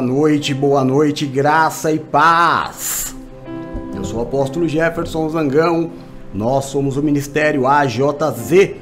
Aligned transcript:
boa 0.00 0.06
noite, 0.06 0.54
boa 0.54 0.82
noite, 0.82 1.26
graça 1.26 1.92
e 1.92 1.98
paz. 1.98 3.14
Eu 3.94 4.02
sou 4.02 4.20
o 4.20 4.22
apóstolo 4.22 4.66
Jefferson 4.66 5.28
Zangão, 5.28 5.90
nós 6.32 6.64
somos 6.66 6.96
o 6.96 7.02
Ministério 7.02 7.66
AJZ, 7.66 8.76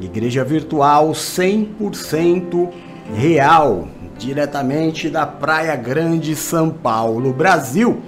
Igreja 0.00 0.42
Virtual 0.42 1.12
100% 1.12 2.70
real, 3.14 3.86
diretamente 4.18 5.08
da 5.08 5.24
Praia 5.24 5.76
Grande, 5.76 6.34
São 6.34 6.70
Paulo, 6.70 7.32
Brasil, 7.32 8.02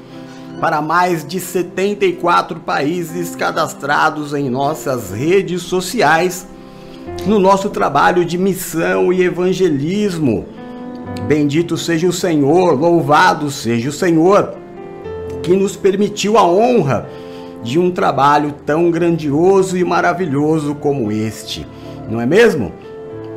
para 0.61 0.83
mais 0.83 1.25
de 1.25 1.39
74 1.39 2.59
países 2.59 3.37
cadastrados 3.37 4.35
em 4.35 4.51
nossas 4.51 5.13
redes 5.13 5.63
sociais, 5.63 6.49
no 7.29 7.39
nosso 7.39 7.71
trabalho 7.71 8.25
de 8.25 8.37
missão 8.37 9.13
e 9.13 9.23
evangelismo 9.23 10.56
Bendito 11.27 11.77
seja 11.77 12.07
o 12.07 12.13
Senhor, 12.13 12.79
louvado 12.79 13.51
seja 13.51 13.89
o 13.89 13.93
Senhor, 13.93 14.55
que 15.43 15.57
nos 15.57 15.77
permitiu 15.77 16.39
a 16.39 16.47
honra 16.47 17.09
de 17.63 17.79
um 17.79 17.91
trabalho 17.91 18.55
tão 18.65 18.91
grandioso 18.91 19.77
e 19.77 19.85
maravilhoso 19.85 20.75
como 20.77 21.11
este, 21.11 21.67
não 22.09 22.21
é 22.21 22.27
mesmo? 22.27 22.73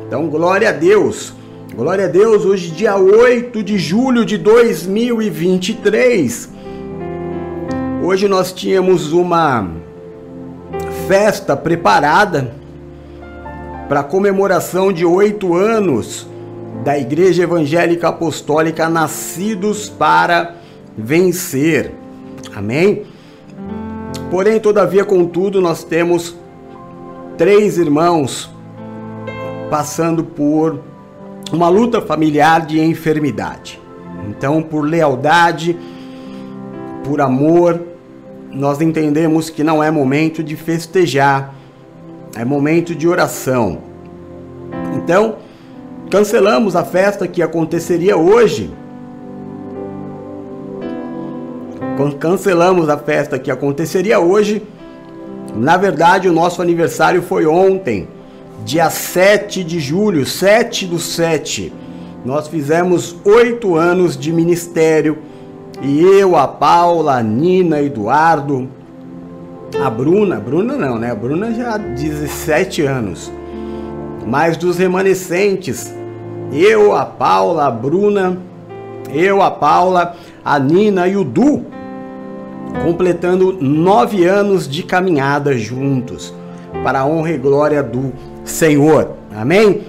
Então, 0.06 0.28
glória 0.28 0.68
a 0.68 0.72
Deus. 0.72 1.34
Glória 1.74 2.06
a 2.06 2.08
Deus, 2.08 2.44
hoje, 2.44 2.70
dia 2.70 2.96
8 2.96 3.62
de 3.62 3.78
julho 3.78 4.24
de 4.24 4.36
2023. 4.36 6.50
Hoje 8.02 8.28
nós 8.28 8.52
tínhamos 8.52 9.12
uma 9.12 9.68
festa 11.06 11.56
preparada 11.56 12.52
para 13.88 14.02
comemoração 14.02 14.92
de 14.92 15.04
oito 15.04 15.54
anos 15.54 16.26
da 16.84 16.98
Igreja 16.98 17.42
Evangélica 17.42 18.08
Apostólica 18.08 18.88
Nascidos 18.88 19.88
para 19.88 20.56
Vencer. 20.96 21.92
Amém? 22.54 23.04
Porém, 24.30 24.58
todavia, 24.60 25.04
contudo, 25.04 25.60
nós 25.60 25.84
temos 25.84 26.36
três 27.36 27.78
irmãos 27.78 28.50
passando 29.70 30.24
por 30.24 30.80
uma 31.52 31.68
luta 31.68 32.00
familiar 32.00 32.64
de 32.64 32.80
enfermidade. 32.80 33.80
Então, 34.28 34.62
por 34.62 34.82
lealdade, 34.82 35.76
por 37.04 37.20
amor, 37.20 37.80
nós 38.50 38.80
entendemos 38.80 39.48
que 39.48 39.64
não 39.64 39.82
é 39.82 39.90
momento 39.90 40.42
de 40.42 40.56
festejar, 40.56 41.54
é 42.34 42.44
momento 42.44 42.94
de 42.94 43.08
oração. 43.08 43.78
Então, 44.96 45.36
Cancelamos 46.10 46.74
a 46.74 46.84
festa 46.84 47.28
que 47.28 47.40
aconteceria 47.40 48.16
hoje. 48.16 48.68
Cancelamos 52.18 52.88
a 52.88 52.98
festa 52.98 53.38
que 53.38 53.48
aconteceria 53.48 54.18
hoje. 54.18 54.60
Na 55.54 55.76
verdade, 55.76 56.28
o 56.28 56.32
nosso 56.32 56.60
aniversário 56.60 57.22
foi 57.22 57.46
ontem, 57.46 58.08
dia 58.64 58.90
7 58.90 59.62
de 59.62 59.78
julho, 59.78 60.26
7 60.26 60.86
do 60.86 60.98
7. 60.98 61.72
Nós 62.24 62.48
fizemos 62.48 63.16
oito 63.24 63.76
anos 63.76 64.16
de 64.16 64.32
ministério 64.32 65.18
e 65.80 66.00
eu, 66.00 66.36
a 66.36 66.48
Paula, 66.48 67.18
a 67.18 67.22
Nina, 67.22 67.80
Eduardo, 67.80 68.68
a 69.80 69.88
Bruna, 69.88 70.40
Bruna 70.40 70.76
não, 70.76 70.98
né? 70.98 71.12
A 71.12 71.14
Bruna 71.14 71.54
já 71.54 71.74
há 71.74 71.78
17 71.78 72.82
anos. 72.82 73.32
Mas 74.26 74.56
dos 74.56 74.76
remanescentes, 74.76 75.99
eu, 76.52 76.94
a 76.94 77.04
Paula, 77.06 77.66
a 77.66 77.70
Bruna, 77.70 78.38
eu, 79.12 79.42
a 79.42 79.50
Paula, 79.50 80.16
a 80.44 80.58
Nina 80.58 81.06
e 81.06 81.16
o 81.16 81.24
Du, 81.24 81.64
completando 82.82 83.56
nove 83.60 84.24
anos 84.24 84.68
de 84.68 84.82
caminhada 84.82 85.56
juntos, 85.56 86.34
para 86.82 87.00
a 87.00 87.06
honra 87.06 87.32
e 87.32 87.38
glória 87.38 87.82
do 87.82 88.12
Senhor. 88.44 89.10
Amém? 89.34 89.82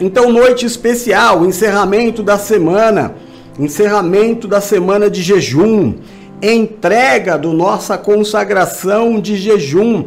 Então, 0.00 0.30
noite 0.30 0.66
especial, 0.66 1.44
encerramento 1.44 2.22
da 2.22 2.36
semana, 2.36 3.14
encerramento 3.58 4.46
da 4.46 4.60
semana 4.60 5.08
de 5.08 5.22
jejum, 5.22 5.94
entrega 6.42 7.38
do 7.38 7.52
nossa 7.52 7.96
consagração 7.96 9.20
de 9.20 9.36
jejum, 9.36 10.04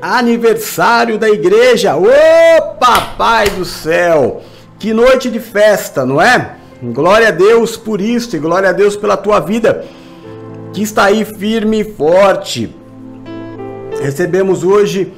aniversário 0.00 1.18
da 1.18 1.28
igreja. 1.28 1.96
Ô 1.96 2.74
Papai 2.78 3.48
do 3.50 3.64
céu! 3.64 4.42
Que 4.78 4.94
noite 4.94 5.28
de 5.28 5.40
festa, 5.40 6.06
não 6.06 6.22
é? 6.22 6.54
Glória 6.80 7.28
a 7.28 7.32
Deus 7.32 7.76
por 7.76 8.00
isso 8.00 8.36
e 8.36 8.38
glória 8.38 8.68
a 8.68 8.72
Deus 8.72 8.94
pela 8.94 9.16
tua 9.16 9.40
vida 9.40 9.84
que 10.72 10.82
está 10.82 11.06
aí 11.06 11.24
firme 11.24 11.80
e 11.80 11.84
forte. 11.84 12.72
Recebemos 14.00 14.62
hoje 14.62 15.12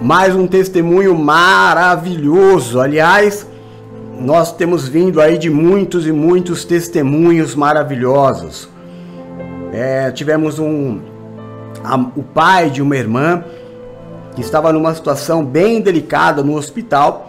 mais 0.00 0.34
um 0.34 0.46
testemunho 0.46 1.14
maravilhoso. 1.14 2.80
Aliás, 2.80 3.46
nós 4.18 4.50
temos 4.52 4.88
vindo 4.88 5.20
aí 5.20 5.36
de 5.36 5.50
muitos 5.50 6.06
e 6.06 6.12
muitos 6.12 6.64
testemunhos 6.64 7.54
maravilhosos. 7.54 8.66
É, 9.74 10.10
tivemos 10.10 10.58
um 10.58 11.00
a, 11.84 11.96
o 12.16 12.22
pai 12.22 12.70
de 12.70 12.80
uma 12.80 12.96
irmã 12.96 13.44
que 14.34 14.40
estava 14.40 14.72
numa 14.72 14.94
situação 14.94 15.44
bem 15.44 15.82
delicada 15.82 16.42
no 16.42 16.56
hospital 16.56 17.25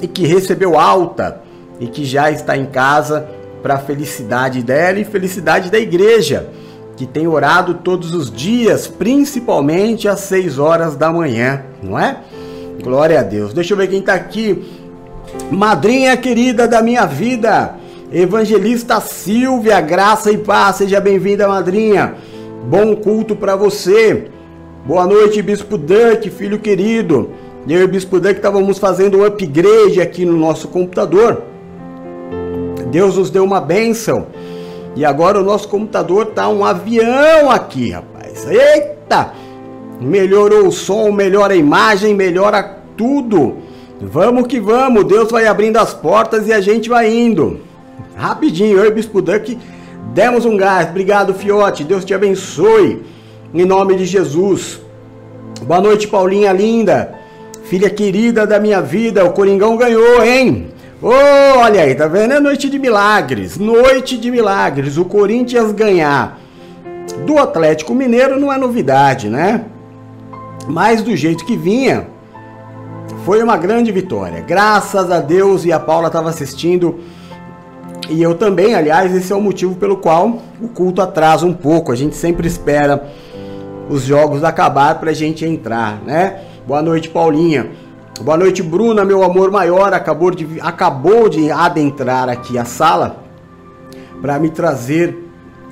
e 0.00 0.08
que 0.08 0.26
recebeu 0.26 0.78
alta 0.78 1.40
e 1.78 1.86
que 1.86 2.04
já 2.04 2.30
está 2.30 2.56
em 2.56 2.66
casa 2.66 3.28
para 3.62 3.74
a 3.74 3.78
felicidade 3.78 4.62
dela 4.62 4.98
e 4.98 5.04
felicidade 5.04 5.70
da 5.70 5.78
igreja, 5.78 6.48
que 6.96 7.06
tem 7.06 7.26
orado 7.26 7.74
todos 7.74 8.14
os 8.14 8.30
dias, 8.30 8.86
principalmente 8.86 10.08
às 10.08 10.20
6 10.20 10.58
horas 10.58 10.96
da 10.96 11.12
manhã, 11.12 11.62
não 11.82 11.98
é? 11.98 12.18
Glória 12.82 13.20
a 13.20 13.22
Deus. 13.22 13.52
Deixa 13.52 13.72
eu 13.72 13.78
ver 13.78 13.88
quem 13.88 14.00
está 14.00 14.14
aqui. 14.14 14.64
Madrinha 15.50 16.16
querida 16.16 16.66
da 16.66 16.82
minha 16.82 17.06
vida, 17.06 17.76
Evangelista 18.12 19.00
Silvia, 19.00 19.80
graça 19.80 20.32
e 20.32 20.38
paz, 20.38 20.76
seja 20.76 21.00
bem-vinda, 21.00 21.46
madrinha. 21.46 22.14
Bom 22.64 22.96
culto 22.96 23.36
para 23.36 23.54
você. 23.54 24.28
Boa 24.84 25.06
noite, 25.06 25.40
Bispo 25.42 25.78
Duck, 25.78 26.28
filho 26.30 26.58
querido. 26.58 27.30
Eu 27.68 27.80
e 27.80 27.84
o 27.84 27.88
Bispo 27.88 28.18
Dan 28.18 28.32
que 28.32 28.38
estávamos 28.38 28.78
fazendo 28.78 29.18
um 29.18 29.24
upgrade 29.24 30.00
aqui 30.00 30.24
no 30.24 30.36
nosso 30.36 30.68
computador. 30.68 31.42
Deus 32.90 33.16
nos 33.16 33.30
deu 33.30 33.44
uma 33.44 33.60
bênção. 33.60 34.26
E 34.96 35.04
agora 35.04 35.38
o 35.38 35.44
nosso 35.44 35.68
computador 35.68 36.26
tá 36.26 36.48
um 36.48 36.64
avião 36.64 37.50
aqui, 37.50 37.90
rapaz. 37.90 38.46
Eita! 38.48 39.32
Melhorou 40.00 40.66
o 40.66 40.72
som, 40.72 41.12
melhora 41.12 41.52
a 41.52 41.56
imagem, 41.56 42.14
melhora 42.14 42.78
tudo. 42.96 43.58
Vamos 44.00 44.46
que 44.46 44.58
vamos, 44.58 45.04
Deus 45.04 45.30
vai 45.30 45.46
abrindo 45.46 45.76
as 45.76 45.92
portas 45.92 46.48
e 46.48 46.52
a 46.52 46.60
gente 46.60 46.88
vai 46.88 47.12
indo. 47.12 47.60
Rapidinho, 48.16 48.78
eu 48.78 48.86
e 48.86 48.88
o 48.88 48.94
Bispo 48.94 49.20
Duck 49.20 49.58
demos 50.14 50.46
um 50.46 50.56
gás. 50.56 50.88
Obrigado, 50.88 51.34
Fiote. 51.34 51.84
Deus 51.84 52.04
te 52.04 52.14
abençoe. 52.14 53.02
Em 53.52 53.64
nome 53.64 53.96
de 53.96 54.06
Jesus. 54.06 54.80
Boa 55.62 55.80
noite, 55.80 56.08
Paulinha 56.08 56.52
linda. 56.52 57.19
Filha 57.70 57.88
querida 57.88 58.44
da 58.48 58.58
minha 58.58 58.82
vida, 58.82 59.24
o 59.24 59.30
Coringão 59.30 59.76
ganhou, 59.76 60.24
hein? 60.24 60.70
Oh, 61.00 61.58
olha 61.60 61.82
aí, 61.82 61.94
tá 61.94 62.08
vendo? 62.08 62.34
É 62.34 62.40
noite 62.40 62.68
de 62.68 62.80
milagres. 62.80 63.58
Noite 63.58 64.18
de 64.18 64.28
milagres. 64.28 64.96
O 64.96 65.04
Corinthians 65.04 65.70
ganhar 65.70 66.40
do 67.24 67.38
Atlético 67.38 67.94
Mineiro 67.94 68.40
não 68.40 68.52
é 68.52 68.58
novidade, 68.58 69.28
né? 69.28 69.66
Mas 70.66 71.00
do 71.00 71.14
jeito 71.14 71.46
que 71.46 71.56
vinha, 71.56 72.08
foi 73.24 73.40
uma 73.40 73.56
grande 73.56 73.92
vitória. 73.92 74.40
Graças 74.40 75.08
a 75.08 75.20
Deus 75.20 75.64
e 75.64 75.70
a 75.70 75.78
Paula 75.78 76.08
estava 76.08 76.28
assistindo. 76.28 76.98
E 78.08 78.20
eu 78.20 78.34
também, 78.34 78.74
aliás, 78.74 79.14
esse 79.14 79.32
é 79.32 79.36
o 79.36 79.40
motivo 79.40 79.76
pelo 79.76 79.96
qual 79.96 80.40
o 80.60 80.66
culto 80.66 81.00
atrasa 81.00 81.46
um 81.46 81.54
pouco. 81.54 81.92
A 81.92 81.96
gente 81.96 82.16
sempre 82.16 82.48
espera 82.48 83.08
os 83.88 84.02
jogos 84.02 84.42
acabar 84.42 84.98
para 84.98 85.12
a 85.12 85.14
gente 85.14 85.44
entrar, 85.44 86.02
né? 86.04 86.49
Boa 86.70 86.82
noite, 86.82 87.08
Paulinha. 87.08 87.72
Boa 88.20 88.36
noite, 88.36 88.62
Bruna, 88.62 89.04
meu 89.04 89.24
amor 89.24 89.50
maior. 89.50 89.92
Acabou 89.92 90.30
de, 90.30 90.60
acabou 90.60 91.28
de 91.28 91.50
adentrar 91.50 92.28
aqui 92.28 92.56
a 92.56 92.64
sala 92.64 93.24
para 94.22 94.38
me 94.38 94.50
trazer 94.50 95.18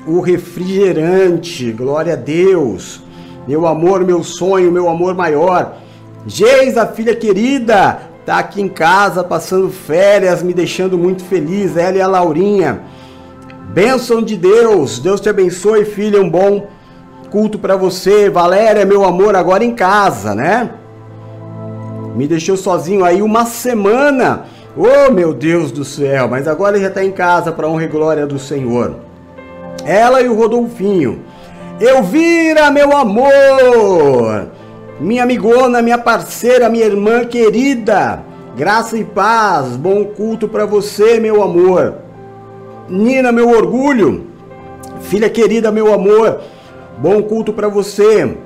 o 0.05 0.19
refrigerante. 0.19 1.71
Glória 1.71 2.15
a 2.15 2.17
Deus. 2.17 3.01
Meu 3.47 3.65
amor, 3.65 4.05
meu 4.05 4.25
sonho, 4.25 4.73
meu 4.73 4.89
amor 4.89 5.15
maior. 5.15 5.77
Geis, 6.27 6.77
a 6.77 6.85
filha 6.85 7.15
querida, 7.15 8.01
tá 8.27 8.41
aqui 8.41 8.61
em 8.61 8.69
casa 8.69 9.23
passando 9.23 9.71
férias, 9.71 10.43
me 10.43 10.53
deixando 10.53 10.99
muito 10.99 11.23
feliz. 11.23 11.77
Ela 11.77 11.97
e 11.97 12.01
a 12.01 12.09
Laurinha. 12.09 12.83
Bênção 13.73 14.21
de 14.21 14.37
Deus. 14.37 14.99
Deus 14.99 15.21
te 15.21 15.29
abençoe, 15.29 15.85
filha. 15.85 16.21
Um 16.21 16.29
bom 16.29 16.67
culto 17.31 17.57
para 17.57 17.77
você. 17.77 18.29
Valéria, 18.29 18.85
meu 18.85 19.05
amor, 19.05 19.37
agora 19.37 19.65
em 19.65 19.77
casa, 19.77 20.35
né? 20.35 20.71
Me 22.19 22.27
deixou 22.27 22.57
sozinho 22.57 23.05
aí 23.05 23.23
uma 23.23 23.47
semana 23.47 24.47
Oh, 24.77 25.11
meu 25.11 25.33
Deus 25.33 25.73
do 25.73 25.85
céu, 25.85 26.29
mas 26.29 26.47
agora 26.47 26.77
ele 26.77 26.85
já 26.85 26.89
está 26.89 27.05
em 27.05 27.11
casa 27.11 27.51
para 27.51 27.69
honra 27.69 27.85
e 27.85 27.89
glória 27.89 28.27
do 28.27 28.39
Senhor. 28.39 28.97
Ela 29.85 30.21
e 30.21 30.29
o 30.29 30.35
Rodolfinho. 30.35 31.21
Elvira, 31.81 32.71
meu 32.71 32.97
amor! 32.97 34.49
Minha 35.01 35.25
amigona, 35.25 35.81
minha 35.81 35.99
parceira, 35.99 36.69
minha 36.69 36.85
irmã 36.85 37.25
querida. 37.25 38.23
Graça 38.57 38.97
e 38.97 39.05
paz, 39.05 39.77
bom 39.77 40.05
culto 40.05 40.47
para 40.49 40.67
você, 40.67 41.19
meu 41.19 41.43
amor. 41.43 41.95
Nina, 42.89 43.33
meu 43.33 43.49
orgulho. 43.51 44.27
Filha 45.03 45.31
querida, 45.31 45.73
meu 45.73 45.93
amor. 45.95 46.41
Bom 46.99 47.23
culto 47.23 47.53
para 47.53 47.69
você. 47.69 48.37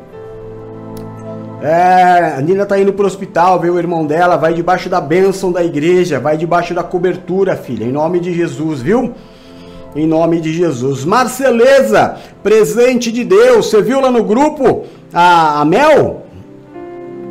É, 1.63 2.35
a 2.39 2.41
Nina 2.41 2.67
tá 2.67 2.77
indo 2.77 2.93
pro 2.93 3.07
hospital, 3.07 3.61
vê 3.61 3.71
o 3.71 3.79
irmão 3.79 4.05
dela, 4.05 4.37
vai 4.37 4.53
debaixo 4.53 4.89
da 4.89 5.01
bênção 5.01 5.53
da 5.53 5.63
igreja, 5.63 6.19
vai 6.19 6.37
debaixo 6.37 6.75
da 6.75 6.83
cobertura, 6.83 7.55
filha, 7.55 7.85
em 7.85 7.93
nome 7.93 8.19
de 8.19 8.35
Jesus, 8.35 8.83
viu? 8.83 9.13
Em 9.95 10.05
nome 10.05 10.41
de 10.41 10.53
Jesus. 10.53 11.05
Marceleza, 11.05 12.17
presente 12.43 13.13
de 13.13 13.23
Deus, 13.23 13.67
você 13.67 13.81
viu 13.81 14.01
lá 14.01 14.11
no 14.11 14.25
grupo 14.25 14.87
a, 15.15 15.61
a 15.61 15.65
Mel? 15.65 16.23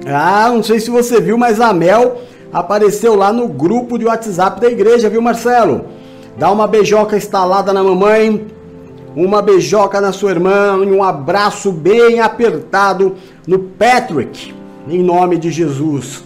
Ah, 0.07 0.50
não 0.50 0.63
sei 0.63 0.80
se 0.80 0.89
você 0.89 1.19
viu, 1.19 1.38
mas 1.38 1.60
a 1.60 1.74
Mel 1.74 2.22
apareceu 2.54 3.16
lá 3.16 3.34
no 3.34 3.50
grupo 3.50 4.00
de 4.00 4.06
WhatsApp 4.06 4.62
da 4.62 4.69
igreja, 4.69 5.10
viu, 5.10 5.22
Marcelo? 5.22 5.88
Dá 6.38 6.50
uma 6.50 6.68
beijoca 6.68 7.18
instalada 7.18 7.74
na 7.74 7.84
mamãe, 7.84 8.48
uma 9.13 9.42
beijoca 9.42 10.00
na 10.00 10.13
sua 10.13 10.31
irmã 10.31 10.80
e 10.86 10.89
um 10.89 11.04
abraço 11.04 11.69
bem 11.69 12.22
apertado 12.22 13.18
no 13.47 13.59
Patrick, 13.59 14.53
em 14.88 14.99
nome 14.99 15.38
de 15.38 15.51
Jesus. 15.51 16.23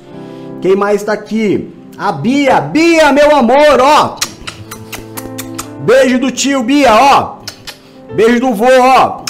Quem 0.61 0.75
mais 0.75 1.01
está 1.01 1.13
aqui? 1.13 1.69
A 1.97 2.11
Bia, 2.11 2.59
Bia, 2.59 3.11
meu 3.11 3.35
amor, 3.35 3.79
ó. 3.79 4.17
Beijo 5.81 6.19
do 6.19 6.31
tio 6.31 6.63
Bia, 6.63 6.93
ó. 6.93 7.37
Beijo 8.13 8.39
do 8.39 8.53
vô, 8.53 8.65
ó. 8.65 9.23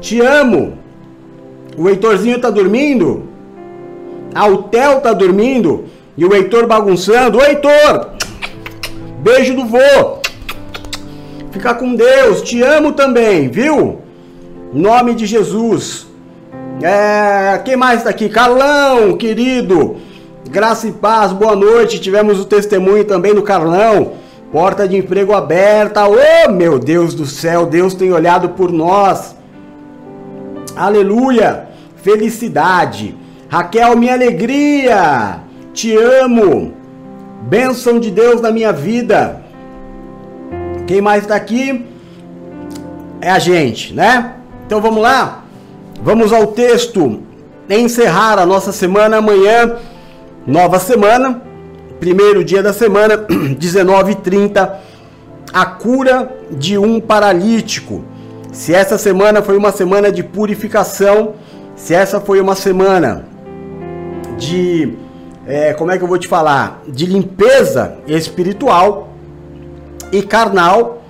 Te 0.00 0.20
amo. 0.20 0.78
O 1.76 1.88
Heitorzinho 1.88 2.40
tá 2.40 2.50
dormindo? 2.50 3.28
Ah, 4.34 4.46
o 4.46 4.64
tá 4.64 5.12
dormindo? 5.12 5.84
E 6.16 6.24
o 6.24 6.34
Heitor 6.34 6.66
bagunçando? 6.66 7.38
Ô 7.38 7.44
Heitor! 7.44 8.10
Beijo 9.20 9.54
do 9.54 9.64
vô. 9.64 10.18
Fica 11.50 11.74
com 11.74 11.94
Deus. 11.94 12.42
Te 12.42 12.62
amo 12.62 12.92
também, 12.92 13.48
viu? 13.48 14.05
Nome 14.76 15.14
de 15.14 15.24
Jesus. 15.24 16.06
É, 16.82 17.58
quem 17.64 17.76
mais 17.76 18.02
tá 18.02 18.10
aqui? 18.10 18.28
Carlão, 18.28 19.16
querido. 19.16 19.96
Graça 20.50 20.86
e 20.86 20.92
paz, 20.92 21.32
boa 21.32 21.56
noite. 21.56 21.98
Tivemos 21.98 22.38
o 22.38 22.44
testemunho 22.44 23.02
também 23.02 23.34
do 23.34 23.40
Carlão. 23.40 24.12
Porta 24.52 24.86
de 24.86 24.94
emprego 24.94 25.32
aberta. 25.32 26.02
Oh, 26.06 26.52
meu 26.52 26.78
Deus 26.78 27.14
do 27.14 27.24
céu, 27.24 27.64
Deus 27.64 27.94
tem 27.94 28.12
olhado 28.12 28.50
por 28.50 28.70
nós. 28.70 29.34
Aleluia. 30.76 31.68
Felicidade. 32.02 33.16
Raquel, 33.48 33.96
minha 33.96 34.12
alegria. 34.12 35.40
Te 35.72 35.96
amo. 35.96 36.74
Bênção 37.44 37.98
de 37.98 38.10
Deus 38.10 38.42
na 38.42 38.50
minha 38.50 38.74
vida. 38.74 39.40
Quem 40.86 41.00
mais 41.00 41.22
está 41.22 41.34
aqui? 41.34 41.86
É 43.22 43.30
a 43.30 43.38
gente, 43.38 43.94
né? 43.94 44.34
Então 44.66 44.80
vamos 44.80 45.00
lá? 45.00 45.44
Vamos 46.02 46.32
ao 46.32 46.48
texto. 46.48 47.20
Encerrar 47.70 48.36
a 48.40 48.44
nossa 48.44 48.72
semana 48.72 49.18
amanhã. 49.18 49.76
Nova 50.44 50.80
semana. 50.80 51.40
Primeiro 52.00 52.44
dia 52.44 52.64
da 52.64 52.72
semana, 52.72 53.16
19h30. 53.58 54.72
A 55.52 55.66
cura 55.66 56.36
de 56.50 56.76
um 56.76 57.00
paralítico. 57.00 58.04
Se 58.52 58.74
essa 58.74 58.98
semana 58.98 59.40
foi 59.40 59.56
uma 59.56 59.70
semana 59.70 60.10
de 60.10 60.24
purificação, 60.24 61.34
se 61.76 61.94
essa 61.94 62.20
foi 62.20 62.40
uma 62.40 62.56
semana 62.56 63.24
de. 64.36 64.94
É, 65.46 65.72
como 65.74 65.92
é 65.92 65.96
que 65.96 66.02
eu 66.02 66.08
vou 66.08 66.18
te 66.18 66.26
falar? 66.26 66.82
De 66.88 67.06
limpeza 67.06 67.98
espiritual, 68.08 69.06
e 70.10 70.22
carnal. 70.22 71.02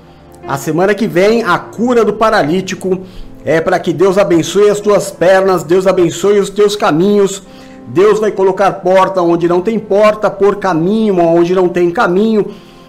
A 0.47 0.57
semana 0.57 0.95
que 0.95 1.09
vem, 1.09 1.43
a 1.43 1.59
cura 1.59 2.05
do 2.05 2.13
paralítico 2.13 3.01
é 3.47 3.61
para 3.61 3.79
que 3.79 3.93
Deus 3.93 4.19
abençoe 4.19 4.69
as 4.69 4.81
tuas 4.81 5.13
pernas, 5.13 5.63
Deus 5.63 5.87
abençoe 5.87 6.41
os 6.41 6.51
teus 6.51 6.75
caminhos. 6.75 7.45
Deus 7.87 8.19
vai 8.19 8.33
colocar 8.33 8.73
porta 8.73 9.23
onde 9.23 9.47
não 9.47 9.61
tem 9.61 9.79
porta, 9.79 10.29
por 10.29 10.57
caminho 10.57 11.21
onde 11.21 11.55
não 11.55 11.69
tem 11.69 11.89
caminho, 11.93 12.47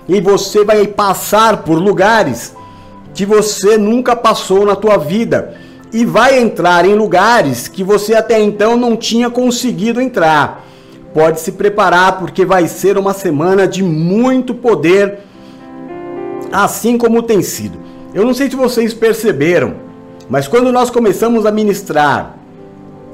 e 0.09 0.19
você 0.19 0.65
vai 0.65 0.87
passar 0.87 1.57
por 1.57 1.77
lugares 1.77 2.55
que 3.13 3.23
você 3.23 3.77
nunca 3.77 4.15
passou 4.15 4.65
na 4.65 4.75
tua 4.75 4.97
vida 4.97 5.55
e 5.93 6.03
vai 6.03 6.39
entrar 6.39 6.85
em 6.85 6.95
lugares 6.95 7.67
que 7.67 7.83
você 7.83 8.15
até 8.15 8.41
então 8.41 8.75
não 8.75 8.97
tinha 8.97 9.29
conseguido 9.29 10.01
entrar. 10.01 10.65
Pode 11.13 11.39
se 11.39 11.51
preparar 11.51 12.17
porque 12.17 12.43
vai 12.43 12.67
ser 12.67 12.97
uma 12.97 13.13
semana 13.13 13.67
de 13.67 13.83
muito 13.83 14.55
poder 14.55 15.19
assim 16.51 16.97
como 16.97 17.21
tem 17.21 17.43
sido. 17.43 17.77
Eu 18.11 18.25
não 18.25 18.33
sei 18.33 18.49
se 18.49 18.55
vocês 18.55 18.93
perceberam, 18.93 19.86
mas 20.29 20.47
quando 20.47 20.71
nós 20.71 20.89
começamos 20.89 21.45
a 21.45 21.51
ministrar 21.51 22.37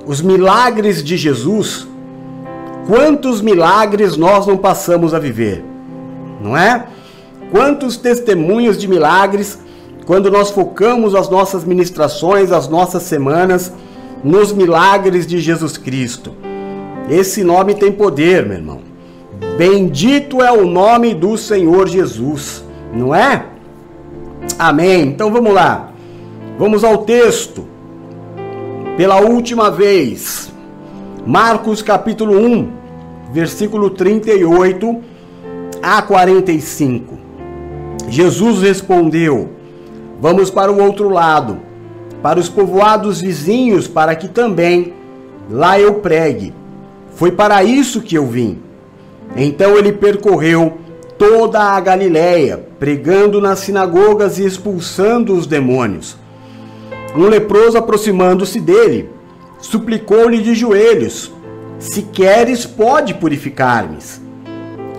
os 0.06 0.21
milagres 0.21 1.04
de 1.04 1.15
Jesus, 1.15 1.88
quantos 2.88 3.42
milagres 3.42 4.18
nós 4.18 4.45
não 4.48 4.57
passamos 4.57 5.13
a 5.13 5.19
viver, 5.19 5.63
não 6.42 6.57
é? 6.57 6.86
Quantos 7.51 7.98
testemunhos 7.98 8.77
de 8.77 8.88
milagres 8.88 9.60
quando 10.06 10.30
nós 10.30 10.50
focamos 10.50 11.15
as 11.15 11.30
nossas 11.30 11.63
ministrações, 11.63 12.51
as 12.51 12.68
nossas 12.68 13.04
semanas 13.04 13.71
nos 14.21 14.51
milagres 14.51 15.25
de 15.25 15.39
Jesus 15.39 15.77
Cristo. 15.77 16.33
Esse 17.10 17.44
nome 17.44 17.75
tem 17.75 17.92
poder, 17.92 18.45
meu 18.45 18.57
irmão. 18.57 18.81
Bendito 19.57 20.42
é 20.42 20.51
o 20.51 20.65
nome 20.65 21.13
do 21.13 21.38
Senhor 21.38 21.88
Jesus 21.88 22.63
não 22.93 23.13
é? 23.13 23.46
Amém. 24.60 25.08
Então 25.08 25.32
vamos 25.32 25.53
lá. 25.53 25.89
Vamos 26.57 26.83
ao 26.83 27.00
texto. 27.00 27.67
Pela 28.95 29.19
última 29.19 29.72
vez, 29.72 30.53
Marcos 31.25 31.81
capítulo 31.81 32.38
1, 32.38 32.72
versículo 33.31 33.89
38 33.89 35.01
a 35.81 36.00
45. 36.03 37.17
Jesus 38.07 38.62
respondeu: 38.62 39.50
Vamos 40.22 40.51
para 40.51 40.72
o 40.72 40.79
outro 40.79 41.10
lado, 41.10 41.57
para 42.22 42.39
os 42.39 42.50
povoados 42.50 43.19
vizinhos, 43.19 43.88
para 43.88 44.15
que 44.15 44.27
também 44.27 44.93
lá 45.50 45.79
eu 45.79 45.95
pregue. 45.95 46.53
Foi 47.15 47.31
para 47.31 47.63
isso 47.63 48.00
que 48.00 48.15
eu 48.15 48.27
vim. 48.27 48.60
Então 49.36 49.75
ele 49.75 49.91
percorreu 49.91 50.77
toda 51.17 51.60
a 51.63 51.79
Galiléia, 51.79 52.63
pregando 52.77 53.41
nas 53.41 53.57
sinagogas 53.57 54.38
e 54.38 54.45
expulsando 54.45 55.33
os 55.33 55.48
demônios. 55.48 56.22
Um 57.15 57.27
leproso, 57.27 57.77
aproximando-se 57.77 58.60
dele, 58.60 59.10
suplicou-lhe 59.60 60.41
de 60.41 60.55
joelhos: 60.55 61.32
Se 61.79 62.01
queres, 62.03 62.65
pode 62.65 63.13
purificar-me. 63.13 63.98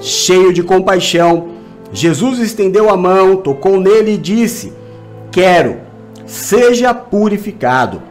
Cheio 0.01 0.53
de 0.53 0.63
compaixão, 0.63 1.49
Jesus 1.93 2.39
estendeu 2.39 2.91
a 2.91 2.97
mão, 2.97 3.37
tocou 3.37 3.81
nele 3.81 4.15
e 4.15 4.19
disse: 4.19 4.73
Quero, 5.31 5.79
seja 6.27 6.95
purificado. 6.95 8.03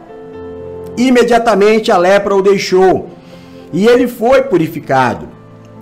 Imediatamente 0.96 1.90
a 1.90 1.96
lepra 1.96 2.36
o 2.36 2.42
deixou 2.42 3.08
e 3.72 3.86
ele 3.86 4.06
foi 4.06 4.42
purificado. 4.42 5.28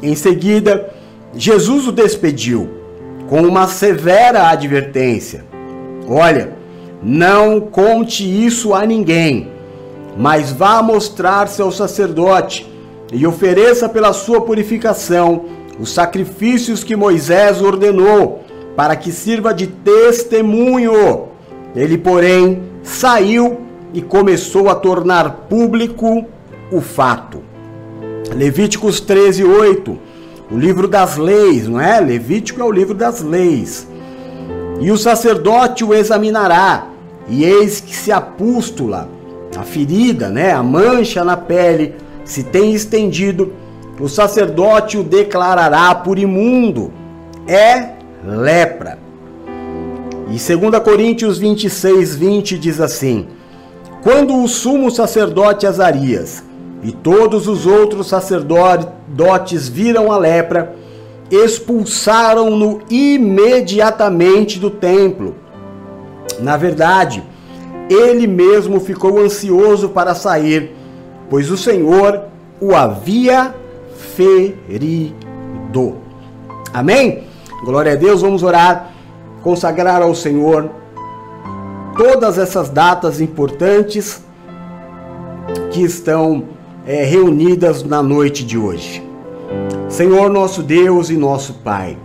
Em 0.02 0.14
seguida, 0.14 0.90
Jesus 1.34 1.86
o 1.86 1.92
despediu 1.92 2.68
com 3.28 3.42
uma 3.42 3.68
severa 3.68 4.48
advertência: 4.48 5.44
Olha, 6.08 6.61
não 7.02 7.60
conte 7.60 8.24
isso 8.24 8.74
a 8.74 8.86
ninguém, 8.86 9.48
mas 10.16 10.52
vá 10.52 10.82
mostrar-se 10.82 11.60
ao 11.60 11.72
sacerdote 11.72 12.70
e 13.12 13.26
ofereça 13.26 13.88
pela 13.88 14.12
sua 14.12 14.40
purificação 14.40 15.44
os 15.78 15.92
sacrifícios 15.92 16.84
que 16.84 16.94
Moisés 16.94 17.60
ordenou, 17.60 18.42
para 18.76 18.94
que 18.96 19.10
sirva 19.10 19.52
de 19.52 19.66
testemunho. 19.66 21.28
Ele, 21.74 21.98
porém, 21.98 22.62
saiu 22.82 23.60
e 23.92 24.00
começou 24.00 24.68
a 24.68 24.74
tornar 24.74 25.46
público 25.48 26.24
o 26.70 26.80
fato. 26.80 27.42
Levíticos 28.34 29.00
13, 29.00 29.44
8 29.44 30.12
o 30.52 30.58
livro 30.58 30.86
das 30.86 31.16
leis, 31.16 31.66
não 31.66 31.80
é? 31.80 31.98
Levítico 31.98 32.60
é 32.60 32.64
o 32.64 32.70
livro 32.70 32.92
das 32.92 33.22
leis. 33.22 33.88
E 34.80 34.90
o 34.90 34.98
sacerdote 34.98 35.82
o 35.82 35.94
examinará, 35.94 36.88
e 37.28 37.44
eis 37.44 37.80
que 37.80 37.94
se 37.94 38.10
a 38.10 38.20
pústula, 38.20 39.08
a 39.56 39.62
ferida, 39.62 40.28
né, 40.28 40.52
a 40.52 40.62
mancha 40.62 41.24
na 41.24 41.36
pele, 41.36 41.94
se 42.24 42.42
tem 42.42 42.72
estendido, 42.72 43.52
o 44.00 44.08
sacerdote 44.08 44.98
o 44.98 45.04
declarará 45.04 45.94
por 45.94 46.18
imundo. 46.18 46.92
É 47.46 47.90
lepra. 48.24 48.98
E 50.28 50.56
2 50.56 50.82
Coríntios 50.82 51.38
26, 51.38 52.16
20 52.16 52.58
diz 52.58 52.80
assim: 52.80 53.26
Quando 54.02 54.42
o 54.42 54.48
sumo 54.48 54.90
sacerdote 54.90 55.66
Azarias 55.66 56.42
e 56.82 56.90
todos 56.90 57.46
os 57.46 57.66
outros 57.66 58.08
sacerdotes 58.08 59.68
viram 59.68 60.10
a 60.10 60.18
lepra, 60.18 60.74
expulsaram-no 61.30 62.80
imediatamente 62.90 64.58
do 64.58 64.70
templo. 64.70 65.36
Na 66.40 66.56
verdade, 66.56 67.22
ele 67.88 68.26
mesmo 68.26 68.80
ficou 68.80 69.18
ansioso 69.18 69.88
para 69.88 70.14
sair, 70.14 70.74
pois 71.28 71.50
o 71.50 71.56
Senhor 71.56 72.24
o 72.60 72.74
havia 72.74 73.54
ferido. 74.14 75.14
Amém? 76.72 77.24
Glória 77.64 77.92
a 77.92 77.96
Deus, 77.96 78.22
vamos 78.22 78.42
orar, 78.42 78.92
consagrar 79.42 80.02
ao 80.02 80.14
Senhor 80.14 80.70
todas 81.96 82.38
essas 82.38 82.68
datas 82.68 83.20
importantes 83.20 84.24
que 85.70 85.82
estão 85.82 86.44
é, 86.86 87.04
reunidas 87.04 87.82
na 87.82 88.02
noite 88.02 88.44
de 88.44 88.58
hoje. 88.58 89.02
Senhor 89.88 90.30
nosso 90.30 90.62
Deus 90.62 91.10
e 91.10 91.16
nosso 91.16 91.54
Pai, 91.54 91.96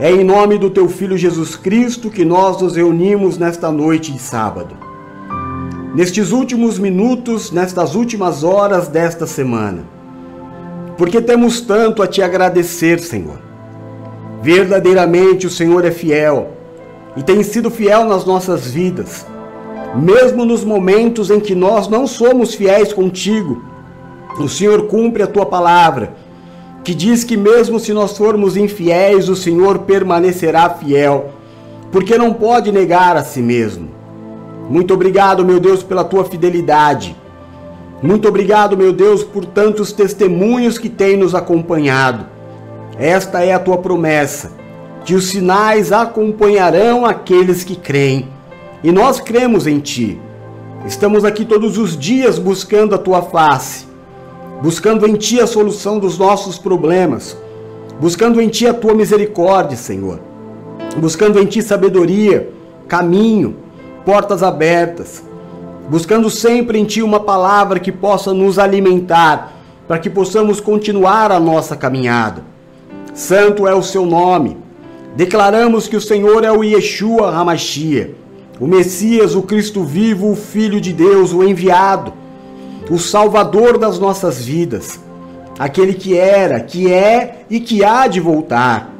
é 0.00 0.10
em 0.10 0.24
nome 0.24 0.58
do 0.58 0.70
Teu 0.70 0.88
Filho 0.88 1.16
Jesus 1.16 1.54
Cristo 1.54 2.10
que 2.10 2.24
nós 2.24 2.60
nos 2.60 2.74
reunimos 2.74 3.38
nesta 3.38 3.70
noite 3.70 4.10
de 4.10 4.18
sábado. 4.18 4.74
Nestes 5.94 6.32
últimos 6.32 6.78
minutos, 6.78 7.52
nestas 7.52 7.94
últimas 7.94 8.42
horas 8.42 8.88
desta 8.88 9.26
semana, 9.26 9.84
porque 10.96 11.20
temos 11.20 11.60
tanto 11.60 12.02
a 12.02 12.06
Te 12.06 12.22
agradecer, 12.22 12.98
Senhor. 12.98 13.38
Verdadeiramente 14.42 15.46
o 15.46 15.50
Senhor 15.50 15.84
é 15.84 15.90
fiel 15.90 16.52
e 17.16 17.22
tem 17.22 17.42
sido 17.42 17.70
fiel 17.70 18.04
nas 18.04 18.24
nossas 18.24 18.66
vidas 18.66 19.26
mesmo 19.94 20.44
nos 20.44 20.64
momentos 20.64 21.30
em 21.30 21.40
que 21.40 21.54
nós 21.54 21.88
não 21.88 22.06
somos 22.06 22.54
fiéis 22.54 22.92
contigo, 22.92 23.62
o 24.38 24.48
Senhor 24.48 24.86
cumpre 24.86 25.22
a 25.22 25.26
tua 25.26 25.44
palavra, 25.44 26.14
que 26.90 26.94
diz 26.96 27.22
que 27.22 27.36
mesmo 27.36 27.78
se 27.78 27.92
nós 27.92 28.18
formos 28.18 28.56
infiéis, 28.56 29.28
o 29.28 29.36
Senhor 29.36 29.78
permanecerá 29.78 30.68
fiel, 30.70 31.30
porque 31.92 32.18
não 32.18 32.34
pode 32.34 32.72
negar 32.72 33.16
a 33.16 33.22
si 33.22 33.40
mesmo. 33.40 33.88
Muito 34.68 34.92
obrigado, 34.92 35.44
meu 35.44 35.60
Deus, 35.60 35.84
pela 35.84 36.02
tua 36.02 36.24
fidelidade. 36.24 37.14
Muito 38.02 38.26
obrigado, 38.26 38.76
meu 38.76 38.92
Deus, 38.92 39.22
por 39.22 39.44
tantos 39.44 39.92
testemunhos 39.92 40.78
que 40.78 40.88
têm 40.88 41.16
nos 41.16 41.32
acompanhado. 41.32 42.26
Esta 42.98 43.44
é 43.44 43.52
a 43.52 43.60
tua 43.60 43.78
promessa, 43.78 44.50
que 45.04 45.14
os 45.14 45.28
sinais 45.28 45.92
acompanharão 45.92 47.06
aqueles 47.06 47.62
que 47.62 47.76
creem. 47.76 48.28
E 48.82 48.90
nós 48.90 49.20
cremos 49.20 49.68
em 49.68 49.78
Ti. 49.78 50.20
Estamos 50.84 51.24
aqui 51.24 51.44
todos 51.44 51.78
os 51.78 51.96
dias 51.96 52.36
buscando 52.36 52.96
a 52.96 52.98
Tua 52.98 53.22
face, 53.22 53.86
buscando 54.62 55.06
em 55.06 55.14
Ti 55.14 55.40
a 55.40 55.46
solução 55.46 55.98
dos 55.98 56.18
nossos 56.18 56.58
problemas, 56.58 57.36
buscando 58.00 58.40
em 58.40 58.48
Ti 58.48 58.66
a 58.66 58.74
Tua 58.74 58.94
misericórdia, 58.94 59.76
Senhor, 59.76 60.20
buscando 60.96 61.40
em 61.40 61.46
Ti 61.46 61.62
sabedoria, 61.62 62.50
caminho, 62.88 63.56
portas 64.04 64.42
abertas, 64.42 65.22
buscando 65.88 66.28
sempre 66.30 66.78
em 66.78 66.84
Ti 66.84 67.02
uma 67.02 67.20
palavra 67.20 67.80
que 67.80 67.92
possa 67.92 68.32
nos 68.32 68.58
alimentar, 68.58 69.52
para 69.86 69.98
que 69.98 70.08
possamos 70.08 70.60
continuar 70.60 71.32
a 71.32 71.40
nossa 71.40 71.76
caminhada. 71.76 72.44
Santo 73.12 73.66
é 73.66 73.74
o 73.74 73.82
Seu 73.82 74.06
nome. 74.06 74.56
Declaramos 75.16 75.88
que 75.88 75.96
o 75.96 76.00
Senhor 76.00 76.44
é 76.44 76.52
o 76.52 76.62
Yeshua 76.62 77.34
Hamashia 77.34 78.14
o 78.60 78.66
Messias, 78.66 79.34
o 79.34 79.42
Cristo 79.42 79.82
vivo, 79.82 80.30
o 80.30 80.36
Filho 80.36 80.78
de 80.78 80.92
Deus, 80.92 81.32
o 81.32 81.42
enviado, 81.42 82.12
o 82.90 82.98
Salvador 82.98 83.78
das 83.78 83.98
nossas 83.98 84.44
vidas, 84.44 85.00
aquele 85.58 85.94
que 85.94 86.16
era, 86.18 86.60
que 86.60 86.92
é 86.92 87.44
e 87.48 87.60
que 87.60 87.84
há 87.84 88.06
de 88.08 88.18
voltar. 88.18 88.92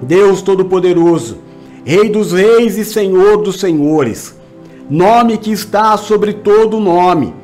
Deus 0.00 0.40
Todo-Poderoso, 0.42 1.38
Rei 1.84 2.08
dos 2.08 2.32
Reis 2.32 2.78
e 2.78 2.84
Senhor 2.84 3.42
dos 3.42 3.58
Senhores, 3.58 4.36
nome 4.88 5.36
que 5.38 5.50
está 5.50 5.96
sobre 5.96 6.32
todo 6.32 6.78
nome, 6.78 7.34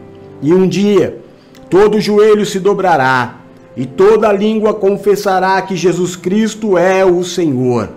e 0.41 0.55
um 0.55 0.69
dia 0.69 1.21
todo 1.69 2.01
joelho 2.01 2.45
se 2.47 2.61
dobrará 2.61 3.41
e 3.77 3.87
toda 3.87 4.33
língua 4.33 4.75
confessará 4.75 5.61
que 5.63 5.75
Jesus 5.75 6.15
Cristo 6.15 6.77
é 6.77 7.05
o 7.05 7.25
Senhor. 7.25 7.89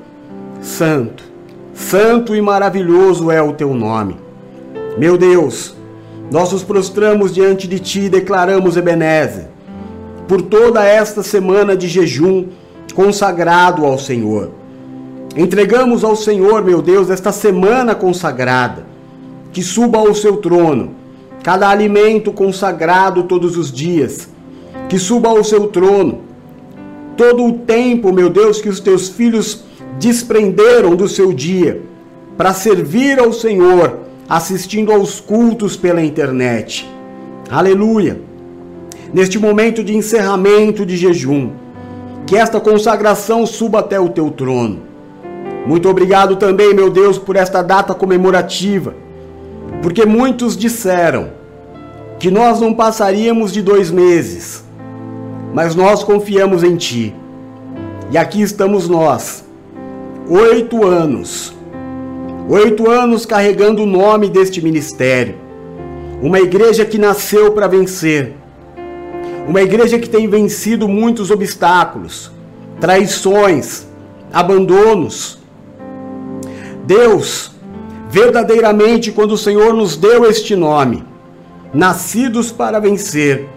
Santo, 0.62 1.24
Santo 1.74 2.34
e 2.34 2.42
maravilhoso 2.42 3.30
é 3.30 3.42
o 3.42 3.52
teu 3.52 3.74
nome. 3.74 4.18
Meu 4.98 5.18
Deus, 5.18 5.76
nós 6.32 6.52
nos 6.52 6.64
prostramos 6.64 7.34
diante 7.34 7.68
de 7.68 7.80
ti 7.80 8.02
e 8.02 8.10
declaramos 8.10 8.78
Ebenezer, 8.78 9.48
por 10.28 10.42
toda 10.42 10.84
esta 10.84 11.22
semana 11.22 11.76
de 11.76 11.88
jejum 11.88 12.48
consagrado 12.94 13.86
ao 13.86 13.98
Senhor. 13.98 14.52
Entregamos 15.36 16.04
ao 16.04 16.16
Senhor, 16.16 16.64
meu 16.64 16.82
Deus, 16.82 17.10
esta 17.10 17.32
semana 17.32 17.94
consagrada, 17.94 18.86
que 19.52 19.62
suba 19.62 20.00
ao 20.00 20.14
seu 20.14 20.38
trono, 20.38 20.92
cada 21.44 21.70
alimento 21.70 22.32
consagrado 22.32 23.24
todos 23.24 23.58
os 23.58 23.72
dias, 23.72 24.30
que 24.90 24.98
suba 24.98 25.30
ao 25.30 25.44
seu 25.44 25.68
trono, 25.68 26.22
todo 27.16 27.46
o 27.46 27.54
tempo, 27.60 28.12
meu 28.12 28.30
Deus, 28.30 28.62
que 28.62 28.70
os 28.70 28.80
teus 28.80 29.10
filhos 29.10 29.64
desprenderam 30.00 30.96
do 30.96 31.08
seu 31.08 31.32
dia 31.32 31.82
para 32.38 32.54
servir 32.54 33.20
ao 33.20 33.32
Senhor, 33.32 34.05
assistindo 34.28 34.92
aos 34.92 35.20
cultos 35.20 35.78
pela 35.78 36.02
internet. 36.04 36.90
Aleluia! 37.50 38.20
Neste 39.14 39.38
momento 39.38 39.84
de 39.84 39.96
encerramento 39.96 40.86
de 40.86 40.98
jejum, 40.98 41.52
que 42.26 42.36
esta 42.36 42.60
consagração 42.60 43.46
suba 43.46 43.80
até 43.80 44.00
o 44.00 44.10
teu 44.10 44.32
trono. 44.32 44.82
Muito 45.66 45.88
obrigado 45.90 46.36
também, 46.36 46.74
meu 46.74 46.90
Deus, 46.90 47.18
por 47.18 47.36
esta 47.36 47.62
data 47.62 47.94
comemorativa, 47.94 48.94
porque 49.82 50.06
muitos 50.06 50.58
disseram 50.58 51.30
que 52.20 52.32
nós 52.32 52.60
não 52.60 52.74
passaríamos 52.74 53.52
de 53.52 53.62
dois 53.62 53.92
meses, 53.92 54.64
mas 55.54 55.76
nós 55.76 56.04
confiamos 56.04 56.64
em 56.64 56.76
Ti. 56.76 57.16
E 58.12 58.18
aqui 58.18 58.42
estamos 58.42 58.90
nós 58.90 59.44
oito 60.30 60.86
anos. 60.86 61.55
Oito 62.48 62.88
anos 62.92 63.26
carregando 63.26 63.82
o 63.82 63.88
nome 63.88 64.30
deste 64.30 64.62
ministério. 64.62 65.36
Uma 66.22 66.40
igreja 66.40 66.86
que 66.86 67.00
nasceu 67.00 67.52
para 67.54 67.66
vencer. 67.68 68.36
Uma 69.48 69.64
igreja 69.64 69.98
que 69.98 70.08
tem 70.08 70.28
vencido 70.28 70.88
muitos 70.88 71.32
obstáculos, 71.32 72.32
traições, 72.80 73.88
abandonos. 74.32 75.40
Deus, 76.86 77.52
verdadeiramente, 78.12 79.12
quando 79.12 79.32
o 79.32 79.38
Senhor 79.38 79.74
nos 79.74 79.98
deu 79.98 80.30
este 80.30 80.56
nome, 80.56 81.04
nascidos 81.74 82.52
para 82.52 82.80
vencer, 82.80 83.50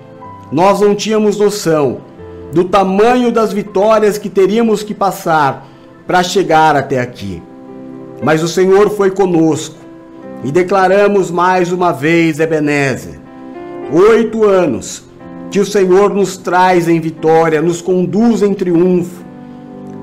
nós 0.50 0.80
não 0.80 0.95
tínhamos 0.95 1.37
noção 1.37 2.00
do 2.54 2.64
tamanho 2.64 3.30
das 3.30 3.52
vitórias 3.52 4.16
que 4.16 4.30
teríamos 4.30 4.83
que 4.83 4.95
passar 4.95 5.68
para 6.07 6.23
chegar 6.23 6.75
até 6.75 6.99
aqui. 6.99 7.42
Mas 8.22 8.42
o 8.42 8.48
Senhor 8.48 8.90
foi 8.90 9.10
conosco 9.10 9.76
e 10.44 10.50
declaramos 10.50 11.30
mais 11.30 11.72
uma 11.72 11.92
vez 11.92 12.40
Ebenezer. 12.40 13.18
Oito 13.92 14.44
anos 14.44 15.04
que 15.50 15.60
o 15.60 15.66
Senhor 15.66 16.12
nos 16.12 16.37
traz 16.37 16.88
em 16.88 17.00
vitória, 17.00 17.62
nos 17.62 17.80
conduz 17.80 18.42
em 18.42 18.52
triunfo. 18.52 19.25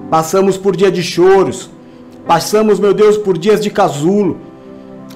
Passamos 0.10 0.58
por 0.58 0.76
dia 0.76 0.92
de 0.92 1.04
choros, 1.04 1.70
passamos, 2.26 2.80
meu 2.80 2.94
Deus, 2.94 3.18
por 3.18 3.38
dias 3.38 3.62
de 3.62 3.70
casulo, 3.70 4.38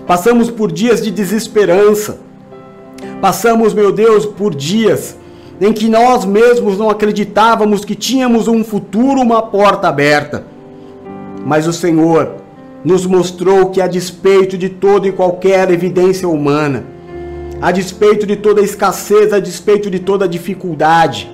passamos 0.05 0.51
por 0.51 0.71
dias 0.71 1.01
de 1.01 1.09
desesperança, 1.09 2.19
passamos, 3.21 3.73
meu 3.73 3.91
Deus, 3.91 4.25
por 4.25 4.53
dias 4.53 5.17
em 5.61 5.73
que 5.73 5.89
nós 5.89 6.25
mesmos 6.25 6.77
não 6.77 6.89
acreditávamos 6.89 7.83
que 7.83 7.95
tínhamos 7.95 8.47
um 8.47 8.63
futuro, 8.63 9.21
uma 9.21 9.41
porta 9.41 9.87
aberta. 9.89 10.45
Mas 11.45 11.67
o 11.67 11.73
Senhor 11.73 12.38
nos 12.83 13.05
mostrou 13.05 13.69
que, 13.69 13.81
a 13.81 13.87
despeito 13.87 14.57
de 14.57 14.69
toda 14.69 15.07
e 15.07 15.11
qualquer 15.11 15.69
evidência 15.71 16.27
humana, 16.27 16.85
a 17.61 17.71
despeito 17.71 18.25
de 18.25 18.35
toda 18.35 18.61
escassez, 18.61 19.33
a 19.33 19.39
despeito 19.39 19.89
de 19.89 19.99
toda 19.99 20.27
dificuldade, 20.27 21.29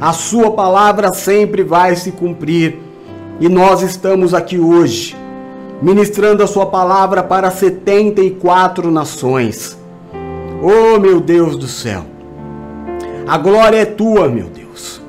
a 0.00 0.12
Sua 0.12 0.50
palavra 0.50 1.12
sempre 1.12 1.62
vai 1.62 1.94
se 1.94 2.10
cumprir. 2.10 2.78
E 3.38 3.48
nós 3.48 3.82
estamos 3.82 4.34
aqui 4.34 4.58
hoje, 4.58 5.16
ministrando 5.80 6.42
a 6.42 6.46
Sua 6.46 6.66
palavra 6.66 7.22
para 7.22 7.50
74 7.50 8.90
nações. 8.90 9.78
Oh, 10.62 10.98
meu 10.98 11.20
Deus 11.20 11.56
do 11.56 11.66
céu! 11.68 12.04
A 13.26 13.38
glória 13.38 13.78
é 13.78 13.84
tua, 13.84 14.28
meu 14.28 14.46
Deus. 14.46 15.00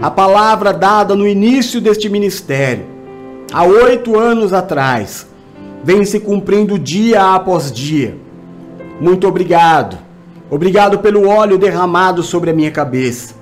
a 0.00 0.10
palavra 0.10 0.72
dada 0.72 1.14
no 1.14 1.26
início 1.26 1.80
deste 1.80 2.08
ministério, 2.08 2.84
há 3.54 3.62
oito 3.62 4.18
anos 4.18 4.52
atrás, 4.52 5.28
vem 5.84 6.04
se 6.04 6.18
cumprindo 6.18 6.76
dia 6.76 7.36
após 7.36 7.70
dia. 7.70 8.16
Muito 9.00 9.28
obrigado. 9.28 9.96
Obrigado 10.50 10.98
pelo 10.98 11.28
óleo 11.28 11.56
derramado 11.56 12.20
sobre 12.20 12.50
a 12.50 12.52
minha 12.52 12.72
cabeça. 12.72 13.32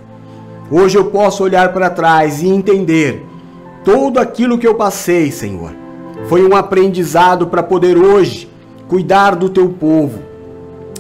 Hoje 0.71 0.99
eu 0.99 1.07
posso 1.07 1.43
olhar 1.43 1.73
para 1.73 1.89
trás 1.89 2.43
e 2.43 2.49
entender 2.49 3.25
tudo 3.83 4.21
aquilo 4.21 4.59
que 4.59 4.67
eu 4.67 4.75
passei, 4.75 5.31
Senhor. 5.31 5.73
Foi 6.29 6.47
um 6.47 6.55
aprendizado 6.55 7.47
para 7.47 7.63
poder 7.63 7.97
hoje 7.97 8.51
cuidar 8.89 9.35
do 9.35 9.49
teu 9.49 9.71
povo, 9.71 10.19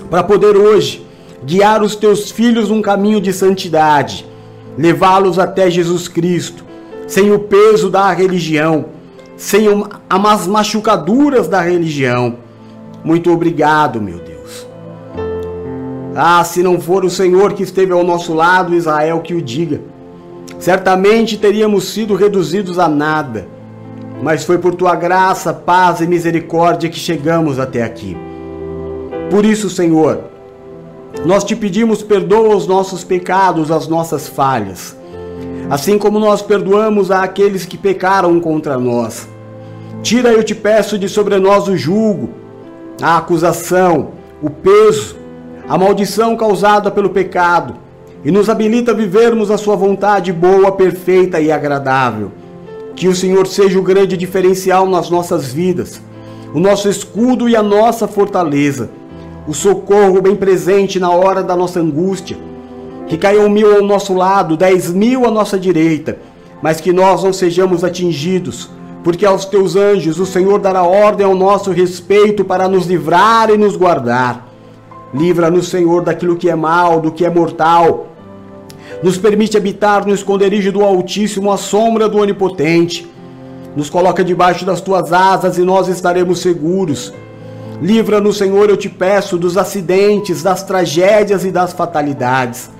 para 0.08 0.22
poder 0.22 0.56
hoje 0.56 1.06
guiar 1.44 1.82
os 1.82 1.94
teus 1.94 2.30
filhos 2.30 2.70
num 2.70 2.80
caminho 2.80 3.20
de 3.20 3.30
santidade, 3.30 4.26
levá-los 4.78 5.38
até 5.38 5.70
Jesus 5.70 6.08
Cristo, 6.08 6.64
sem 7.06 7.30
o 7.30 7.40
peso 7.40 7.90
da 7.90 8.10
religião, 8.10 8.86
sem 9.42 9.66
as 10.08 10.46
machucaduras 10.46 11.48
da 11.48 11.60
religião. 11.60 12.36
Muito 13.02 13.28
obrigado, 13.28 14.00
meu 14.00 14.18
Deus. 14.18 14.68
Ah, 16.14 16.44
se 16.44 16.62
não 16.62 16.80
for 16.80 17.04
o 17.04 17.10
Senhor 17.10 17.52
que 17.52 17.64
esteve 17.64 17.92
ao 17.92 18.04
nosso 18.04 18.32
lado, 18.32 18.72
Israel 18.72 19.18
que 19.18 19.34
o 19.34 19.42
diga. 19.42 19.80
Certamente 20.60 21.36
teríamos 21.36 21.88
sido 21.88 22.14
reduzidos 22.14 22.78
a 22.78 22.86
nada, 22.88 23.48
mas 24.22 24.44
foi 24.44 24.58
por 24.58 24.76
tua 24.76 24.94
graça, 24.94 25.52
paz 25.52 26.00
e 26.00 26.06
misericórdia 26.06 26.88
que 26.88 26.98
chegamos 27.00 27.58
até 27.58 27.82
aqui. 27.82 28.16
Por 29.28 29.44
isso, 29.44 29.68
Senhor, 29.68 30.20
nós 31.26 31.42
te 31.42 31.56
pedimos 31.56 32.00
perdoa 32.00 32.54
os 32.54 32.68
nossos 32.68 33.02
pecados, 33.02 33.72
as 33.72 33.88
nossas 33.88 34.28
falhas, 34.28 34.96
assim 35.68 35.98
como 35.98 36.20
nós 36.20 36.42
perdoamos 36.42 37.10
a 37.10 37.24
aqueles 37.24 37.66
que 37.66 37.76
pecaram 37.76 38.38
contra 38.38 38.78
nós. 38.78 39.31
Tira, 40.02 40.30
eu 40.30 40.42
te 40.42 40.54
peço, 40.54 40.98
de 40.98 41.08
sobre 41.08 41.38
nós 41.38 41.68
o 41.68 41.76
julgo, 41.76 42.30
a 43.00 43.16
acusação, 43.16 44.10
o 44.42 44.50
peso, 44.50 45.16
a 45.68 45.78
maldição 45.78 46.36
causada 46.36 46.90
pelo 46.90 47.10
pecado, 47.10 47.74
e 48.24 48.30
nos 48.30 48.48
habilita 48.48 48.92
a 48.92 48.94
vivermos 48.94 49.50
a 49.50 49.56
sua 49.56 49.76
vontade 49.76 50.32
boa, 50.32 50.72
perfeita 50.72 51.40
e 51.40 51.50
agradável. 51.50 52.30
Que 52.94 53.08
o 53.08 53.14
Senhor 53.14 53.46
seja 53.46 53.78
o 53.78 53.82
grande 53.82 54.16
diferencial 54.16 54.86
nas 54.86 55.08
nossas 55.08 55.52
vidas, 55.52 56.00
o 56.52 56.60
nosso 56.60 56.88
escudo 56.88 57.48
e 57.48 57.56
a 57.56 57.62
nossa 57.62 58.06
fortaleza 58.06 58.90
o 59.46 59.52
socorro 59.52 60.22
bem 60.22 60.36
presente 60.36 61.00
na 61.00 61.10
hora 61.10 61.42
da 61.42 61.56
nossa 61.56 61.80
angústia. 61.80 62.36
Que 63.08 63.18
caiam 63.18 63.48
mil 63.48 63.74
ao 63.74 63.82
nosso 63.82 64.14
lado, 64.14 64.56
dez 64.56 64.90
mil 64.90 65.26
à 65.26 65.30
nossa 65.30 65.58
direita, 65.58 66.18
mas 66.62 66.80
que 66.80 66.92
nós 66.92 67.24
não 67.24 67.32
sejamos 67.32 67.82
atingidos, 67.82 68.70
porque 69.04 69.26
aos 69.26 69.44
teus 69.44 69.74
anjos 69.74 70.18
o 70.18 70.26
Senhor 70.26 70.58
dará 70.60 70.82
ordem 70.82 71.26
ao 71.26 71.34
nosso 71.34 71.70
respeito 71.70 72.44
para 72.44 72.68
nos 72.68 72.86
livrar 72.86 73.50
e 73.50 73.56
nos 73.56 73.76
guardar. 73.76 74.48
Livra-nos, 75.12 75.68
Senhor, 75.68 76.02
daquilo 76.02 76.36
que 76.36 76.48
é 76.48 76.54
mal, 76.54 77.00
do 77.00 77.10
que 77.10 77.24
é 77.24 77.30
mortal. 77.30 78.06
Nos 79.02 79.18
permite 79.18 79.56
habitar 79.56 80.06
no 80.06 80.14
esconderijo 80.14 80.72
do 80.72 80.82
Altíssimo, 80.82 81.50
à 81.50 81.56
sombra 81.56 82.08
do 82.08 82.18
Onipotente. 82.18 83.10
Nos 83.76 83.90
coloca 83.90 84.22
debaixo 84.22 84.64
das 84.64 84.80
tuas 84.80 85.12
asas 85.12 85.58
e 85.58 85.62
nós 85.62 85.88
estaremos 85.88 86.38
seguros. 86.38 87.12
Livra-nos, 87.80 88.38
Senhor, 88.38 88.70
eu 88.70 88.76
te 88.76 88.88
peço, 88.88 89.36
dos 89.36 89.58
acidentes, 89.58 90.42
das 90.42 90.62
tragédias 90.62 91.44
e 91.44 91.50
das 91.50 91.72
fatalidades. 91.72 92.70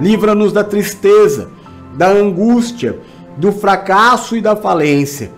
Livra-nos 0.00 0.52
da 0.52 0.64
tristeza, 0.64 1.48
da 1.94 2.08
angústia, 2.08 2.98
do 3.36 3.52
fracasso 3.52 4.36
e 4.36 4.40
da 4.40 4.56
falência. 4.56 5.30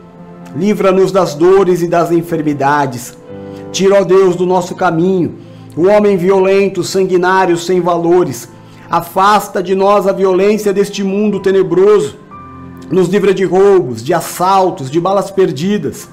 Livra-nos 0.54 1.10
das 1.10 1.34
dores 1.34 1.82
e 1.82 1.88
das 1.88 2.10
enfermidades. 2.10 3.16
Tira, 3.72 4.00
ó 4.00 4.04
Deus, 4.04 4.36
do 4.36 4.46
nosso 4.46 4.74
caminho 4.74 5.46
o 5.76 5.88
homem 5.88 6.16
violento, 6.16 6.82
sanguinário, 6.82 7.56
sem 7.56 7.82
valores. 7.82 8.48
Afasta 8.88 9.62
de 9.62 9.74
nós 9.74 10.06
a 10.06 10.12
violência 10.12 10.72
deste 10.72 11.04
mundo 11.04 11.40
tenebroso. 11.40 12.16
Nos 12.90 13.08
livra 13.08 13.34
de 13.34 13.44
roubos, 13.44 14.02
de 14.02 14.14
assaltos, 14.14 14.90
de 14.90 14.98
balas 14.98 15.30
perdidas 15.30 16.08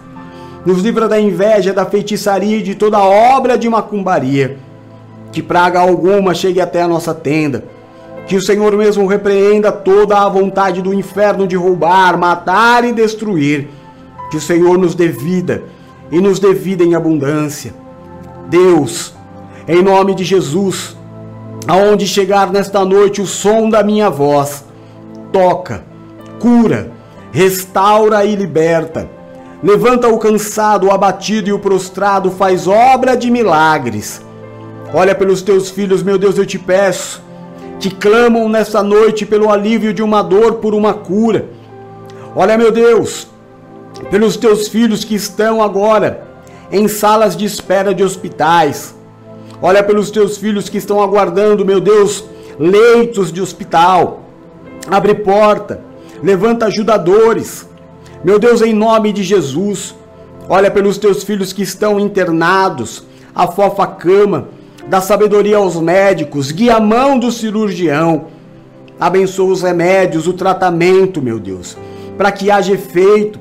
nos 0.65 0.81
livra 0.81 1.07
da 1.07 1.19
inveja, 1.19 1.73
da 1.73 1.85
feitiçaria 1.85 2.57
e 2.57 2.63
de 2.63 2.75
toda 2.75 2.99
obra 2.99 3.57
de 3.57 3.67
macumbaria. 3.67 4.57
Que 5.31 5.41
praga 5.41 5.79
alguma 5.79 6.33
chegue 6.33 6.61
até 6.61 6.81
a 6.81 6.87
nossa 6.87 7.13
tenda. 7.13 7.65
Que 8.27 8.37
o 8.37 8.41
Senhor 8.41 8.75
mesmo 8.77 9.05
repreenda 9.05 9.71
toda 9.71 10.17
a 10.17 10.29
vontade 10.29 10.81
do 10.81 10.93
inferno 10.93 11.45
de 11.45 11.57
roubar, 11.57 12.17
matar 12.17 12.85
e 12.85 12.93
destruir. 12.93 13.67
Que 14.33 14.37
o 14.37 14.41
Senhor 14.41 14.79
nos 14.79 14.95
dê 14.95 15.09
vida 15.09 15.61
e 16.11 16.19
nos 16.19 16.39
dê 16.39 16.55
vida 16.55 16.83
em 16.83 16.95
abundância. 16.95 17.71
Deus, 18.49 19.13
em 19.67 19.83
nome 19.83 20.15
de 20.15 20.23
Jesus, 20.23 20.97
aonde 21.67 22.07
chegar 22.07 22.51
nesta 22.51 22.83
noite 22.83 23.21
o 23.21 23.27
som 23.27 23.69
da 23.69 23.83
minha 23.83 24.09
voz, 24.09 24.65
toca, 25.31 25.83
cura, 26.39 26.89
restaura 27.31 28.25
e 28.25 28.35
liberta 28.35 29.07
Levanta 29.61 30.07
o 30.07 30.17
cansado, 30.17 30.87
o 30.87 30.91
abatido 30.91 31.49
e 31.49 31.53
o 31.53 31.59
prostrado, 31.59 32.31
faz 32.31 32.67
obra 32.67 33.15
de 33.15 33.29
milagres. 33.29 34.19
Olha 34.91 35.13
pelos 35.13 35.43
teus 35.43 35.69
filhos, 35.69 36.01
meu 36.01 36.17
Deus, 36.17 36.39
eu 36.39 36.45
te 36.45 36.57
peço, 36.57 37.21
que 37.79 37.91
clamam 37.93 38.49
nesta 38.49 38.81
noite 38.81 39.27
pelo 39.27 39.51
alívio 39.51 39.93
de 39.93 40.01
uma 40.01 40.23
dor, 40.23 40.55
por 40.55 40.73
uma 40.73 40.95
cura. 40.95 41.45
Olha, 42.35 42.57
meu 42.57 42.71
Deus, 42.71 43.27
pelos 44.09 44.37
teus 44.37 44.67
filhos 44.67 45.03
que 45.03 45.15
estão 45.15 45.61
agora 45.61 46.27
em 46.71 46.87
salas 46.87 47.35
de 47.35 47.45
espera 47.45 47.93
de 47.93 48.03
hospitais. 48.03 48.95
Olha 49.61 49.83
pelos 49.83 50.11
teus 50.11 50.37
filhos 50.37 50.69
que 50.69 50.77
estão 50.77 51.01
aguardando, 51.01 51.65
meu 51.65 51.79
Deus, 51.79 52.25
leitos 52.59 53.31
de 53.31 53.41
hospital. 53.41 54.23
Abre 54.89 55.15
porta, 55.15 55.81
levanta 56.21 56.65
ajudadores 56.65 57.67
meu 58.23 58.39
Deus, 58.39 58.61
em 58.61 58.73
nome 58.73 59.11
de 59.11 59.21
Jesus, 59.21 59.93
olha 60.47 60.71
pelos 60.71 60.97
teus 60.97 61.25
filhos 61.25 61.51
que 61.51 61.61
estão 61.61 61.99
internados, 61.99 63.03
a 63.35 63.45
cama, 63.85 64.47
dá 64.87 65.01
sabedoria 65.01 65.57
aos 65.57 65.75
médicos, 65.75 66.49
guia 66.49 66.77
a 66.77 66.79
mão 66.79 67.19
do 67.19 67.29
cirurgião, 67.29 68.27
abençoa 68.97 69.51
os 69.51 69.61
remédios, 69.61 70.25
o 70.25 70.31
tratamento, 70.31 71.21
meu 71.21 71.37
Deus, 71.37 71.77
para 72.17 72.31
que 72.31 72.49
haja 72.49 72.71
efeito, 72.71 73.37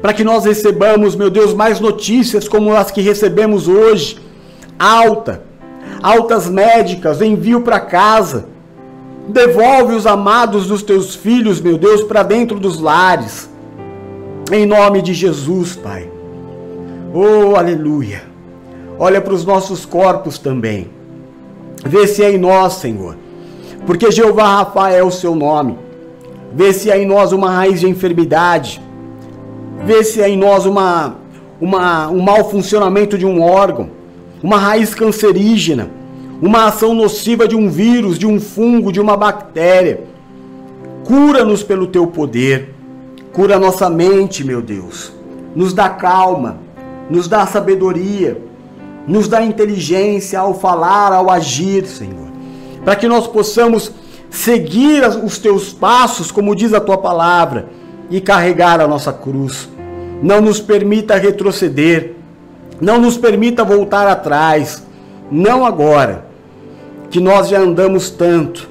para 0.00 0.12
que 0.12 0.24
nós 0.24 0.44
recebamos, 0.44 1.16
meu 1.16 1.30
Deus, 1.30 1.54
mais 1.54 1.80
notícias 1.80 2.48
como 2.48 2.74
as 2.74 2.90
que 2.90 3.00
recebemos 3.00 3.68
hoje, 3.68 4.18
alta, 4.78 5.42
altas 6.02 6.48
médicas, 6.48 7.20
envio 7.22 7.62
para 7.62 7.80
casa, 7.80 8.46
devolve 9.28 9.94
os 9.94 10.06
amados 10.06 10.66
dos 10.66 10.82
teus 10.82 11.14
filhos, 11.14 11.60
meu 11.60 11.78
Deus, 11.78 12.02
para 12.02 12.22
dentro 12.22 12.58
dos 12.58 12.80
lares. 12.80 13.50
Em 14.52 14.64
nome 14.64 15.02
de 15.02 15.12
Jesus, 15.12 15.74
Pai. 15.74 16.08
Oh, 17.12 17.56
aleluia. 17.56 18.22
Olha 18.98 19.20
para 19.20 19.34
os 19.34 19.44
nossos 19.44 19.84
corpos 19.84 20.38
também. 20.38 20.88
Vê 21.84 22.06
se 22.06 22.22
é 22.22 22.30
em 22.30 22.38
nós, 22.38 22.74
Senhor. 22.74 23.16
Porque 23.84 24.10
Jeová 24.10 24.58
Rafa 24.58 24.90
é 24.90 25.02
o 25.02 25.10
seu 25.10 25.34
nome. 25.34 25.78
Vê 26.52 26.72
se 26.72 26.90
é 26.90 26.98
em 26.98 27.06
nós 27.06 27.32
uma 27.32 27.50
raiz 27.50 27.80
de 27.80 27.88
enfermidade. 27.88 28.80
Vê 29.84 30.02
se 30.02 30.20
é 30.20 30.28
em 30.28 30.36
nós 30.36 30.66
uma, 30.66 31.16
uma, 31.60 32.08
um 32.08 32.20
mau 32.20 32.48
funcionamento 32.50 33.16
de 33.16 33.26
um 33.26 33.42
órgão. 33.42 33.90
Uma 34.42 34.58
raiz 34.58 34.94
cancerígena. 34.94 35.90
Uma 36.40 36.66
ação 36.66 36.94
nociva 36.94 37.48
de 37.48 37.56
um 37.56 37.68
vírus, 37.68 38.18
de 38.18 38.26
um 38.26 38.40
fungo, 38.40 38.92
de 38.92 39.00
uma 39.00 39.16
bactéria. 39.16 40.04
Cura-nos 41.04 41.62
pelo 41.62 41.86
teu 41.86 42.06
poder. 42.06 42.74
Cura 43.32 43.58
nossa 43.58 43.88
mente, 43.88 44.44
meu 44.44 44.60
Deus. 44.60 45.12
Nos 45.54 45.72
dá 45.72 45.88
calma, 45.88 46.58
nos 47.08 47.28
dá 47.28 47.46
sabedoria, 47.46 48.40
nos 49.06 49.28
dá 49.28 49.42
inteligência 49.42 50.40
ao 50.40 50.52
falar, 50.54 51.12
ao 51.12 51.30
agir, 51.30 51.86
Senhor. 51.86 52.26
Para 52.84 52.96
que 52.96 53.08
nós 53.08 53.26
possamos 53.26 53.92
seguir 54.30 55.02
os 55.24 55.38
teus 55.38 55.72
passos, 55.72 56.30
como 56.30 56.54
diz 56.54 56.72
a 56.74 56.80
tua 56.80 56.98
palavra, 56.98 57.68
e 58.10 58.20
carregar 58.20 58.80
a 58.80 58.88
nossa 58.88 59.12
cruz. 59.12 59.68
Não 60.22 60.40
nos 60.40 60.60
permita 60.60 61.16
retroceder, 61.16 62.14
não 62.80 63.00
nos 63.00 63.16
permita 63.18 63.64
voltar 63.64 64.06
atrás, 64.08 64.82
não 65.30 65.64
agora, 65.64 66.26
que 67.10 67.20
nós 67.20 67.48
já 67.48 67.58
andamos 67.58 68.10
tanto, 68.10 68.68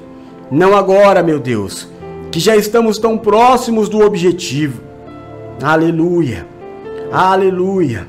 não 0.50 0.76
agora, 0.76 1.22
meu 1.22 1.38
Deus 1.38 1.88
que 2.36 2.40
já 2.40 2.54
estamos 2.54 2.98
tão 2.98 3.16
próximos 3.16 3.88
do 3.88 4.00
objetivo. 4.00 4.82
Aleluia, 5.62 6.46
aleluia. 7.10 8.06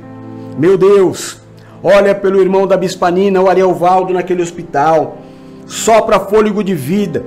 Meu 0.58 0.78
Deus, 0.78 1.40
olha 1.82 2.14
pelo 2.14 2.42
irmão 2.42 2.68
da 2.68 2.76
Bispanina, 2.76 3.42
o 3.42 3.50
Arielvaldo, 3.50 4.14
naquele 4.14 4.42
hospital. 4.42 5.20
Sopra 5.66 6.20
fôlego 6.20 6.62
de 6.62 6.76
vida. 6.76 7.24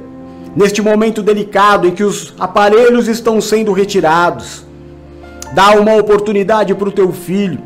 Neste 0.55 0.83
momento 0.83 1.23
delicado 1.23 1.87
em 1.87 1.93
que 1.93 2.05
os 2.05 2.35
aparelhos 2.39 3.09
estão 3.09 3.41
sendo 3.41 3.73
retirados. 3.73 4.65
Dá 5.53 5.73
uma 5.73 5.95
oportunidade 5.95 6.75
para 6.75 6.89
o 6.89 6.93
teu 6.93 7.13
filho. 7.13 7.59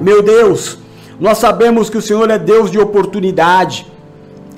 Meu 0.00 0.22
Deus, 0.22 0.78
nós 1.18 1.38
sabemos 1.38 1.88
que 1.88 1.98
o 1.98 2.02
Senhor 2.02 2.28
é 2.30 2.38
Deus 2.38 2.70
de 2.70 2.78
oportunidade. 2.78 3.86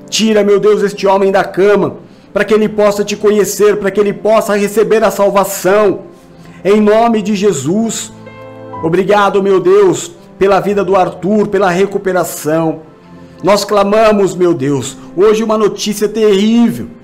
Tira, 0.08 0.42
meu 0.42 0.58
Deus, 0.58 0.82
este 0.82 1.06
homem 1.06 1.30
da 1.30 1.44
cama, 1.44 1.96
para 2.32 2.44
que 2.44 2.54
ele 2.54 2.68
possa 2.68 3.04
te 3.04 3.16
conhecer, 3.16 3.76
para 3.76 3.90
que 3.90 4.00
ele 4.00 4.12
possa 4.12 4.56
receber 4.56 5.04
a 5.04 5.10
salvação. 5.10 6.00
Em 6.64 6.80
nome 6.80 7.22
de 7.22 7.36
Jesus. 7.36 8.12
Obrigado, 8.82 9.42
meu 9.42 9.60
Deus, 9.60 10.12
pela 10.38 10.60
vida 10.60 10.84
do 10.84 10.96
Arthur, 10.96 11.48
pela 11.48 11.70
recuperação. 11.70 12.80
Nós 13.42 13.64
clamamos, 13.64 14.34
meu 14.34 14.52
Deus, 14.52 14.96
hoje 15.16 15.44
uma 15.44 15.58
notícia 15.58 16.08
terrível 16.08 16.97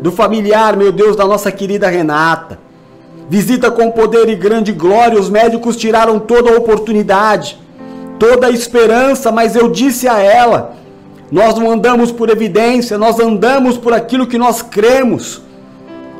do 0.00 0.12
familiar, 0.12 0.76
meu 0.76 0.92
Deus, 0.92 1.16
da 1.16 1.26
nossa 1.26 1.50
querida 1.50 1.88
Renata. 1.88 2.58
Visita 3.28 3.70
com 3.70 3.90
poder 3.90 4.28
e 4.28 4.34
grande 4.34 4.72
glória, 4.72 5.18
os 5.18 5.28
médicos 5.28 5.76
tiraram 5.76 6.18
toda 6.18 6.50
a 6.50 6.56
oportunidade, 6.56 7.58
toda 8.18 8.46
a 8.46 8.50
esperança, 8.50 9.30
mas 9.30 9.54
eu 9.54 9.68
disse 9.68 10.08
a 10.08 10.18
ela: 10.18 10.76
nós 11.30 11.58
não 11.58 11.70
andamos 11.70 12.10
por 12.10 12.30
evidência, 12.30 12.96
nós 12.96 13.20
andamos 13.20 13.76
por 13.76 13.92
aquilo 13.92 14.26
que 14.26 14.38
nós 14.38 14.62
cremos. 14.62 15.42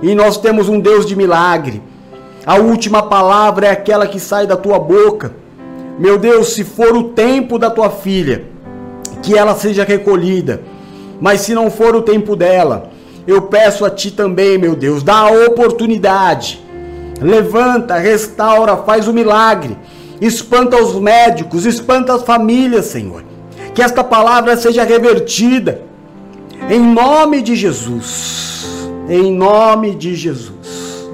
E 0.02 0.14
nós 0.14 0.36
temos 0.36 0.68
um 0.68 0.78
Deus 0.78 1.06
de 1.06 1.16
milagre. 1.16 1.82
A 2.44 2.56
última 2.56 3.02
palavra 3.02 3.66
é 3.66 3.70
aquela 3.70 4.06
que 4.06 4.20
sai 4.20 4.46
da 4.46 4.56
tua 4.56 4.78
boca. 4.78 5.32
Meu 5.98 6.18
Deus, 6.18 6.50
se 6.50 6.62
for 6.62 6.94
o 6.94 7.04
tempo 7.04 7.58
da 7.58 7.70
tua 7.70 7.90
filha, 7.90 8.44
que 9.22 9.36
ela 9.36 9.56
seja 9.56 9.82
recolhida. 9.82 10.60
Mas 11.20 11.40
se 11.40 11.54
não 11.54 11.70
for 11.70 11.96
o 11.96 12.02
tempo 12.02 12.36
dela, 12.36 12.90
eu 13.28 13.42
peço 13.42 13.84
a 13.84 13.90
ti 13.90 14.10
também, 14.10 14.58
meu 14.58 14.74
Deus, 14.74 15.02
dá 15.02 15.18
a 15.18 15.46
oportunidade. 15.46 16.64
Levanta, 17.20 17.96
restaura, 17.96 18.76
faz 18.78 19.06
o 19.06 19.12
milagre. 19.12 19.76
Espanta 20.20 20.82
os 20.82 20.94
médicos, 20.94 21.64
espanta 21.64 22.14
as 22.14 22.22
famílias, 22.22 22.86
Senhor 22.86 23.28
que 23.78 23.82
esta 23.82 24.02
palavra 24.02 24.56
seja 24.56 24.82
revertida. 24.82 25.82
Em 26.68 26.80
nome 26.80 27.40
de 27.40 27.54
Jesus. 27.54 28.90
Em 29.08 29.32
nome 29.32 29.94
de 29.94 30.16
Jesus. 30.16 31.08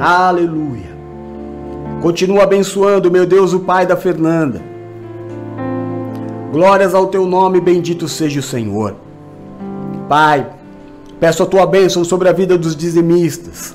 Aleluia. 0.00 0.96
Continua 2.00 2.44
abençoando, 2.44 3.10
meu 3.10 3.26
Deus, 3.26 3.52
o 3.52 3.60
Pai 3.60 3.84
da 3.84 3.94
Fernanda. 3.94 4.62
Glórias 6.50 6.94
ao 6.94 7.08
teu 7.08 7.26
nome, 7.26 7.60
bendito 7.60 8.08
seja 8.08 8.40
o 8.40 8.42
Senhor. 8.42 8.94
Pai, 10.08 10.46
peço 11.20 11.42
a 11.42 11.46
tua 11.46 11.66
bênção 11.66 12.04
sobre 12.04 12.28
a 12.28 12.32
vida 12.32 12.58
dos 12.58 12.76
dizimistas, 12.76 13.74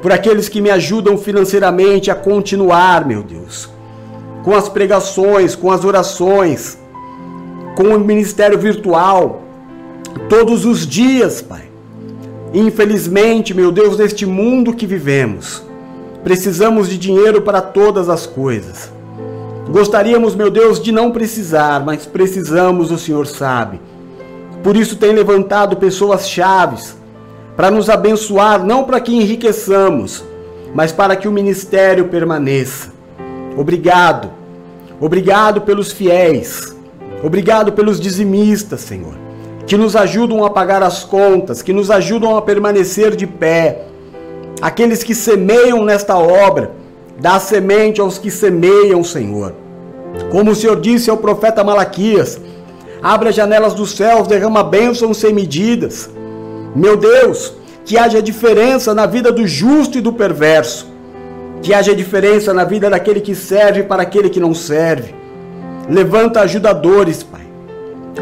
por 0.00 0.12
aqueles 0.12 0.48
que 0.48 0.60
me 0.60 0.70
ajudam 0.70 1.16
financeiramente 1.16 2.10
a 2.10 2.14
continuar, 2.14 3.06
meu 3.06 3.22
Deus, 3.22 3.68
com 4.42 4.54
as 4.54 4.68
pregações, 4.68 5.54
com 5.54 5.70
as 5.70 5.84
orações, 5.84 6.78
com 7.76 7.84
o 7.84 7.98
ministério 8.00 8.58
virtual, 8.58 9.42
todos 10.28 10.64
os 10.64 10.86
dias, 10.86 11.40
Pai. 11.40 11.70
Infelizmente, 12.52 13.54
meu 13.54 13.72
Deus, 13.72 13.96
neste 13.96 14.26
mundo 14.26 14.74
que 14.74 14.86
vivemos, 14.86 15.62
precisamos 16.22 16.88
de 16.88 16.98
dinheiro 16.98 17.40
para 17.40 17.62
todas 17.62 18.08
as 18.08 18.26
coisas. 18.26 18.92
Gostaríamos, 19.70 20.34
meu 20.34 20.50
Deus, 20.50 20.82
de 20.82 20.92
não 20.92 21.12
precisar, 21.12 21.82
mas 21.84 22.04
precisamos, 22.04 22.90
o 22.90 22.98
Senhor 22.98 23.26
sabe. 23.26 23.80
Por 24.62 24.76
isso 24.76 24.96
tem 24.96 25.12
levantado 25.12 25.76
pessoas 25.76 26.28
chaves 26.28 26.96
para 27.56 27.70
nos 27.70 27.90
abençoar, 27.90 28.64
não 28.64 28.84
para 28.84 29.00
que 29.00 29.14
enriqueçamos, 29.14 30.24
mas 30.74 30.92
para 30.92 31.16
que 31.16 31.28
o 31.28 31.32
ministério 31.32 32.08
permaneça. 32.08 32.90
Obrigado. 33.56 34.30
Obrigado 35.00 35.62
pelos 35.62 35.90
fiéis 35.90 36.72
Obrigado 37.22 37.72
pelos 37.72 38.00
dizimistas, 38.00 38.80
Senhor, 38.80 39.14
que 39.64 39.76
nos 39.76 39.94
ajudam 39.94 40.44
a 40.44 40.50
pagar 40.50 40.82
as 40.82 41.04
contas, 41.04 41.62
que 41.62 41.72
nos 41.72 41.88
ajudam 41.88 42.36
a 42.36 42.42
permanecer 42.42 43.14
de 43.14 43.28
pé. 43.28 43.84
Aqueles 44.60 45.04
que 45.04 45.14
semeiam 45.14 45.84
nesta 45.84 46.16
obra, 46.18 46.72
dá 47.20 47.38
semente 47.38 48.00
aos 48.00 48.18
que 48.18 48.28
semeiam, 48.28 49.04
Senhor. 49.04 49.54
Como 50.32 50.50
o 50.50 50.54
Senhor 50.54 50.80
disse 50.80 51.08
ao 51.10 51.16
profeta 51.16 51.62
Malaquias: 51.62 52.40
abre 53.02 53.30
as 53.30 53.34
janelas 53.34 53.74
dos 53.74 53.92
céus, 53.96 54.28
derrama 54.28 54.62
bênçãos 54.62 55.16
sem 55.16 55.32
medidas. 55.32 56.08
Meu 56.74 56.96
Deus, 56.96 57.54
que 57.84 57.98
haja 57.98 58.22
diferença 58.22 58.94
na 58.94 59.06
vida 59.06 59.32
do 59.32 59.46
justo 59.46 59.98
e 59.98 60.00
do 60.00 60.12
perverso. 60.12 60.90
Que 61.60 61.74
haja 61.74 61.94
diferença 61.94 62.52
na 62.52 62.64
vida 62.64 62.88
daquele 62.88 63.20
que 63.20 63.34
serve 63.34 63.82
para 63.82 64.02
aquele 64.02 64.30
que 64.30 64.40
não 64.40 64.54
serve. 64.54 65.14
Levanta 65.88 66.40
ajudadores, 66.40 67.22
Pai. 67.22 67.42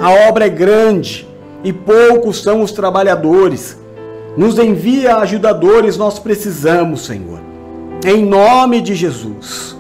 A 0.01 0.29
obra 0.29 0.47
é 0.47 0.49
grande 0.49 1.29
e 1.63 1.73
poucos 1.73 2.43
são 2.43 2.63
os 2.63 2.73
trabalhadores. 2.73 3.79
Nos 4.37 4.59
envia 4.59 5.17
ajudadores, 5.17 5.97
nós 5.97 6.19
precisamos, 6.19 7.05
Senhor. 7.05 7.41
Em 8.05 8.25
nome 8.25 8.81
de 8.81 8.95
Jesus. 8.95 9.77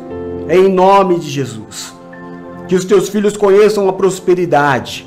Em 0.48 0.68
nome 0.68 1.18
de 1.18 1.30
Jesus. 1.30 1.94
Que 2.70 2.76
os 2.76 2.84
teus 2.84 3.08
filhos 3.08 3.36
conheçam 3.36 3.88
a 3.88 3.92
prosperidade. 3.92 5.04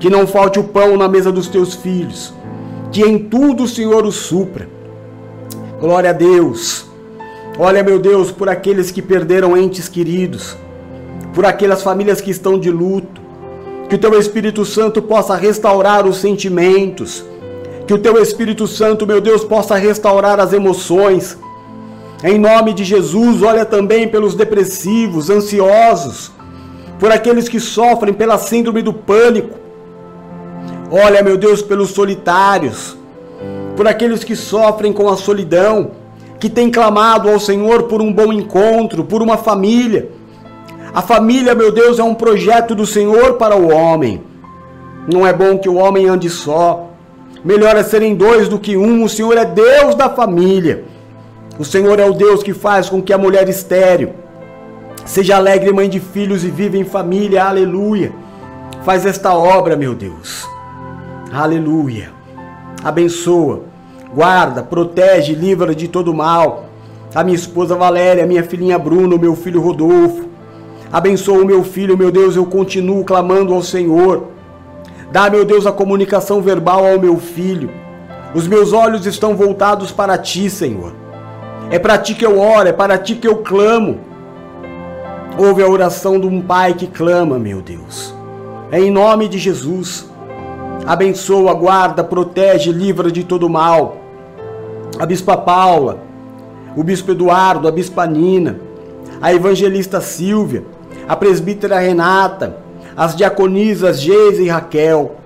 Que 0.00 0.08
não 0.08 0.26
falte 0.26 0.58
o 0.58 0.64
pão 0.64 0.96
na 0.96 1.06
mesa 1.06 1.30
dos 1.30 1.46
teus 1.46 1.74
filhos. 1.74 2.32
Que 2.90 3.02
em 3.02 3.18
tudo 3.18 3.64
o 3.64 3.68
Senhor 3.68 4.06
os 4.06 4.14
supra. 4.14 4.66
Glória 5.78 6.08
a 6.08 6.14
Deus. 6.14 6.86
Olha, 7.58 7.82
meu 7.82 7.98
Deus, 7.98 8.32
por 8.32 8.48
aqueles 8.48 8.90
que 8.90 9.02
perderam 9.02 9.54
entes 9.54 9.90
queridos 9.90 10.56
por 11.34 11.44
aquelas 11.44 11.82
famílias 11.82 12.22
que 12.22 12.30
estão 12.30 12.58
de 12.58 12.70
luto. 12.70 13.20
Que 13.90 13.96
o 13.96 13.98
teu 13.98 14.18
Espírito 14.18 14.64
Santo 14.64 15.02
possa 15.02 15.36
restaurar 15.36 16.06
os 16.06 16.16
sentimentos. 16.16 17.22
Que 17.86 17.92
o 17.92 17.98
teu 17.98 18.16
Espírito 18.22 18.66
Santo, 18.66 19.06
meu 19.06 19.20
Deus, 19.20 19.44
possa 19.44 19.76
restaurar 19.76 20.40
as 20.40 20.54
emoções. 20.54 21.36
Em 22.24 22.38
nome 22.38 22.72
de 22.72 22.84
Jesus, 22.84 23.42
olha 23.42 23.66
também 23.66 24.08
pelos 24.08 24.34
depressivos, 24.34 25.28
ansiosos, 25.28 26.32
por 26.98 27.12
aqueles 27.12 27.48
que 27.48 27.60
sofrem 27.60 28.14
pela 28.14 28.38
síndrome 28.38 28.82
do 28.82 28.92
pânico. 28.92 29.58
Olha, 30.90 31.22
meu 31.22 31.36
Deus, 31.36 31.62
pelos 31.62 31.90
solitários, 31.90 32.96
por 33.76 33.86
aqueles 33.86 34.24
que 34.24 34.36
sofrem 34.36 34.92
com 34.92 35.08
a 35.08 35.16
solidão, 35.16 35.90
que 36.38 36.48
têm 36.48 36.70
clamado 36.70 37.28
ao 37.28 37.40
Senhor 37.40 37.84
por 37.84 38.00
um 38.00 38.12
bom 38.12 38.32
encontro, 38.32 39.04
por 39.04 39.22
uma 39.22 39.36
família 39.36 40.10
a 40.96 41.02
família, 41.02 41.54
meu 41.54 41.70
Deus, 41.70 41.98
é 41.98 42.02
um 42.02 42.14
projeto 42.14 42.74
do 42.74 42.86
Senhor 42.86 43.34
para 43.34 43.54
o 43.54 43.70
homem. 43.70 44.22
Não 45.06 45.26
é 45.26 45.32
bom 45.32 45.58
que 45.58 45.68
o 45.68 45.74
homem 45.74 46.08
ande 46.08 46.30
só. 46.30 46.86
Melhor 47.44 47.76
é 47.76 47.82
serem 47.82 48.14
dois 48.14 48.48
do 48.48 48.58
que 48.58 48.78
um. 48.78 49.04
O 49.04 49.08
Senhor 49.10 49.36
é 49.36 49.44
Deus 49.44 49.94
da 49.94 50.08
família. 50.08 50.84
O 51.58 51.66
Senhor 51.66 52.00
é 52.00 52.08
o 52.08 52.14
Deus 52.14 52.42
que 52.42 52.54
faz 52.54 52.88
com 52.88 53.02
que 53.02 53.12
a 53.12 53.18
mulher 53.18 53.46
estéril 53.46 54.14
seja 55.06 55.36
alegre 55.36 55.72
mãe 55.72 55.88
de 55.88 55.98
filhos 55.98 56.44
e 56.44 56.50
viva 56.50 56.76
em 56.76 56.84
família. 56.84 57.44
Aleluia. 57.44 58.12
Faz 58.84 59.06
esta 59.06 59.34
obra, 59.34 59.74
meu 59.74 59.94
Deus. 59.94 60.46
Aleluia. 61.32 62.10
Abençoa, 62.84 63.62
guarda, 64.14 64.62
protege, 64.62 65.34
livra 65.34 65.74
de 65.74 65.88
todo 65.88 66.12
mal. 66.12 66.66
A 67.14 67.24
minha 67.24 67.34
esposa 67.34 67.74
Valéria, 67.74 68.24
a 68.24 68.26
minha 68.26 68.44
filhinha 68.44 68.78
Bruno, 68.78 69.18
meu 69.18 69.34
filho 69.34 69.62
Rodolfo, 69.62 70.26
Abençoa 70.92 71.42
o 71.42 71.44
meu 71.44 71.64
filho, 71.64 71.98
meu 71.98 72.12
Deus, 72.12 72.36
eu 72.36 72.46
continuo 72.46 73.04
clamando 73.04 73.52
ao 73.52 73.62
Senhor. 73.62 74.28
Dá, 75.10 75.28
meu 75.28 75.44
Deus, 75.44 75.66
a 75.66 75.72
comunicação 75.72 76.40
verbal 76.40 76.86
ao 76.86 76.98
meu 76.98 77.18
filho. 77.18 77.70
Os 78.34 78.46
meus 78.46 78.72
olhos 78.72 79.04
estão 79.04 79.34
voltados 79.34 79.90
para 79.90 80.16
ti, 80.16 80.48
Senhor. 80.48 80.92
É 81.70 81.78
para 81.78 81.98
ti 81.98 82.14
que 82.14 82.24
eu 82.24 82.38
oro, 82.38 82.68
é 82.68 82.72
para 82.72 82.96
ti 82.96 83.16
que 83.16 83.26
eu 83.26 83.38
clamo. 83.38 83.98
Ouve 85.38 85.62
a 85.62 85.68
oração 85.68 86.18
de 86.18 86.26
um 86.26 86.40
pai 86.40 86.72
que 86.72 86.86
clama, 86.86 87.38
meu 87.38 87.60
Deus. 87.60 88.14
É 88.72 88.80
em 88.80 88.90
nome 88.90 89.28
de 89.28 89.36
Jesus. 89.36 90.08
Abençoa, 90.86 91.52
guarda, 91.52 92.02
protege, 92.02 92.72
livra 92.72 93.12
de 93.12 93.22
todo 93.22 93.46
mal. 93.46 93.98
A 94.98 95.04
Bispa 95.04 95.36
Paula, 95.36 95.98
o 96.74 96.82
Bispo 96.82 97.10
Eduardo, 97.10 97.68
a 97.68 97.70
Bispa 97.70 98.06
Nina, 98.06 98.58
a 99.20 99.30
Evangelista 99.34 100.00
Silvia, 100.00 100.64
a 101.06 101.14
presbítera 101.14 101.78
Renata, 101.78 102.56
as 102.96 103.14
diaconisas 103.14 104.00
Geisa 104.00 104.40
e 104.40 104.48
Raquel. 104.48 105.16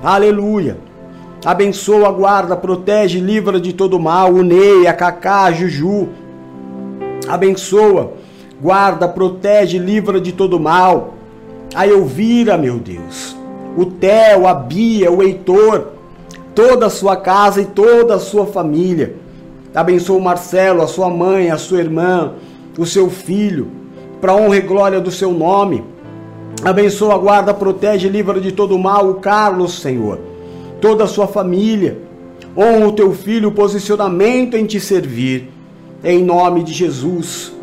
Aleluia. 0.00 0.78
Abençoa, 1.44 2.12
guarda, 2.12 2.56
protege, 2.56 3.18
livra 3.18 3.60
de 3.60 3.72
todo 3.72 3.98
mal 3.98 4.32
o 4.32 4.44
Ney, 4.44 4.86
a 4.86 4.92
Cacá, 4.92 5.42
a 5.42 5.52
Juju. 5.52 6.08
Abençoa, 7.28 8.12
guarda, 8.60 9.08
protege, 9.08 9.78
livra 9.78 10.20
de 10.20 10.32
todo 10.32 10.58
mal. 10.58 11.14
A 11.74 11.86
Elvira, 11.86 12.56
meu 12.56 12.78
Deus. 12.78 13.36
O 13.76 13.86
Theo, 13.86 14.46
a 14.46 14.54
Bia, 14.54 15.10
o 15.10 15.22
Heitor. 15.22 15.88
toda 16.54 16.86
a 16.86 16.90
sua 16.90 17.16
casa 17.16 17.60
e 17.60 17.64
toda 17.66 18.14
a 18.14 18.18
sua 18.20 18.46
família. 18.46 19.16
Abençoa 19.74 20.18
o 20.18 20.22
Marcelo, 20.22 20.82
a 20.82 20.86
sua 20.86 21.10
mãe, 21.10 21.50
a 21.50 21.58
sua 21.58 21.80
irmã, 21.80 22.34
o 22.78 22.86
seu 22.86 23.10
filho, 23.10 23.66
para 24.20 24.34
honra 24.34 24.56
e 24.56 24.60
glória 24.60 25.00
do 25.00 25.10
seu 25.10 25.32
nome. 25.32 25.82
Abençoa, 26.64 27.18
guarda, 27.18 27.52
protege, 27.52 28.08
livra 28.08 28.40
de 28.40 28.52
todo 28.52 28.78
mal 28.78 29.10
o 29.10 29.14
Carlos, 29.14 29.80
Senhor, 29.80 30.20
toda 30.80 31.04
a 31.04 31.08
sua 31.08 31.26
família. 31.26 31.98
Honra 32.56 32.86
o 32.86 32.92
teu 32.92 33.12
filho, 33.12 33.48
o 33.48 33.52
posicionamento 33.52 34.56
em 34.56 34.64
te 34.64 34.78
servir. 34.78 35.50
Em 36.04 36.22
nome 36.22 36.62
de 36.62 36.72
Jesus. 36.72 37.53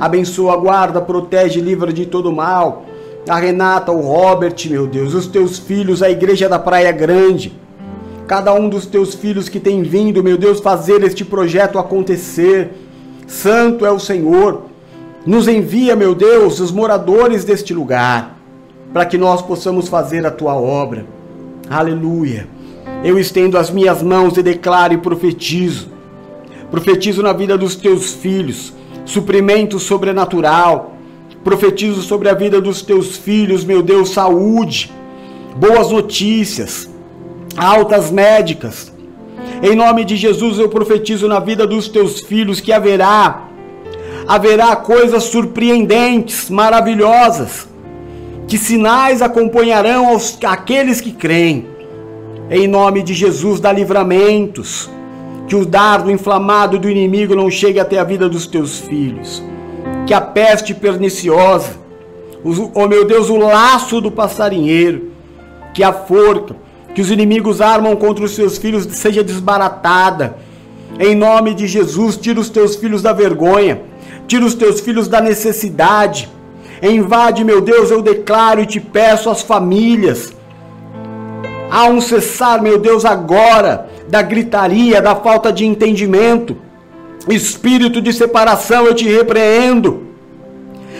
Abençoa, 0.00 0.56
guarda, 0.56 1.00
protege, 1.00 1.60
livra 1.60 1.92
de 1.92 2.06
todo 2.06 2.32
mal. 2.32 2.84
A 3.28 3.38
Renata, 3.38 3.90
o 3.90 4.00
Robert, 4.00 4.56
meu 4.68 4.86
Deus, 4.86 5.14
os 5.14 5.26
teus 5.26 5.58
filhos, 5.58 6.02
a 6.02 6.10
igreja 6.10 6.48
da 6.48 6.58
Praia 6.58 6.92
Grande. 6.92 7.52
Cada 8.26 8.52
um 8.52 8.68
dos 8.68 8.84
teus 8.86 9.14
filhos 9.14 9.48
que 9.48 9.60
tem 9.60 9.82
vindo, 9.82 10.22
meu 10.22 10.36
Deus, 10.36 10.60
fazer 10.60 11.02
este 11.02 11.24
projeto 11.24 11.78
acontecer. 11.78 12.72
Santo 13.26 13.86
é 13.86 13.90
o 13.90 13.98
Senhor. 13.98 14.64
Nos 15.24 15.48
envia, 15.48 15.96
meu 15.96 16.14
Deus, 16.14 16.60
os 16.60 16.70
moradores 16.70 17.44
deste 17.44 17.72
lugar, 17.72 18.36
para 18.92 19.06
que 19.06 19.16
nós 19.16 19.40
possamos 19.40 19.88
fazer 19.88 20.26
a 20.26 20.30
tua 20.30 20.54
obra. 20.54 21.06
Aleluia. 21.70 22.46
Eu 23.02 23.18
estendo 23.18 23.56
as 23.56 23.70
minhas 23.70 24.02
mãos 24.02 24.36
e 24.36 24.42
declaro 24.42 24.92
e 24.92 24.98
profetizo. 24.98 25.88
Profetizo 26.70 27.22
na 27.22 27.32
vida 27.32 27.56
dos 27.56 27.74
teus 27.74 28.12
filhos, 28.12 28.73
suprimento 29.04 29.78
sobrenatural. 29.78 30.94
Profetizo 31.42 32.02
sobre 32.02 32.28
a 32.28 32.34
vida 32.34 32.60
dos 32.60 32.82
teus 32.82 33.16
filhos, 33.16 33.64
meu 33.64 33.82
Deus, 33.82 34.10
saúde, 34.10 34.90
boas 35.56 35.90
notícias, 35.90 36.88
altas 37.56 38.10
médicas. 38.10 38.92
Em 39.62 39.76
nome 39.76 40.04
de 40.04 40.16
Jesus 40.16 40.58
eu 40.58 40.68
profetizo 40.68 41.28
na 41.28 41.40
vida 41.40 41.66
dos 41.66 41.88
teus 41.88 42.20
filhos 42.20 42.60
que 42.60 42.72
haverá 42.72 43.44
haverá 44.26 44.74
coisas 44.76 45.24
surpreendentes, 45.24 46.48
maravilhosas, 46.48 47.68
que 48.48 48.58
sinais 48.58 49.22
acompanharão 49.22 50.08
aos, 50.08 50.38
aqueles 50.44 51.00
que 51.00 51.12
creem. 51.12 51.66
Em 52.50 52.66
nome 52.66 53.02
de 53.02 53.14
Jesus, 53.14 53.60
dá 53.60 53.72
livramentos, 53.72 54.90
que 55.46 55.56
o 55.56 55.64
dardo 55.64 56.10
inflamado 56.10 56.78
do 56.78 56.88
inimigo 56.88 57.34
não 57.34 57.50
chegue 57.50 57.78
até 57.78 57.98
a 57.98 58.04
vida 58.04 58.28
dos 58.28 58.46
teus 58.46 58.78
filhos, 58.78 59.42
que 60.06 60.14
a 60.14 60.20
peste 60.20 60.74
perniciosa, 60.74 61.78
oh 62.74 62.86
meu 62.86 63.04
Deus, 63.04 63.28
o 63.28 63.36
laço 63.36 64.00
do 64.00 64.10
passarinheiro, 64.10 65.10
que 65.72 65.82
a 65.82 65.92
forca, 65.92 66.56
que 66.94 67.00
os 67.00 67.10
inimigos 67.10 67.60
armam 67.60 67.96
contra 67.96 68.24
os 68.24 68.34
seus 68.34 68.56
filhos 68.58 68.84
seja 68.92 69.22
desbaratada. 69.22 70.36
Em 70.98 71.14
nome 71.14 71.54
de 71.54 71.66
Jesus, 71.66 72.16
tira 72.16 72.38
os 72.38 72.48
teus 72.48 72.76
filhos 72.76 73.02
da 73.02 73.12
vergonha 73.12 73.80
tira 74.26 74.44
os 74.44 74.54
teus 74.54 74.80
filhos 74.80 75.08
da 75.08 75.20
necessidade. 75.20 76.30
Invade, 76.82 77.44
meu 77.44 77.60
Deus, 77.60 77.90
eu 77.90 78.02
declaro 78.02 78.60
e 78.60 78.66
te 78.66 78.80
peço 78.80 79.30
as 79.30 79.42
famílias. 79.42 80.32
Há 81.70 81.84
um 81.86 82.00
cessar, 82.00 82.62
meu 82.62 82.78
Deus, 82.78 83.04
agora 83.04 83.88
da 84.08 84.22
gritaria, 84.22 85.00
da 85.00 85.14
falta 85.14 85.52
de 85.52 85.64
entendimento. 85.64 86.56
Espírito 87.28 88.00
de 88.00 88.12
separação, 88.12 88.86
eu 88.86 88.94
te 88.94 89.08
repreendo. 89.08 90.04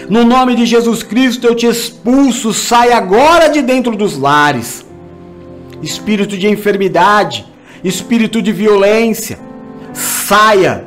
No 0.09 0.25
nome 0.25 0.55
de 0.55 0.67
Jesus 0.67 1.03
Cristo, 1.03 1.47
eu 1.47 1.55
te 1.55 1.67
expulso. 1.67 2.53
Sai 2.53 2.93
agora 2.93 3.49
de 3.49 3.63
dentro 3.63 3.97
dos 3.97 4.19
lares. 4.19 4.85
Espírito 5.83 6.37
de 6.37 6.49
enfermidade, 6.49 7.47
espírito 7.83 8.41
de 8.41 8.53
violência, 8.53 9.39
saia 9.93 10.87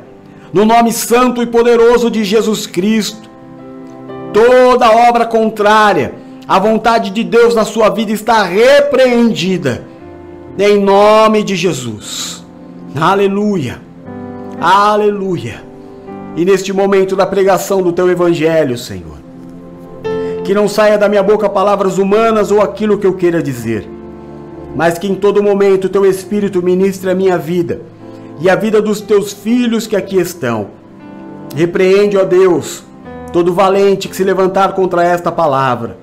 no 0.52 0.64
nome 0.64 0.92
santo 0.92 1.42
e 1.42 1.46
poderoso 1.46 2.10
de 2.10 2.24
Jesus 2.24 2.66
Cristo. 2.66 3.28
Toda 4.32 4.90
obra 5.08 5.24
contrária 5.24 6.14
à 6.46 6.58
vontade 6.58 7.10
de 7.10 7.22
Deus 7.22 7.54
na 7.54 7.64
sua 7.64 7.90
vida 7.90 8.12
está 8.12 8.42
repreendida, 8.42 9.84
em 10.58 10.80
nome 10.80 11.44
de 11.44 11.54
Jesus. 11.54 12.44
Aleluia, 13.00 13.80
aleluia. 14.60 15.62
E 16.34 16.44
neste 16.44 16.72
momento 16.72 17.14
da 17.14 17.24
pregação 17.24 17.80
do 17.80 17.92
teu 17.92 18.10
evangelho, 18.10 18.76
Senhor, 18.76 19.18
que 20.44 20.52
não 20.52 20.66
saia 20.66 20.98
da 20.98 21.08
minha 21.08 21.22
boca 21.22 21.48
palavras 21.48 21.96
humanas 21.96 22.50
ou 22.50 22.60
aquilo 22.60 22.98
que 22.98 23.06
eu 23.06 23.14
queira 23.14 23.40
dizer, 23.40 23.88
mas 24.74 24.98
que 24.98 25.06
em 25.06 25.14
todo 25.14 25.42
momento 25.42 25.88
teu 25.88 26.04
Espírito 26.04 26.60
ministre 26.60 27.10
a 27.10 27.14
minha 27.14 27.38
vida 27.38 27.80
e 28.40 28.50
a 28.50 28.56
vida 28.56 28.82
dos 28.82 29.00
teus 29.00 29.32
filhos 29.32 29.86
que 29.86 29.94
aqui 29.94 30.16
estão. 30.16 30.68
Repreende, 31.54 32.16
ó 32.16 32.24
Deus, 32.24 32.84
todo 33.32 33.54
valente 33.54 34.08
que 34.08 34.16
se 34.16 34.24
levantar 34.24 34.74
contra 34.74 35.04
esta 35.04 35.30
palavra. 35.30 35.96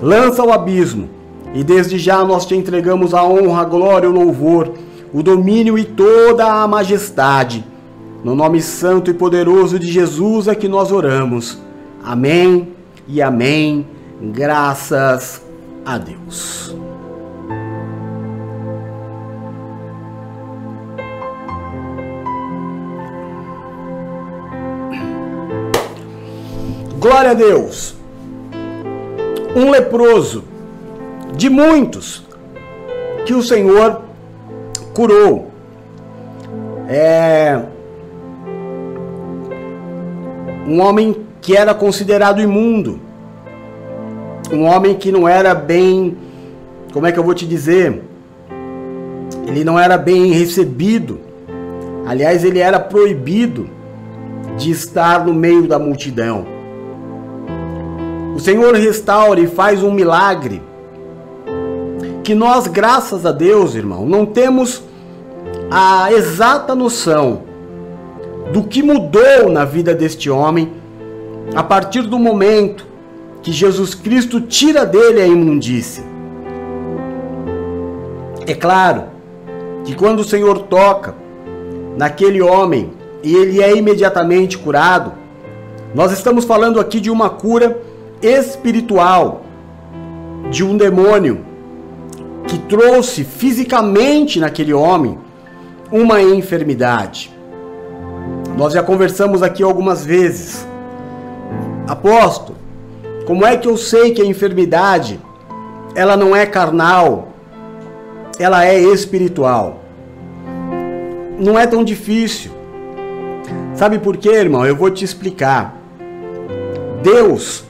Lança 0.00 0.42
ao 0.42 0.52
abismo, 0.52 1.08
e 1.54 1.62
desde 1.62 1.98
já 1.98 2.24
nós 2.24 2.46
te 2.46 2.54
entregamos 2.54 3.12
a 3.12 3.24
honra, 3.24 3.62
a 3.62 3.64
glória, 3.64 4.08
o 4.08 4.12
louvor, 4.12 4.72
o 5.12 5.22
domínio 5.22 5.78
e 5.78 5.84
toda 5.84 6.46
a 6.46 6.66
majestade. 6.66 7.64
No 8.24 8.34
nome 8.34 8.62
santo 8.62 9.10
e 9.10 9.14
poderoso 9.14 9.78
de 9.78 9.90
Jesus 9.90 10.48
é 10.48 10.54
que 10.54 10.68
nós 10.68 10.90
oramos. 10.92 11.58
Amém 12.02 12.68
e 13.06 13.20
amém. 13.20 13.86
Graças 14.20 15.42
a 15.84 15.98
Deus. 15.98 16.74
Glória 26.98 27.32
a 27.32 27.34
Deus. 27.34 27.96
Um 29.56 29.70
leproso 29.70 30.51
de 31.36 31.48
muitos 31.48 32.22
que 33.24 33.34
o 33.34 33.42
Senhor 33.42 34.02
curou. 34.94 35.50
É 36.88 37.62
um 40.66 40.80
homem 40.80 41.16
que 41.40 41.56
era 41.56 41.74
considerado 41.74 42.40
imundo. 42.40 43.00
Um 44.52 44.64
homem 44.64 44.94
que 44.94 45.10
não 45.10 45.26
era 45.26 45.54
bem, 45.54 46.16
como 46.92 47.06
é 47.06 47.12
que 47.12 47.18
eu 47.18 47.24
vou 47.24 47.34
te 47.34 47.46
dizer? 47.46 48.02
Ele 49.46 49.64
não 49.64 49.78
era 49.78 49.96
bem 49.96 50.32
recebido. 50.32 51.20
Aliás, 52.06 52.44
ele 52.44 52.58
era 52.58 52.78
proibido 52.78 53.68
de 54.58 54.70
estar 54.70 55.24
no 55.24 55.32
meio 55.32 55.66
da 55.66 55.78
multidão. 55.78 56.44
O 58.34 58.40
Senhor 58.40 58.74
restaura 58.74 59.40
e 59.40 59.46
faz 59.46 59.82
um 59.82 59.90
milagre 59.90 60.60
que 62.22 62.34
nós, 62.34 62.66
graças 62.66 63.26
a 63.26 63.32
Deus, 63.32 63.74
irmão, 63.74 64.06
não 64.06 64.24
temos 64.24 64.82
a 65.70 66.12
exata 66.12 66.74
noção 66.74 67.42
do 68.52 68.62
que 68.62 68.82
mudou 68.82 69.48
na 69.50 69.64
vida 69.64 69.94
deste 69.94 70.30
homem 70.30 70.72
a 71.54 71.62
partir 71.62 72.02
do 72.02 72.18
momento 72.18 72.86
que 73.42 73.50
Jesus 73.50 73.94
Cristo 73.94 74.40
tira 74.40 74.86
dele 74.86 75.20
a 75.20 75.26
imundícia. 75.26 76.04
É 78.46 78.54
claro 78.54 79.04
que 79.84 79.94
quando 79.94 80.20
o 80.20 80.24
Senhor 80.24 80.60
toca 80.60 81.14
naquele 81.96 82.40
homem 82.40 82.92
e 83.22 83.34
ele 83.34 83.60
é 83.62 83.74
imediatamente 83.74 84.56
curado, 84.58 85.12
nós 85.94 86.12
estamos 86.12 86.44
falando 86.44 86.78
aqui 86.78 87.00
de 87.00 87.10
uma 87.10 87.30
cura 87.30 87.80
espiritual 88.22 89.42
de 90.50 90.64
um 90.64 90.76
demônio 90.76 91.51
que 92.46 92.58
trouxe 92.58 93.24
fisicamente 93.24 94.40
naquele 94.40 94.72
homem 94.72 95.18
uma 95.90 96.22
enfermidade. 96.22 97.32
Nós 98.56 98.72
já 98.72 98.82
conversamos 98.82 99.42
aqui 99.42 99.62
algumas 99.62 100.04
vezes. 100.04 100.66
Apóstolo, 101.86 102.58
como 103.26 103.44
é 103.44 103.56
que 103.56 103.68
eu 103.68 103.76
sei 103.76 104.12
que 104.12 104.22
a 104.22 104.26
enfermidade 104.26 105.20
ela 105.94 106.16
não 106.16 106.34
é 106.34 106.46
carnal, 106.46 107.28
ela 108.38 108.64
é 108.64 108.78
espiritual? 108.78 109.82
Não 111.38 111.58
é 111.58 111.66
tão 111.66 111.82
difícil. 111.84 112.50
Sabe 113.74 113.98
por 113.98 114.16
quê, 114.16 114.30
irmão? 114.30 114.64
Eu 114.66 114.76
vou 114.76 114.90
te 114.90 115.04
explicar. 115.04 115.76
Deus 117.02 117.64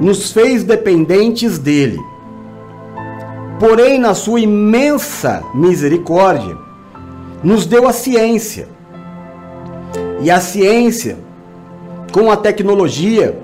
nos 0.00 0.32
fez 0.32 0.64
dependentes 0.64 1.58
dele. 1.58 2.00
Porém, 3.60 3.98
na 3.98 4.14
sua 4.14 4.40
imensa 4.40 5.42
misericórdia, 5.52 6.56
nos 7.44 7.66
deu 7.66 7.86
a 7.86 7.92
ciência. 7.92 8.66
E 10.22 10.30
a 10.30 10.40
ciência, 10.40 11.18
com 12.10 12.30
a 12.30 12.38
tecnologia, 12.38 13.38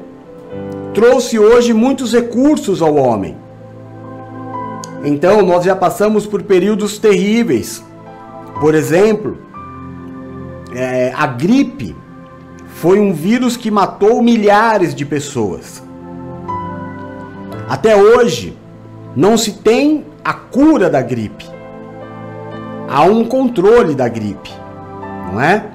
trouxe 0.95 1.39
hoje 1.39 1.75
muitos 1.75 2.15
recursos 2.15 2.81
ao 2.81 2.97
homem. 2.97 3.37
Então, 5.05 5.43
nós 5.43 5.65
já 5.65 5.77
passamos 5.77 6.27
por 6.27 6.43
períodos 6.43 6.99
terríveis 6.99 7.85
Por 8.59 8.75
exemplo, 8.75 9.37
é, 10.75 11.13
a 11.15 11.27
gripe 11.27 11.95
foi 12.67 12.99
um 12.99 13.13
vírus 13.13 13.55
que 13.55 13.71
matou 13.71 14.23
milhares 14.23 14.95
de 14.95 15.05
pessoas. 15.05 15.83
Até 17.69 17.95
hoje, 17.95 18.57
não 19.15 19.37
se 19.37 19.53
tem 19.53 20.06
a 20.27 20.35
cura 20.35 20.91
da 20.91 21.01
gripe. 21.01 21.47
Há 22.89 23.03
um 23.03 23.25
controle 23.25 23.95
da 23.95 24.09
gripe, 24.09 24.53
não 25.33 25.41
é? 25.41 25.67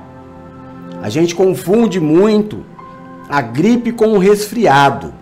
A 1.02 1.08
gente 1.08 1.34
confunde 1.34 2.02
muito 2.02 2.66
a 3.30 3.42
gripe 3.42 3.94
com 3.94 4.08
o 4.08 4.18
resfriado. 4.18 5.14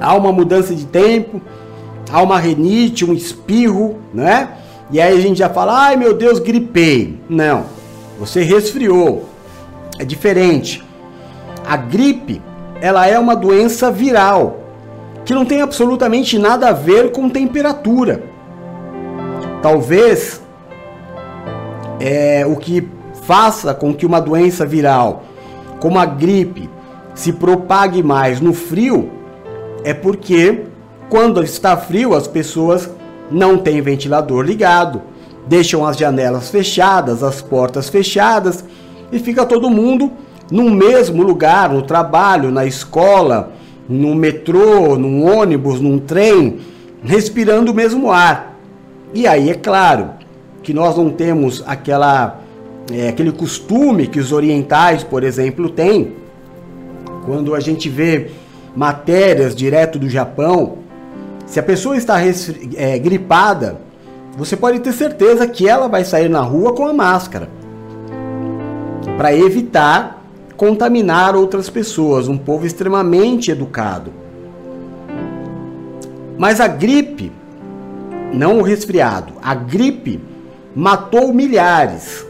Há 0.00 0.14
uma 0.14 0.32
mudança 0.32 0.72
de 0.72 0.86
tempo, 0.86 1.42
há 2.12 2.22
uma 2.22 2.38
renite, 2.38 3.04
um 3.04 3.12
espirro, 3.12 3.98
né? 4.14 4.50
E 4.92 5.00
aí 5.00 5.18
a 5.18 5.20
gente 5.20 5.38
já 5.38 5.48
fala, 5.48 5.86
ai 5.86 5.96
meu 5.96 6.14
Deus, 6.14 6.38
gripei. 6.38 7.18
Não, 7.28 7.64
você 8.20 8.42
resfriou. 8.44 9.28
É 9.98 10.04
diferente. 10.04 10.80
A 11.66 11.76
gripe, 11.76 12.40
ela 12.80 13.04
é 13.04 13.18
uma 13.18 13.34
doença 13.34 13.90
viral 13.90 14.61
que 15.24 15.34
não 15.34 15.44
tem 15.44 15.60
absolutamente 15.62 16.38
nada 16.38 16.68
a 16.68 16.72
ver 16.72 17.12
com 17.12 17.28
temperatura. 17.28 18.22
Talvez 19.62 20.42
é, 22.00 22.44
o 22.46 22.56
que 22.56 22.88
faça 23.24 23.72
com 23.72 23.94
que 23.94 24.04
uma 24.04 24.20
doença 24.20 24.66
viral, 24.66 25.24
como 25.78 25.98
a 25.98 26.04
gripe, 26.04 26.68
se 27.14 27.32
propague 27.32 28.02
mais 28.02 28.40
no 28.40 28.52
frio 28.52 29.10
é 29.84 29.92
porque 29.92 30.64
quando 31.08 31.42
está 31.42 31.76
frio 31.76 32.14
as 32.14 32.26
pessoas 32.26 32.88
não 33.30 33.58
têm 33.58 33.80
ventilador 33.80 34.42
ligado, 34.42 35.02
deixam 35.46 35.86
as 35.86 35.96
janelas 35.96 36.50
fechadas, 36.50 37.22
as 37.22 37.42
portas 37.42 37.88
fechadas 37.88 38.64
e 39.10 39.18
fica 39.18 39.44
todo 39.44 39.70
mundo 39.70 40.10
no 40.50 40.70
mesmo 40.70 41.22
lugar, 41.22 41.70
no 41.70 41.82
trabalho, 41.82 42.50
na 42.50 42.64
escola, 42.64 43.52
no 43.92 44.14
metrô, 44.14 44.96
num 44.96 45.24
ônibus, 45.24 45.80
num 45.80 45.98
trem, 45.98 46.58
respirando 47.02 47.72
o 47.72 47.74
mesmo 47.74 48.10
ar. 48.10 48.58
E 49.14 49.26
aí 49.26 49.50
é 49.50 49.54
claro 49.54 50.10
que 50.62 50.72
nós 50.72 50.96
não 50.96 51.10
temos 51.10 51.62
aquela 51.66 52.40
é, 52.92 53.08
aquele 53.08 53.32
costume 53.32 54.06
que 54.06 54.18
os 54.18 54.32
orientais, 54.32 55.04
por 55.04 55.22
exemplo, 55.22 55.68
têm. 55.68 56.14
Quando 57.24 57.54
a 57.54 57.60
gente 57.60 57.88
vê 57.88 58.30
matérias 58.74 59.54
direto 59.54 59.98
do 59.98 60.08
Japão, 60.08 60.78
se 61.46 61.60
a 61.60 61.62
pessoa 61.62 61.96
está 61.96 62.18
é, 62.76 62.98
gripada, 62.98 63.80
você 64.36 64.56
pode 64.56 64.80
ter 64.80 64.92
certeza 64.92 65.46
que 65.46 65.68
ela 65.68 65.88
vai 65.88 66.04
sair 66.04 66.28
na 66.28 66.40
rua 66.40 66.72
com 66.72 66.86
a 66.86 66.92
máscara 66.92 67.48
para 69.16 69.34
evitar 69.36 70.21
contaminar 70.62 71.34
outras 71.34 71.68
pessoas, 71.68 72.28
um 72.28 72.38
povo 72.38 72.64
extremamente 72.64 73.50
educado. 73.50 74.12
Mas 76.38 76.60
a 76.60 76.68
gripe, 76.68 77.32
não 78.32 78.60
o 78.60 78.62
resfriado, 78.62 79.32
a 79.42 79.56
gripe 79.56 80.20
matou 80.72 81.34
milhares. 81.34 82.24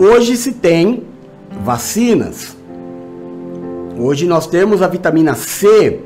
Hoje 0.00 0.36
se 0.36 0.54
tem 0.54 1.04
vacinas. 1.62 2.56
Hoje 3.96 4.26
nós 4.26 4.48
temos 4.48 4.82
a 4.82 4.88
vitamina 4.88 5.36
C, 5.36 6.00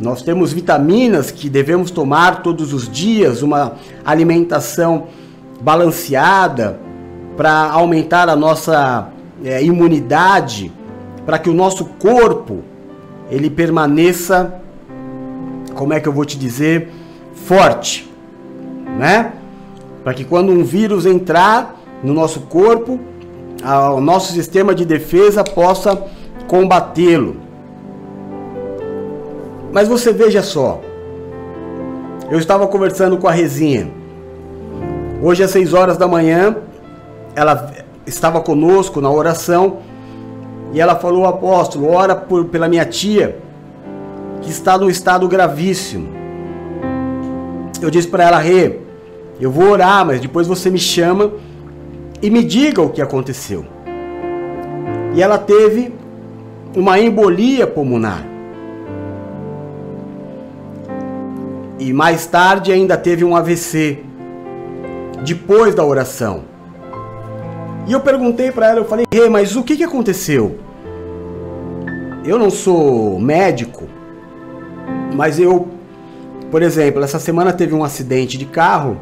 nós 0.00 0.22
temos 0.22 0.50
vitaminas 0.50 1.30
que 1.30 1.50
devemos 1.50 1.90
tomar 1.90 2.42
todos 2.42 2.72
os 2.72 2.88
dias, 2.90 3.42
uma 3.42 3.74
alimentação 4.02 5.08
balanceada 5.60 6.88
para 7.40 7.70
aumentar 7.70 8.28
a 8.28 8.36
nossa 8.36 9.08
é, 9.42 9.64
imunidade, 9.64 10.70
para 11.24 11.38
que 11.38 11.48
o 11.48 11.54
nosso 11.54 11.86
corpo 11.86 12.58
ele 13.30 13.48
permaneça, 13.48 14.60
como 15.74 15.94
é 15.94 16.00
que 16.00 16.06
eu 16.06 16.12
vou 16.12 16.26
te 16.26 16.36
dizer, 16.36 16.90
forte, 17.34 18.12
né? 18.98 19.32
Para 20.04 20.12
que 20.12 20.22
quando 20.22 20.52
um 20.52 20.62
vírus 20.62 21.06
entrar 21.06 21.80
no 22.04 22.12
nosso 22.12 22.40
corpo, 22.40 23.00
o 23.96 24.00
nosso 24.02 24.34
sistema 24.34 24.74
de 24.74 24.84
defesa 24.84 25.42
possa 25.42 25.98
combatê-lo. 26.46 27.36
Mas 29.72 29.88
você 29.88 30.12
veja 30.12 30.42
só, 30.42 30.78
eu 32.30 32.38
estava 32.38 32.66
conversando 32.66 33.16
com 33.16 33.26
a 33.26 33.32
Rezinha. 33.32 33.90
Hoje 35.22 35.42
às 35.42 35.50
6 35.52 35.72
horas 35.72 35.96
da 35.96 36.06
manhã, 36.06 36.68
ela 37.34 37.72
estava 38.06 38.40
conosco 38.40 39.00
na 39.00 39.10
oração 39.10 39.78
e 40.72 40.80
ela 40.80 40.96
falou: 40.96 41.26
Apóstolo, 41.26 41.90
ora 41.90 42.14
por, 42.14 42.46
pela 42.46 42.68
minha 42.68 42.84
tia 42.84 43.38
que 44.40 44.50
está 44.50 44.78
no 44.78 44.90
estado 44.90 45.26
gravíssimo. 45.28 46.08
Eu 47.80 47.90
disse 47.90 48.08
para 48.08 48.24
ela: 48.24 48.38
Rê, 48.38 48.78
eu 49.40 49.50
vou 49.50 49.70
orar, 49.70 50.04
mas 50.04 50.20
depois 50.20 50.46
você 50.46 50.70
me 50.70 50.78
chama 50.78 51.32
e 52.22 52.30
me 52.30 52.44
diga 52.44 52.82
o 52.82 52.90
que 52.90 53.00
aconteceu. 53.00 53.64
E 55.14 55.22
ela 55.22 55.38
teve 55.38 55.94
uma 56.76 57.00
embolia 57.00 57.66
pulmonar. 57.66 58.26
E 61.78 61.92
mais 61.92 62.26
tarde 62.26 62.70
ainda 62.70 62.96
teve 62.96 63.24
um 63.24 63.34
AVC 63.34 64.04
depois 65.24 65.74
da 65.74 65.84
oração. 65.84 66.49
E 67.86 67.92
eu 67.92 68.00
perguntei 68.00 68.50
para 68.50 68.68
ela, 68.68 68.80
eu 68.80 68.84
falei, 68.84 69.06
hey, 69.12 69.28
mas 69.28 69.56
o 69.56 69.62
que, 69.62 69.76
que 69.76 69.84
aconteceu? 69.84 70.58
Eu 72.24 72.38
não 72.38 72.50
sou 72.50 73.18
médico, 73.18 73.84
mas 75.14 75.38
eu, 75.38 75.68
por 76.50 76.62
exemplo, 76.62 77.02
essa 77.02 77.18
semana 77.18 77.52
teve 77.52 77.74
um 77.74 77.82
acidente 77.82 78.36
de 78.38 78.44
carro 78.44 78.98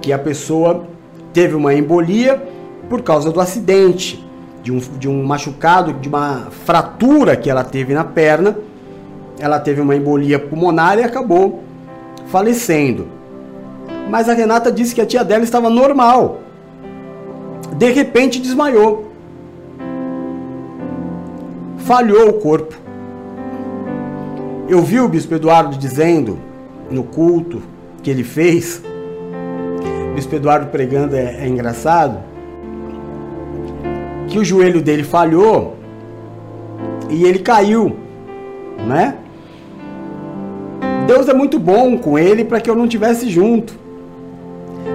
que 0.00 0.12
a 0.12 0.18
pessoa 0.18 0.86
teve 1.32 1.54
uma 1.54 1.74
embolia 1.74 2.42
por 2.88 3.02
causa 3.02 3.30
do 3.30 3.40
acidente, 3.40 4.24
de 4.62 4.72
um, 4.72 4.78
de 4.78 5.08
um 5.08 5.22
machucado, 5.22 5.92
de 5.92 6.08
uma 6.08 6.48
fratura 6.64 7.36
que 7.36 7.50
ela 7.50 7.62
teve 7.62 7.92
na 7.94 8.04
perna. 8.04 8.56
Ela 9.38 9.60
teve 9.60 9.80
uma 9.80 9.94
embolia 9.94 10.38
pulmonar 10.38 10.98
e 10.98 11.02
acabou 11.02 11.62
falecendo. 12.26 13.06
Mas 14.08 14.28
a 14.28 14.32
Renata 14.32 14.72
disse 14.72 14.94
que 14.94 15.00
a 15.00 15.06
tia 15.06 15.24
dela 15.24 15.44
estava 15.44 15.68
normal. 15.68 16.40
De 17.78 17.90
repente 17.90 18.40
desmaiou. 18.40 19.10
Falhou 21.78 22.30
o 22.30 22.34
corpo. 22.34 22.74
Eu 24.68 24.82
vi 24.82 24.98
o 25.00 25.08
bispo 25.08 25.34
Eduardo 25.34 25.76
dizendo 25.76 26.38
no 26.90 27.04
culto 27.04 27.62
que 28.02 28.10
ele 28.10 28.24
fez 28.24 28.82
Bispo 30.16 30.34
Eduardo 30.34 30.68
pregando 30.68 31.14
é, 31.14 31.44
é 31.44 31.46
engraçado, 31.46 32.20
que 34.28 34.38
o 34.38 34.44
joelho 34.44 34.80
dele 34.80 35.04
falhou 35.04 35.76
e 37.10 37.24
ele 37.24 37.40
caiu, 37.40 37.94
né? 38.88 39.18
Deus 41.06 41.28
é 41.28 41.34
muito 41.34 41.58
bom 41.58 41.98
com 41.98 42.18
ele 42.18 42.46
para 42.46 42.62
que 42.62 42.70
eu 42.70 42.74
não 42.74 42.88
tivesse 42.88 43.28
junto. 43.28 43.74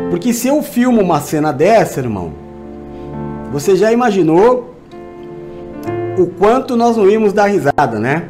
Porque 0.10 0.34
se 0.34 0.48
eu 0.48 0.64
filmo 0.64 1.00
uma 1.00 1.22
cena 1.22 1.54
dessa, 1.54 2.00
irmão, 2.00 2.34
você 3.52 3.76
já 3.76 3.92
imaginou 3.92 4.74
o 6.18 6.26
quanto 6.26 6.78
nós 6.78 6.96
não 6.96 7.10
íamos 7.10 7.34
dar 7.34 7.48
risada, 7.48 8.00
né? 8.00 8.30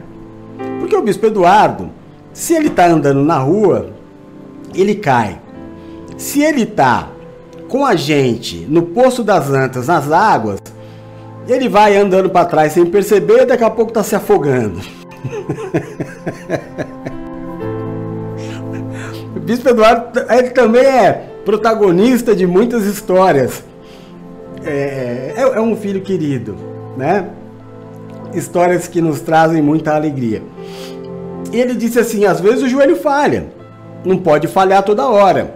Porque 0.79 0.95
o 0.95 1.01
bispo 1.01 1.25
Eduardo, 1.27 1.89
se 2.33 2.53
ele 2.53 2.67
está 2.67 2.87
andando 2.87 3.23
na 3.23 3.37
rua, 3.37 3.91
ele 4.73 4.95
cai. 4.95 5.39
Se 6.17 6.41
ele 6.41 6.63
está 6.63 7.09
com 7.69 7.85
a 7.85 7.95
gente 7.95 8.65
no 8.67 8.81
Poço 8.83 9.23
das 9.23 9.49
Antas, 9.49 9.87
nas 9.87 10.11
águas, 10.11 10.59
ele 11.47 11.69
vai 11.69 11.95
andando 11.95 12.29
para 12.29 12.45
trás 12.45 12.73
sem 12.73 12.85
perceber, 12.85 13.45
daqui 13.45 13.63
a 13.63 13.69
pouco 13.69 13.91
está 13.91 14.03
se 14.03 14.15
afogando. 14.15 14.81
o 19.35 19.39
Bispo 19.39 19.69
Eduardo 19.69 20.19
ele 20.29 20.49
também 20.49 20.85
é 20.85 21.29
protagonista 21.45 22.35
de 22.35 22.47
muitas 22.47 22.85
histórias. 22.85 23.63
É, 24.63 25.33
é, 25.37 25.41
é 25.41 25.59
um 25.59 25.75
filho 25.75 26.01
querido, 26.01 26.55
né? 26.97 27.27
Histórias 28.33 28.87
que 28.87 29.01
nos 29.01 29.21
trazem 29.21 29.61
muita 29.61 29.95
alegria. 29.95 30.41
Ele 31.51 31.73
disse 31.75 31.99
assim: 31.99 32.25
às 32.25 32.39
vezes 32.39 32.63
o 32.63 32.69
joelho 32.69 32.95
falha, 32.95 33.47
não 34.05 34.17
pode 34.17 34.47
falhar 34.47 34.83
toda 34.83 35.07
hora. 35.07 35.55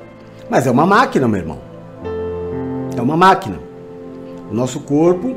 Mas 0.50 0.68
é 0.68 0.72
uma 0.72 0.86
máquina, 0.86 1.28
meu 1.28 1.40
irmão. 1.40 1.60
É 2.98 3.02
uma 3.02 3.18
máquina. 3.18 3.60
O 4.52 4.54
nosso 4.54 4.80
corpo 4.82 5.36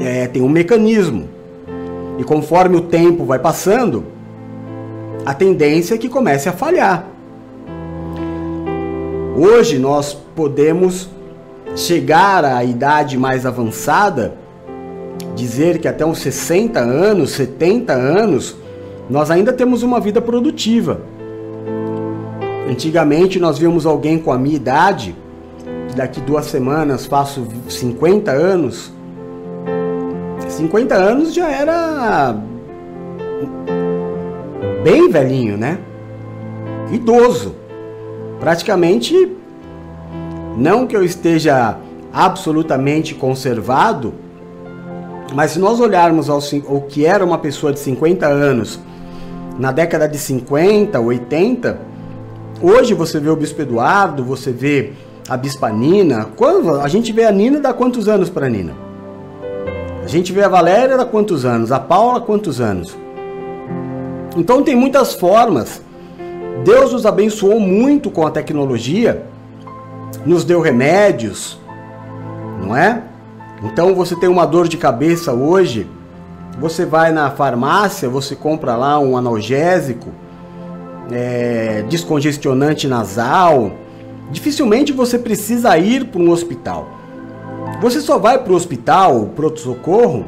é, 0.00 0.26
tem 0.26 0.42
um 0.42 0.48
mecanismo. 0.48 1.28
E 2.18 2.24
conforme 2.24 2.76
o 2.76 2.82
tempo 2.82 3.24
vai 3.24 3.38
passando, 3.38 4.04
a 5.24 5.32
tendência 5.32 5.94
é 5.94 5.98
que 5.98 6.08
comece 6.08 6.48
a 6.48 6.52
falhar. 6.52 7.06
Hoje 9.36 9.78
nós 9.78 10.12
podemos 10.34 11.08
chegar 11.76 12.44
à 12.44 12.64
idade 12.64 13.16
mais 13.16 13.46
avançada, 13.46 14.34
dizer 15.34 15.78
que 15.78 15.88
até 15.88 16.04
uns 16.04 16.18
60 16.18 16.78
anos, 16.78 17.30
70 17.32 17.92
anos, 17.92 18.56
nós 19.08 19.30
ainda 19.30 19.52
temos 19.52 19.82
uma 19.82 20.00
vida 20.00 20.20
produtiva. 20.20 21.00
Antigamente 22.68 23.40
nós 23.40 23.58
víamos 23.58 23.86
alguém 23.86 24.18
com 24.18 24.32
a 24.32 24.38
minha 24.38 24.56
idade, 24.56 25.16
daqui 25.96 26.20
duas 26.20 26.46
semanas 26.46 27.06
faço 27.06 27.46
50 27.68 28.30
anos. 28.30 28.92
50 30.48 30.94
anos 30.94 31.34
já 31.34 31.50
era 31.50 32.36
bem 34.84 35.08
velhinho, 35.10 35.56
né? 35.56 35.78
Idoso. 36.92 37.54
Praticamente 38.38 39.36
não 40.60 40.86
que 40.86 40.94
eu 40.94 41.02
esteja 41.02 41.78
absolutamente 42.12 43.14
conservado, 43.14 44.12
mas 45.34 45.52
se 45.52 45.58
nós 45.58 45.80
olharmos 45.80 46.28
ao, 46.28 46.38
que 46.82 47.06
era 47.06 47.24
uma 47.24 47.38
pessoa 47.38 47.72
de 47.72 47.78
50 47.78 48.26
anos 48.26 48.78
na 49.58 49.72
década 49.72 50.06
de 50.06 50.18
50, 50.18 51.00
80, 51.00 51.80
hoje 52.60 52.92
você 52.92 53.18
vê 53.18 53.30
o 53.30 53.36
Bispo 53.36 53.62
Eduardo, 53.62 54.22
você 54.22 54.52
vê 54.52 54.92
a 55.30 55.34
Bispa 55.34 55.70
Nina. 55.70 56.26
Quando 56.36 56.78
a 56.78 56.88
gente 56.88 57.10
vê 57.10 57.24
a 57.24 57.32
Nina, 57.32 57.58
dá 57.58 57.72
quantos 57.72 58.06
anos 58.06 58.28
para 58.28 58.44
a 58.44 58.50
Nina? 58.50 58.74
A 60.04 60.08
gente 60.08 60.30
vê 60.30 60.42
a 60.42 60.48
Valéria, 60.48 60.98
dá 60.98 61.06
quantos 61.06 61.46
anos? 61.46 61.72
A 61.72 61.80
Paula, 61.80 62.20
quantos 62.20 62.60
anos? 62.60 62.94
Então 64.36 64.62
tem 64.62 64.76
muitas 64.76 65.14
formas. 65.14 65.80
Deus 66.64 66.92
nos 66.92 67.06
abençoou 67.06 67.58
muito 67.58 68.10
com 68.10 68.26
a 68.26 68.30
tecnologia 68.30 69.29
nos 70.24 70.44
deu 70.44 70.60
remédios, 70.60 71.58
não 72.62 72.76
é? 72.76 73.02
Então 73.62 73.94
você 73.94 74.16
tem 74.16 74.28
uma 74.28 74.46
dor 74.46 74.68
de 74.68 74.76
cabeça 74.76 75.32
hoje, 75.32 75.86
você 76.58 76.84
vai 76.84 77.12
na 77.12 77.30
farmácia, 77.30 78.08
você 78.08 78.34
compra 78.34 78.76
lá 78.76 78.98
um 78.98 79.16
analgésico, 79.16 80.10
é, 81.10 81.84
descongestionante 81.88 82.86
nasal. 82.86 83.72
Dificilmente 84.30 84.92
você 84.92 85.18
precisa 85.18 85.76
ir 85.78 86.06
para 86.06 86.20
um 86.20 86.30
hospital. 86.30 86.88
Você 87.80 88.00
só 88.00 88.18
vai 88.18 88.38
para 88.38 88.52
o 88.52 88.56
hospital, 88.56 89.30
pronto-socorro, 89.34 90.26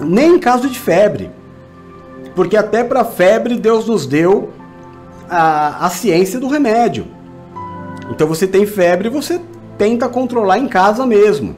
nem 0.00 0.36
em 0.36 0.38
caso 0.38 0.68
de 0.68 0.78
febre. 0.78 1.30
Porque 2.34 2.56
até 2.56 2.82
para 2.82 3.04
febre 3.04 3.56
Deus 3.56 3.86
nos 3.86 4.06
deu 4.06 4.50
a, 5.28 5.86
a 5.86 5.90
ciência 5.90 6.40
do 6.40 6.48
remédio. 6.48 7.06
Então 8.12 8.28
você 8.28 8.46
tem 8.46 8.66
febre, 8.66 9.08
você 9.08 9.40
tenta 9.78 10.06
controlar 10.06 10.58
em 10.58 10.68
casa 10.68 11.06
mesmo. 11.06 11.56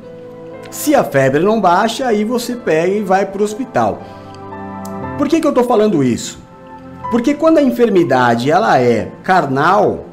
Se 0.71 0.95
a 0.95 1.03
febre 1.03 1.43
não 1.43 1.61
baixa, 1.61 2.07
aí 2.07 2.25
você 2.25 2.55
pega 2.55 2.95
e 2.95 3.03
vai 3.03 3.27
para 3.27 3.41
o 3.43 3.45
hospital. 3.45 4.01
Por 5.19 5.29
que, 5.29 5.41
que 5.41 5.47
eu 5.47 5.51
estou 5.51 5.65
falando 5.65 6.03
isso? 6.03 6.39
Porque 7.11 7.35
quando 7.35 7.59
a 7.59 7.63
enfermidade 7.63 8.51
ela 8.51 8.81
é 8.81 9.11
carnal, 9.25 10.05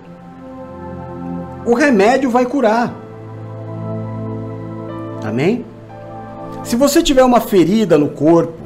o 1.63 1.75
remédio 1.75 2.31
vai 2.31 2.45
curar. 2.45 2.91
Amém? 5.23 5.63
Se 6.63 6.75
você 6.75 7.03
tiver 7.03 7.23
uma 7.23 7.39
ferida 7.39 7.99
no 7.99 8.09
corpo, 8.09 8.57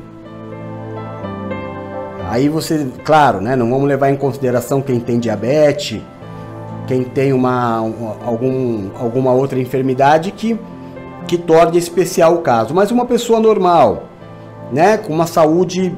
aí 2.30 2.48
você, 2.48 2.88
claro, 3.04 3.42
né, 3.42 3.54
não 3.54 3.70
vamos 3.70 3.88
levar 3.88 4.10
em 4.10 4.16
consideração 4.16 4.82
quem 4.82 5.00
tem 5.00 5.20
diabetes, 5.20 6.02
quem 6.88 7.04
tem 7.04 7.34
uma, 7.34 7.78
algum, 8.26 8.90
alguma 9.00 9.32
outra 9.32 9.60
enfermidade 9.60 10.32
que, 10.32 10.60
que 11.28 11.38
torne 11.38 11.78
especial 11.78 12.36
o 12.36 12.42
caso. 12.42 12.74
Mas 12.74 12.92
uma 12.92 13.06
pessoa 13.06 13.40
normal, 13.40 14.04
né, 14.72 14.98
com 14.98 15.14
uma 15.14 15.28
saúde 15.28 15.96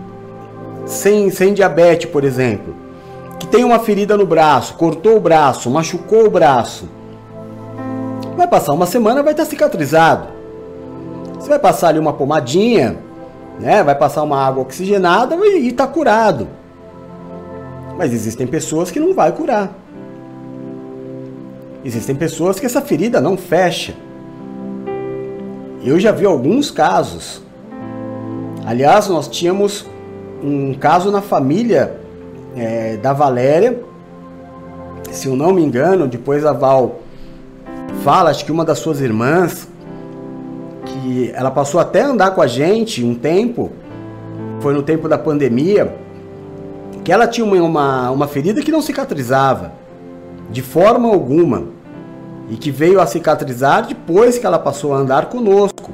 sem, 0.86 1.30
sem 1.30 1.54
diabetes, 1.54 2.10
por 2.10 2.24
exemplo, 2.24 2.76
que 3.40 3.48
tem 3.48 3.64
uma 3.64 3.80
ferida 3.80 4.18
no 4.18 4.26
braço, 4.26 4.76
cortou 4.76 5.18
o 5.18 5.20
braço, 5.20 5.70
machucou 5.70 6.26
o 6.26 6.30
braço, 6.30 6.88
vai 8.36 8.48
passar 8.48 8.74
uma 8.74 8.86
semana, 8.86 9.22
vai 9.22 9.34
estar 9.34 9.46
cicatrizado. 9.46 10.28
Você 11.36 11.50
vai 11.50 11.60
passar 11.60 11.90
ali 11.90 12.00
uma 12.00 12.14
pomadinha, 12.14 12.98
né, 13.60 13.84
vai 13.84 13.96
passar 13.96 14.24
uma 14.24 14.44
água 14.44 14.64
oxigenada 14.64 15.36
e 15.36 15.68
está 15.68 15.86
curado. 15.86 16.48
Mas 17.98 18.14
existem 18.14 18.48
pessoas 18.48 18.92
que 18.92 19.00
não 19.00 19.14
vai 19.14 19.32
curar. 19.32 19.87
Existem 21.88 22.18
pessoas 22.18 22.60
que 22.60 22.66
essa 22.66 22.82
ferida 22.82 23.22
não 23.22 23.38
fecha. 23.38 23.94
Eu 25.82 25.98
já 25.98 26.12
vi 26.12 26.26
alguns 26.26 26.70
casos. 26.70 27.42
Aliás, 28.66 29.08
nós 29.08 29.30
tínhamos 29.30 29.86
um 30.44 30.74
caso 30.74 31.10
na 31.10 31.22
família 31.22 31.96
é, 32.58 32.98
da 32.98 33.14
Valéria. 33.14 33.80
Se 35.14 35.30
eu 35.30 35.38
não 35.38 35.54
me 35.54 35.64
engano, 35.64 36.10
depois 36.10 36.46
a 36.46 36.52
Val 36.52 37.00
fala, 38.04 38.32
acho 38.32 38.44
que 38.44 38.52
uma 38.52 38.66
das 38.66 38.80
suas 38.80 39.00
irmãs, 39.00 39.66
que 40.84 41.32
ela 41.34 41.50
passou 41.50 41.80
até 41.80 42.02
a 42.02 42.08
andar 42.10 42.32
com 42.32 42.42
a 42.42 42.48
gente 42.48 43.02
um 43.02 43.16
tempo, 43.16 43.72
foi 44.60 44.74
no 44.74 44.84
tempo 44.84 45.08
da 45.08 45.18
pandemia, 45.18 45.96
que 47.06 47.14
ela 47.14 47.26
tinha 47.26 47.46
uma, 47.46 48.12
uma 48.12 48.28
ferida 48.28 48.62
que 48.62 48.74
não 48.74 48.82
cicatrizava 48.82 49.72
de 50.50 50.62
forma 50.62 51.10
alguma, 51.10 51.77
e 52.50 52.56
que 52.56 52.72
veio 52.72 53.00
a 53.00 53.06
cicatrizar 53.06 53.88
depois 53.88 54.38
que 54.38 54.46
ela 54.46 54.60
passou 54.60 54.94
a 54.94 54.98
andar 54.98 55.28
conosco. 55.28 55.92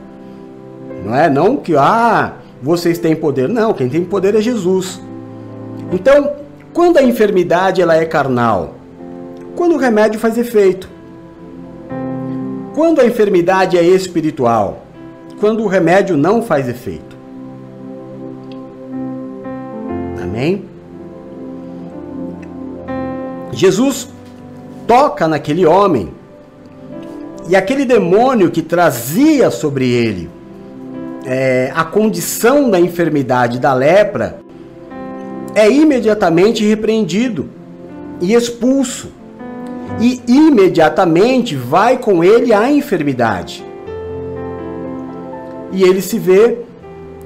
Não 1.03 1.15
é 1.15 1.29
não 1.29 1.57
que 1.57 1.75
ah, 1.75 2.33
vocês 2.61 2.97
têm 2.99 3.15
poder, 3.15 3.49
não, 3.49 3.73
quem 3.73 3.89
tem 3.89 4.03
poder 4.05 4.35
é 4.35 4.41
Jesus. 4.41 5.01
Então, 5.91 6.31
quando 6.73 6.97
a 6.97 7.03
enfermidade 7.03 7.81
ela 7.81 7.95
é 7.95 8.05
carnal, 8.05 8.75
quando 9.55 9.75
o 9.75 9.77
remédio 9.77 10.19
faz 10.19 10.37
efeito, 10.37 10.89
quando 12.73 13.01
a 13.01 13.05
enfermidade 13.05 13.77
é 13.77 13.83
espiritual, 13.83 14.83
quando 15.39 15.63
o 15.63 15.67
remédio 15.67 16.15
não 16.15 16.41
faz 16.41 16.67
efeito. 16.67 17.15
Amém? 20.21 20.65
Jesus 23.51 24.09
toca 24.87 25.27
naquele 25.27 25.65
homem. 25.65 26.22
E 27.47 27.55
aquele 27.55 27.85
demônio 27.85 28.49
que 28.49 28.61
trazia 28.61 29.51
sobre 29.51 29.89
ele 29.89 30.29
é, 31.25 31.71
a 31.73 31.83
condição 31.83 32.69
da 32.69 32.79
enfermidade 32.79 33.59
da 33.59 33.73
lepra 33.73 34.39
é 35.55 35.69
imediatamente 35.69 36.65
repreendido 36.65 37.49
e 38.21 38.33
expulso. 38.33 39.11
E 39.99 40.21
imediatamente 40.27 41.55
vai 41.55 41.97
com 41.97 42.23
ele 42.23 42.53
a 42.53 42.71
enfermidade. 42.71 43.63
E 45.71 45.83
ele 45.83 46.01
se 46.01 46.17
vê 46.17 46.57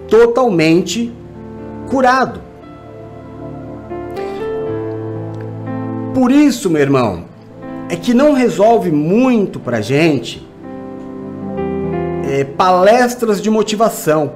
totalmente 0.10 1.12
curado. 1.90 2.42
Por 6.14 6.32
isso, 6.32 6.70
meu 6.70 6.82
irmão, 6.82 7.26
é 7.90 7.96
que 7.96 8.14
não 8.14 8.34
resolve 8.34 8.92
muito 8.92 9.60
para 9.60 9.82
gente 9.82 10.46
é, 12.30 12.44
palestras 12.44 13.42
de 13.42 13.50
motivação. 13.50 14.34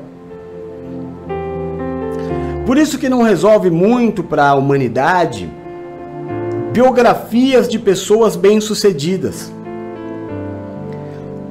Por 2.65 2.77
isso 2.77 2.97
que 2.97 3.09
não 3.09 3.21
resolve 3.21 3.69
muito 3.69 4.23
para 4.23 4.49
a 4.49 4.55
humanidade 4.55 5.49
biografias 6.71 7.67
de 7.67 7.77
pessoas 7.77 8.37
bem-sucedidas. 8.37 9.51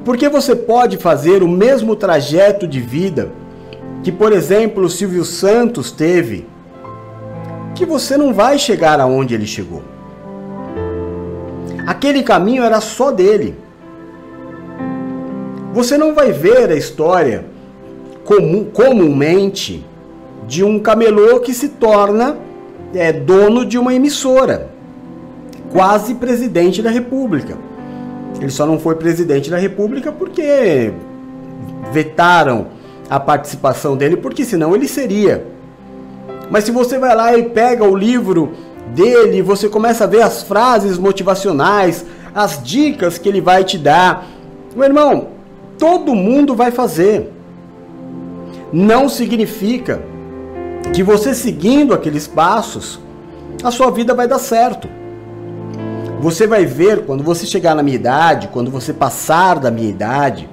Porque 0.02 0.30
você 0.30 0.56
pode 0.56 0.96
fazer 0.96 1.42
o 1.42 1.48
mesmo 1.48 1.94
trajeto 1.94 2.66
de 2.66 2.80
vida 2.80 3.30
que, 4.02 4.10
por 4.10 4.32
exemplo, 4.32 4.84
o 4.84 4.88
Silvio 4.88 5.26
Santos 5.26 5.92
teve, 5.92 6.46
que 7.74 7.84
você 7.84 8.16
não 8.16 8.32
vai 8.32 8.58
chegar 8.58 8.98
aonde 8.98 9.34
ele 9.34 9.46
chegou. 9.46 9.82
Aquele 11.86 12.22
caminho 12.22 12.62
era 12.62 12.80
só 12.80 13.10
dele. 13.10 13.56
Você 15.72 15.96
não 15.96 16.14
vai 16.14 16.32
ver 16.32 16.70
a 16.70 16.76
história 16.76 17.44
comum, 18.24 18.64
comumente 18.64 19.84
de 20.46 20.64
um 20.64 20.80
camelô 20.80 21.40
que 21.40 21.54
se 21.54 21.68
torna 21.68 22.36
é, 22.94 23.12
dono 23.12 23.64
de 23.64 23.78
uma 23.78 23.94
emissora, 23.94 24.70
quase 25.72 26.14
presidente 26.14 26.82
da 26.82 26.90
República. 26.90 27.56
Ele 28.40 28.50
só 28.50 28.66
não 28.66 28.78
foi 28.78 28.96
presidente 28.96 29.50
da 29.50 29.58
República 29.58 30.10
porque 30.10 30.92
vetaram 31.92 32.66
a 33.08 33.18
participação 33.18 33.96
dele, 33.96 34.16
porque 34.16 34.44
senão 34.44 34.74
ele 34.74 34.88
seria. 34.88 35.44
Mas 36.50 36.64
se 36.64 36.72
você 36.72 36.98
vai 36.98 37.14
lá 37.14 37.36
e 37.36 37.44
pega 37.44 37.84
o 37.84 37.96
livro 37.96 38.52
dele, 38.94 39.42
você 39.42 39.68
começa 39.68 40.04
a 40.04 40.06
ver 40.06 40.22
as 40.22 40.42
frases 40.42 40.98
motivacionais, 40.98 42.04
as 42.34 42.62
dicas 42.62 43.18
que 43.18 43.28
ele 43.28 43.40
vai 43.40 43.64
te 43.64 43.78
dar. 43.78 44.26
Meu 44.74 44.84
irmão, 44.84 45.28
todo 45.78 46.14
mundo 46.14 46.54
vai 46.54 46.70
fazer. 46.70 47.32
Não 48.72 49.08
significa 49.08 50.00
que 50.94 51.02
você 51.02 51.34
seguindo 51.34 51.94
aqueles 51.94 52.26
passos, 52.26 53.00
a 53.62 53.70
sua 53.70 53.90
vida 53.90 54.14
vai 54.14 54.28
dar 54.28 54.38
certo. 54.38 54.88
Você 56.20 56.46
vai 56.46 56.66
ver 56.66 57.04
quando 57.06 57.24
você 57.24 57.46
chegar 57.46 57.74
na 57.74 57.82
minha 57.82 57.96
idade, 57.96 58.48
quando 58.52 58.70
você 58.70 58.92
passar 58.92 59.58
da 59.58 59.70
minha 59.70 59.88
idade, 59.88 60.48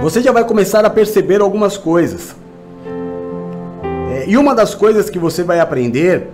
você 0.00 0.22
já 0.22 0.32
vai 0.32 0.44
começar 0.44 0.84
a 0.84 0.90
perceber 0.90 1.40
algumas 1.40 1.76
coisas. 1.76 2.34
É, 4.10 4.24
e 4.26 4.36
uma 4.36 4.54
das 4.54 4.74
coisas 4.74 5.10
que 5.10 5.18
você 5.18 5.42
vai 5.42 5.60
aprender 5.60 6.28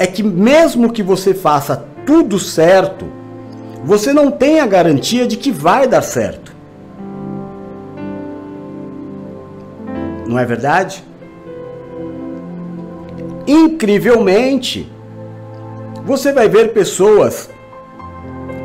é 0.00 0.06
que 0.06 0.22
mesmo 0.22 0.90
que 0.90 1.02
você 1.02 1.34
faça 1.34 1.84
tudo 2.06 2.38
certo, 2.38 3.04
você 3.84 4.14
não 4.14 4.30
tem 4.30 4.58
a 4.58 4.66
garantia 4.66 5.26
de 5.26 5.36
que 5.36 5.52
vai 5.52 5.86
dar 5.86 6.00
certo. 6.00 6.56
Não 10.26 10.38
é 10.38 10.44
verdade? 10.46 11.04
Incrivelmente, 13.46 14.90
você 16.06 16.32
vai 16.32 16.48
ver 16.48 16.72
pessoas 16.72 17.50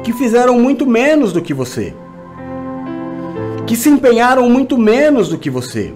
que 0.05 0.13
fizeram 0.13 0.57
muito 0.57 0.87
menos 0.87 1.33
do 1.33 1.41
que 1.41 1.53
você, 1.53 1.93
que 3.67 3.75
se 3.75 3.89
empenharam 3.89 4.49
muito 4.49 4.77
menos 4.77 5.27
do 5.27 5.37
que 5.37 5.49
você 5.49 5.93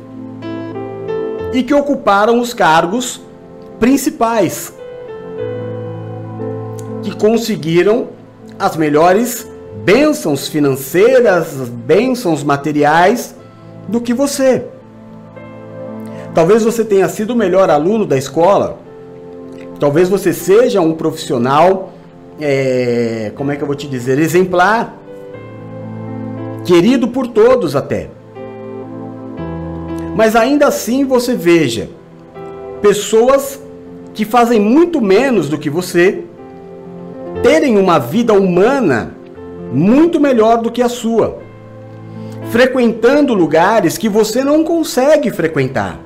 e 1.53 1.63
que 1.63 1.73
ocuparam 1.73 2.41
os 2.41 2.53
cargos 2.53 3.21
principais, 3.79 4.77
que 7.09 7.15
conseguiram 7.15 8.09
as 8.57 8.75
melhores 8.75 9.47
bênçãos 9.83 10.47
financeiras, 10.47 11.53
bênçãos 11.69 12.43
materiais 12.43 13.35
do 13.87 13.99
que 13.99 14.13
você. 14.13 14.65
Talvez 16.35 16.63
você 16.63 16.85
tenha 16.85 17.09
sido 17.09 17.31
o 17.31 17.35
melhor 17.35 17.69
aluno 17.69 18.05
da 18.05 18.17
escola, 18.17 18.77
talvez 19.79 20.07
você 20.07 20.31
seja 20.31 20.81
um 20.81 20.93
profissional, 20.93 21.91
é, 22.39 23.31
como 23.35 23.51
é 23.51 23.55
que 23.55 23.63
eu 23.63 23.67
vou 23.67 23.75
te 23.75 23.87
dizer, 23.87 24.19
exemplar, 24.19 24.97
querido 26.63 27.07
por 27.07 27.27
todos 27.27 27.75
até. 27.75 28.09
Mas 30.15 30.35
ainda 30.35 30.67
assim 30.67 31.05
você 31.05 31.33
veja 31.33 31.89
pessoas 32.81 33.59
que 34.13 34.25
fazem 34.25 34.59
muito 34.59 35.01
menos 35.01 35.49
do 35.49 35.57
que 35.57 35.69
você 35.69 36.25
terem 37.43 37.77
uma 37.77 37.99
vida 37.99 38.33
humana 38.33 39.13
muito 39.71 40.19
melhor 40.19 40.61
do 40.61 40.71
que 40.71 40.81
a 40.81 40.89
sua, 40.89 41.39
frequentando 42.51 43.33
lugares 43.33 43.97
que 43.97 44.09
você 44.09 44.43
não 44.43 44.63
consegue 44.63 45.31
frequentar. 45.31 45.99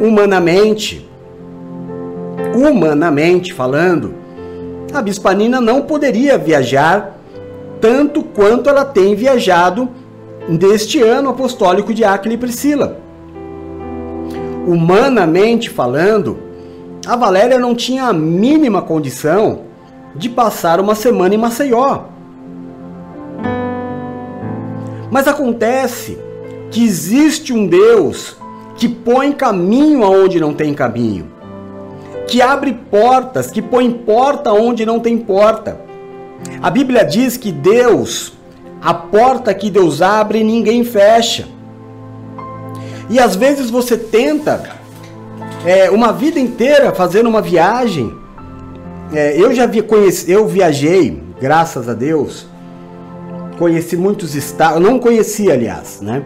Humanamente, 0.00 1.08
humanamente 2.54 3.52
falando, 3.52 4.14
a 4.92 5.02
Bispanina 5.02 5.60
não 5.60 5.82
poderia 5.82 6.38
viajar 6.38 7.18
tanto 7.80 8.22
quanto 8.22 8.68
ela 8.68 8.84
tem 8.84 9.14
viajado 9.14 9.88
deste 10.48 11.02
ano 11.02 11.30
apostólico 11.30 11.92
de 11.92 12.04
Aquila 12.04 12.34
e 12.34 12.38
Priscila. 12.38 12.98
Humanamente 14.66 15.68
falando, 15.70 16.49
a 17.10 17.16
Valéria 17.16 17.58
não 17.58 17.74
tinha 17.74 18.04
a 18.04 18.12
mínima 18.12 18.80
condição 18.80 19.62
de 20.14 20.28
passar 20.28 20.78
uma 20.78 20.94
semana 20.94 21.34
em 21.34 21.38
Maceió. 21.38 22.02
Mas 25.10 25.26
acontece 25.26 26.16
que 26.70 26.84
existe 26.84 27.52
um 27.52 27.66
Deus 27.66 28.36
que 28.76 28.88
põe 28.88 29.32
caminho 29.32 30.04
aonde 30.04 30.38
não 30.38 30.54
tem 30.54 30.72
caminho, 30.72 31.26
que 32.28 32.40
abre 32.40 32.72
portas, 32.72 33.50
que 33.50 33.60
põe 33.60 33.90
porta 33.90 34.52
onde 34.52 34.86
não 34.86 35.00
tem 35.00 35.18
porta. 35.18 35.80
A 36.62 36.70
Bíblia 36.70 37.04
diz 37.04 37.36
que 37.36 37.50
Deus, 37.50 38.34
a 38.80 38.94
porta 38.94 39.52
que 39.52 39.68
Deus 39.68 40.00
abre, 40.00 40.44
ninguém 40.44 40.84
fecha. 40.84 41.48
E 43.08 43.18
às 43.18 43.34
vezes 43.34 43.68
você 43.68 43.96
tenta 43.96 44.78
é, 45.64 45.90
uma 45.90 46.12
vida 46.12 46.38
inteira 46.38 46.92
fazendo 46.92 47.28
uma 47.28 47.42
viagem. 47.42 48.14
É, 49.12 49.40
eu 49.40 49.52
já 49.54 49.66
vi, 49.66 49.82
conheci, 49.82 50.30
eu 50.30 50.46
viajei, 50.46 51.20
graças 51.40 51.88
a 51.88 51.94
Deus, 51.94 52.46
conheci 53.58 53.96
muitos 53.96 54.34
estados, 54.34 54.80
não 54.80 54.98
conhecia, 54.98 55.52
aliás, 55.52 56.00
né? 56.00 56.24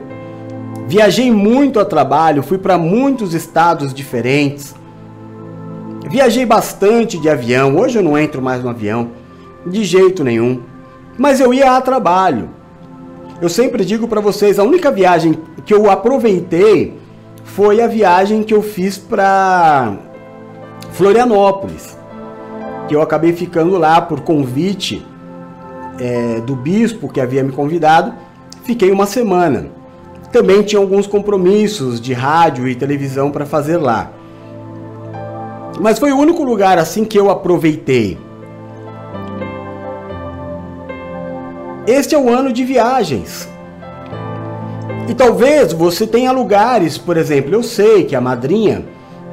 Viajei 0.87 1.31
muito 1.31 1.81
a 1.81 1.85
trabalho, 1.85 2.43
fui 2.43 2.59
para 2.59 2.77
muitos 2.77 3.33
estados 3.33 3.95
diferentes. 3.95 4.75
Viajei 6.11 6.45
bastante 6.45 7.19
de 7.19 7.29
avião. 7.29 7.77
Hoje 7.77 7.99
eu 7.99 8.03
não 8.03 8.19
entro 8.19 8.43
mais 8.43 8.63
no 8.63 8.69
avião, 8.69 9.11
de 9.67 9.83
jeito 9.83 10.23
nenhum. 10.23 10.61
Mas 11.17 11.41
eu 11.41 11.55
ia 11.55 11.75
a 11.75 11.81
trabalho. 11.81 12.51
Eu 13.41 13.49
sempre 13.49 13.85
digo 13.85 14.07
para 14.07 14.21
vocês, 14.21 14.59
a 14.59 14.63
única 14.63 14.91
viagem 14.91 15.39
que 15.65 15.73
eu 15.73 15.91
aproveitei 15.91 16.99
foi 17.55 17.81
a 17.81 17.87
viagem 17.87 18.43
que 18.43 18.53
eu 18.53 18.61
fiz 18.61 18.99
para 18.99 19.97
Florianópolis, 20.91 21.97
que 22.89 22.97
eu 22.97 23.01
acabei 23.01 23.33
ficando 23.33 23.79
lá 23.79 24.01
por 24.01 24.23
convite 24.23 25.07
é, 26.01 26.41
do 26.41 26.57
bispo 26.57 27.09
que 27.09 27.21
havia 27.21 27.45
me 27.45 27.53
convidado. 27.53 28.13
Fiquei 28.65 28.91
uma 28.91 29.07
semana. 29.07 29.69
Também 30.33 30.63
tinha 30.63 30.83
alguns 30.83 31.07
compromissos 31.07 32.01
de 32.01 32.13
rádio 32.13 32.67
e 32.67 32.75
televisão 32.75 33.31
para 33.31 33.47
fazer 33.47 33.77
lá. 33.77 34.11
Mas 35.81 36.01
foi 36.01 36.11
o 36.11 36.19
único 36.19 36.43
lugar 36.43 36.77
assim 36.77 37.05
que 37.05 37.17
eu 37.17 37.31
aproveitei. 37.31 38.19
Este 41.87 42.17
é 42.17 42.19
o 42.19 42.29
ano 42.29 42.53
de 42.53 42.65
viagens. 42.65 43.54
E 45.09 45.15
talvez 45.15 45.73
você 45.73 46.07
tenha 46.07 46.33
lugares, 46.33 46.97
por 46.97 47.17
exemplo, 47.17 47.55
eu 47.55 47.63
sei 47.63 48.05
que 48.05 48.17
a 48.17 48.21
madrinha 48.21 48.85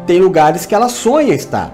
tem 0.06 0.20
lugares 0.20 0.66
que 0.66 0.76
ela 0.76 0.90
sonha 0.90 1.34
estar. 1.34 1.74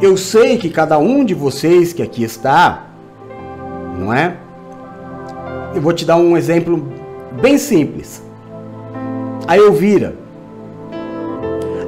Eu 0.00 0.16
sei 0.16 0.56
que 0.56 0.70
cada 0.70 0.98
um 0.98 1.24
de 1.24 1.34
vocês 1.34 1.92
que 1.92 2.02
aqui 2.02 2.24
está, 2.24 2.86
não 3.98 4.12
é? 4.12 4.36
Eu 5.74 5.82
vou 5.82 5.92
te 5.92 6.04
dar 6.04 6.16
um 6.16 6.36
exemplo 6.36 6.88
bem 7.40 7.58
simples. 7.58 8.22
A 9.46 9.56
Elvira. 9.56 10.14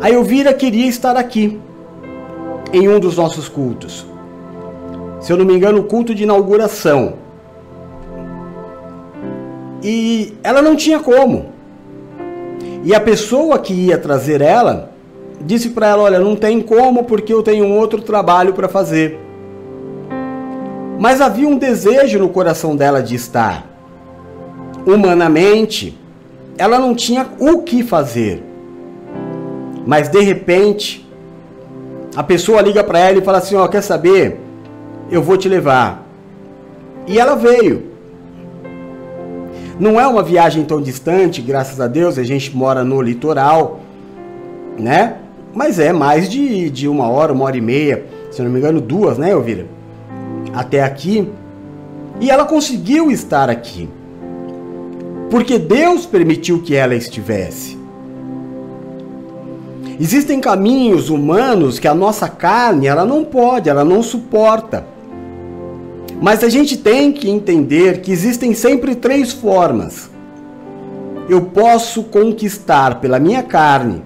A 0.00 0.10
Elvira 0.10 0.52
queria 0.52 0.86
estar 0.86 1.16
aqui 1.16 1.58
em 2.72 2.88
um 2.88 3.00
dos 3.00 3.16
nossos 3.16 3.48
cultos. 3.48 4.06
Se 5.20 5.32
eu 5.32 5.36
não 5.38 5.44
me 5.44 5.54
engano, 5.54 5.80
o 5.80 5.84
culto 5.84 6.14
de 6.14 6.24
inauguração 6.24 7.23
e 9.84 10.32
ela 10.42 10.62
não 10.62 10.74
tinha 10.74 10.98
como. 10.98 11.52
E 12.82 12.94
a 12.94 13.00
pessoa 13.00 13.58
que 13.58 13.74
ia 13.74 13.98
trazer 13.98 14.40
ela 14.40 14.90
disse 15.42 15.68
para 15.70 15.88
ela: 15.88 16.04
Olha, 16.04 16.18
não 16.18 16.34
tem 16.34 16.62
como 16.62 17.04
porque 17.04 17.32
eu 17.32 17.42
tenho 17.42 17.66
um 17.66 17.78
outro 17.78 18.00
trabalho 18.00 18.54
para 18.54 18.66
fazer. 18.66 19.20
Mas 20.98 21.20
havia 21.20 21.46
um 21.46 21.58
desejo 21.58 22.18
no 22.18 22.30
coração 22.30 22.74
dela 22.74 23.02
de 23.02 23.14
estar. 23.14 23.66
Humanamente, 24.86 25.98
ela 26.56 26.78
não 26.78 26.94
tinha 26.94 27.26
o 27.38 27.58
que 27.58 27.82
fazer. 27.82 28.42
Mas 29.86 30.08
de 30.08 30.20
repente, 30.20 31.06
a 32.16 32.22
pessoa 32.22 32.62
liga 32.62 32.82
para 32.82 33.00
ela 33.00 33.18
e 33.18 33.22
fala 33.22 33.36
assim: 33.36 33.54
Ó, 33.54 33.66
oh, 33.66 33.68
quer 33.68 33.82
saber? 33.82 34.40
Eu 35.10 35.22
vou 35.22 35.36
te 35.36 35.46
levar. 35.46 36.06
E 37.06 37.18
ela 37.18 37.34
veio. 37.34 37.93
Não 39.78 40.00
é 40.00 40.06
uma 40.06 40.22
viagem 40.22 40.64
tão 40.64 40.80
distante, 40.80 41.42
graças 41.42 41.80
a 41.80 41.88
Deus, 41.88 42.18
a 42.18 42.22
gente 42.22 42.56
mora 42.56 42.84
no 42.84 43.02
litoral, 43.02 43.80
né? 44.78 45.16
Mas 45.52 45.78
é 45.78 45.92
mais 45.92 46.28
de, 46.28 46.70
de 46.70 46.88
uma 46.88 47.08
hora, 47.08 47.32
uma 47.32 47.44
hora 47.44 47.56
e 47.56 47.60
meia, 47.60 48.06
se 48.30 48.42
não 48.42 48.50
me 48.50 48.58
engano, 48.58 48.80
duas, 48.80 49.18
né, 49.18 49.30
Elvira? 49.30 49.66
Até 50.52 50.82
aqui. 50.82 51.28
E 52.20 52.30
ela 52.30 52.44
conseguiu 52.44 53.10
estar 53.10 53.50
aqui. 53.50 53.88
Porque 55.30 55.58
Deus 55.58 56.06
permitiu 56.06 56.62
que 56.62 56.74
ela 56.74 56.94
estivesse. 56.94 57.76
Existem 59.98 60.40
caminhos 60.40 61.08
humanos 61.08 61.78
que 61.78 61.86
a 61.86 61.94
nossa 61.94 62.28
carne 62.28 62.86
ela 62.86 63.04
não 63.04 63.24
pode, 63.24 63.68
ela 63.68 63.84
não 63.84 64.02
suporta. 64.02 64.93
Mas 66.20 66.42
a 66.42 66.48
gente 66.48 66.76
tem 66.76 67.12
que 67.12 67.28
entender 67.28 68.00
que 68.00 68.12
existem 68.12 68.54
sempre 68.54 68.94
três 68.94 69.32
formas. 69.32 70.10
Eu 71.28 71.42
posso 71.42 72.04
conquistar 72.04 73.00
pela 73.00 73.18
minha 73.18 73.42
carne. 73.42 74.02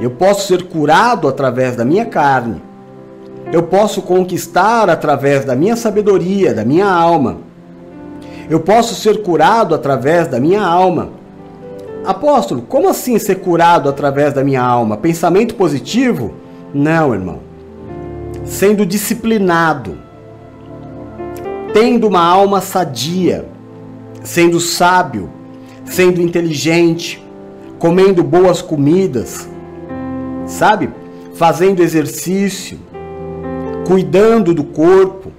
Eu 0.00 0.10
posso 0.10 0.48
ser 0.48 0.64
curado 0.64 1.28
através 1.28 1.76
da 1.76 1.84
minha 1.84 2.04
carne. 2.04 2.62
Eu 3.52 3.62
posso 3.62 4.02
conquistar 4.02 4.90
através 4.90 5.44
da 5.44 5.54
minha 5.54 5.76
sabedoria, 5.76 6.52
da 6.52 6.64
minha 6.64 6.86
alma. 6.86 7.38
Eu 8.48 8.60
posso 8.60 8.94
ser 8.94 9.22
curado 9.22 9.74
através 9.74 10.28
da 10.28 10.38
minha 10.40 10.62
alma. 10.62 11.10
Apóstolo, 12.04 12.62
como 12.62 12.88
assim 12.88 13.18
ser 13.18 13.36
curado 13.36 13.88
através 13.88 14.34
da 14.34 14.44
minha 14.44 14.62
alma? 14.62 14.96
Pensamento 14.96 15.54
positivo? 15.54 16.34
Não, 16.74 17.14
irmão. 17.14 17.38
Sendo 18.44 18.84
disciplinado, 18.84 19.96
tendo 21.74 22.06
uma 22.06 22.24
alma 22.24 22.60
sadia, 22.60 23.48
sendo 24.22 24.60
sábio, 24.60 25.28
sendo 25.84 26.22
inteligente, 26.22 27.20
comendo 27.80 28.22
boas 28.22 28.62
comidas, 28.62 29.48
sabe? 30.46 30.88
Fazendo 31.34 31.82
exercício, 31.82 32.78
cuidando 33.84 34.54
do 34.54 34.62
corpo. 34.62 35.32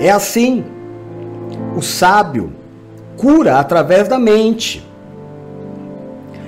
É 0.00 0.08
assim. 0.08 0.64
O 1.76 1.82
sábio 1.82 2.52
cura 3.16 3.58
através 3.58 4.06
da 4.06 4.20
mente. 4.20 4.86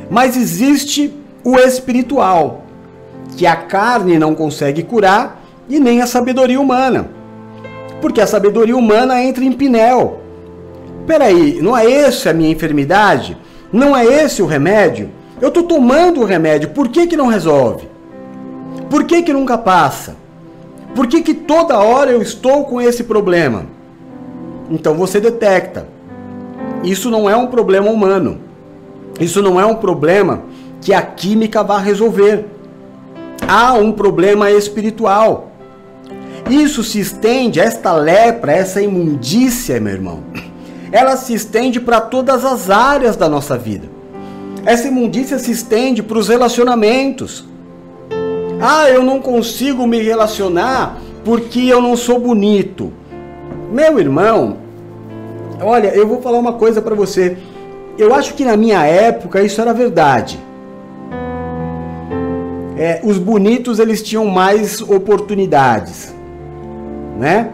Mas 0.08 0.36
existe 0.36 1.12
o 1.42 1.56
espiritual, 1.58 2.62
que 3.36 3.46
a 3.46 3.56
carne 3.56 4.16
não 4.16 4.32
consegue 4.32 4.84
curar 4.84 5.42
e 5.68 5.80
nem 5.80 6.00
a 6.00 6.06
sabedoria 6.06 6.60
humana. 6.60 7.18
Porque 8.00 8.20
a 8.20 8.26
sabedoria 8.26 8.76
humana 8.76 9.22
entra 9.22 9.44
em 9.44 9.52
pinel. 9.52 10.20
Peraí, 11.06 11.60
não 11.60 11.76
é 11.76 11.90
essa 11.90 12.30
a 12.30 12.34
minha 12.34 12.50
enfermidade? 12.50 13.36
Não 13.72 13.96
é 13.96 14.04
esse 14.04 14.42
o 14.42 14.46
remédio? 14.46 15.10
Eu 15.40 15.48
estou 15.48 15.62
tomando 15.62 16.20
o 16.20 16.24
remédio, 16.24 16.70
por 16.70 16.88
que, 16.88 17.06
que 17.06 17.16
não 17.16 17.26
resolve? 17.26 17.88
Por 18.88 19.04
que, 19.04 19.22
que 19.22 19.32
nunca 19.32 19.56
passa? 19.56 20.16
Por 20.94 21.06
que, 21.06 21.22
que 21.22 21.34
toda 21.34 21.78
hora 21.78 22.10
eu 22.10 22.20
estou 22.20 22.64
com 22.64 22.80
esse 22.80 23.04
problema? 23.04 23.66
Então 24.70 24.94
você 24.94 25.20
detecta 25.20 25.86
isso 26.82 27.10
não 27.10 27.28
é 27.28 27.36
um 27.36 27.46
problema 27.46 27.90
humano. 27.90 28.38
Isso 29.18 29.42
não 29.42 29.60
é 29.60 29.66
um 29.66 29.74
problema 29.74 30.42
que 30.80 30.94
a 30.94 31.02
química 31.02 31.62
vai 31.62 31.84
resolver. 31.84 32.46
Há 33.46 33.74
um 33.74 33.92
problema 33.92 34.50
espiritual. 34.50 35.49
Isso 36.48 36.82
se 36.82 37.00
estende, 37.00 37.60
esta 37.60 37.92
lepra, 37.94 38.52
essa 38.52 38.80
imundícia, 38.80 39.80
meu 39.80 39.92
irmão, 39.92 40.22
ela 40.92 41.16
se 41.16 41.34
estende 41.34 41.80
para 41.80 42.00
todas 42.00 42.44
as 42.44 42.70
áreas 42.70 43.16
da 43.16 43.28
nossa 43.28 43.56
vida. 43.58 43.88
Essa 44.64 44.88
imundícia 44.88 45.38
se 45.38 45.50
estende 45.50 46.02
para 46.02 46.18
os 46.18 46.28
relacionamentos. 46.28 47.44
Ah, 48.60 48.88
eu 48.90 49.02
não 49.02 49.20
consigo 49.20 49.86
me 49.86 50.00
relacionar 50.00 50.98
porque 51.24 51.60
eu 51.60 51.80
não 51.80 51.96
sou 51.96 52.18
bonito. 52.18 52.92
Meu 53.72 53.98
irmão, 53.98 54.58
Olha, 55.62 55.88
eu 55.88 56.06
vou 56.06 56.22
falar 56.22 56.38
uma 56.38 56.54
coisa 56.54 56.80
para 56.80 56.94
você. 56.94 57.36
Eu 57.98 58.14
acho 58.14 58.32
que 58.34 58.44
na 58.44 58.56
minha 58.56 58.82
época 58.84 59.42
isso 59.42 59.60
era 59.60 59.74
verdade. 59.74 60.40
É, 62.78 63.00
os 63.04 63.18
bonitos 63.18 63.78
eles 63.78 64.02
tinham 64.02 64.24
mais 64.24 64.80
oportunidades, 64.80 66.14
né? 67.20 67.50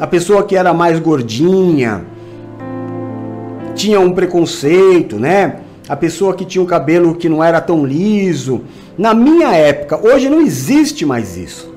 A 0.00 0.06
pessoa 0.06 0.44
que 0.44 0.56
era 0.56 0.72
mais 0.72 0.98
gordinha 0.98 2.06
tinha 3.74 4.00
um 4.00 4.12
preconceito, 4.12 5.16
né? 5.18 5.60
A 5.86 5.94
pessoa 5.94 6.34
que 6.34 6.46
tinha 6.46 6.62
o 6.62 6.66
cabelo 6.66 7.14
que 7.14 7.28
não 7.28 7.44
era 7.44 7.60
tão 7.60 7.84
liso. 7.84 8.62
Na 8.96 9.12
minha 9.12 9.52
época, 9.54 10.00
hoje 10.02 10.30
não 10.30 10.40
existe 10.40 11.04
mais 11.04 11.36
isso. 11.36 11.70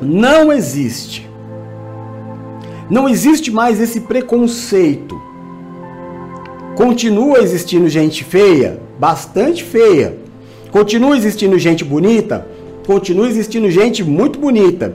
Não 0.00 0.52
existe. 0.52 1.28
Não 2.88 3.08
existe 3.08 3.50
mais 3.50 3.80
esse 3.80 4.02
preconceito. 4.02 5.20
Continua 6.76 7.40
existindo 7.40 7.88
gente 7.88 8.22
feia, 8.22 8.80
bastante 8.96 9.64
feia. 9.64 10.18
Continua 10.70 11.16
existindo 11.16 11.58
gente 11.58 11.84
bonita, 11.84 12.46
continua 12.86 13.26
existindo 13.26 13.68
gente 13.70 14.04
muito 14.04 14.38
bonita. 14.38 14.94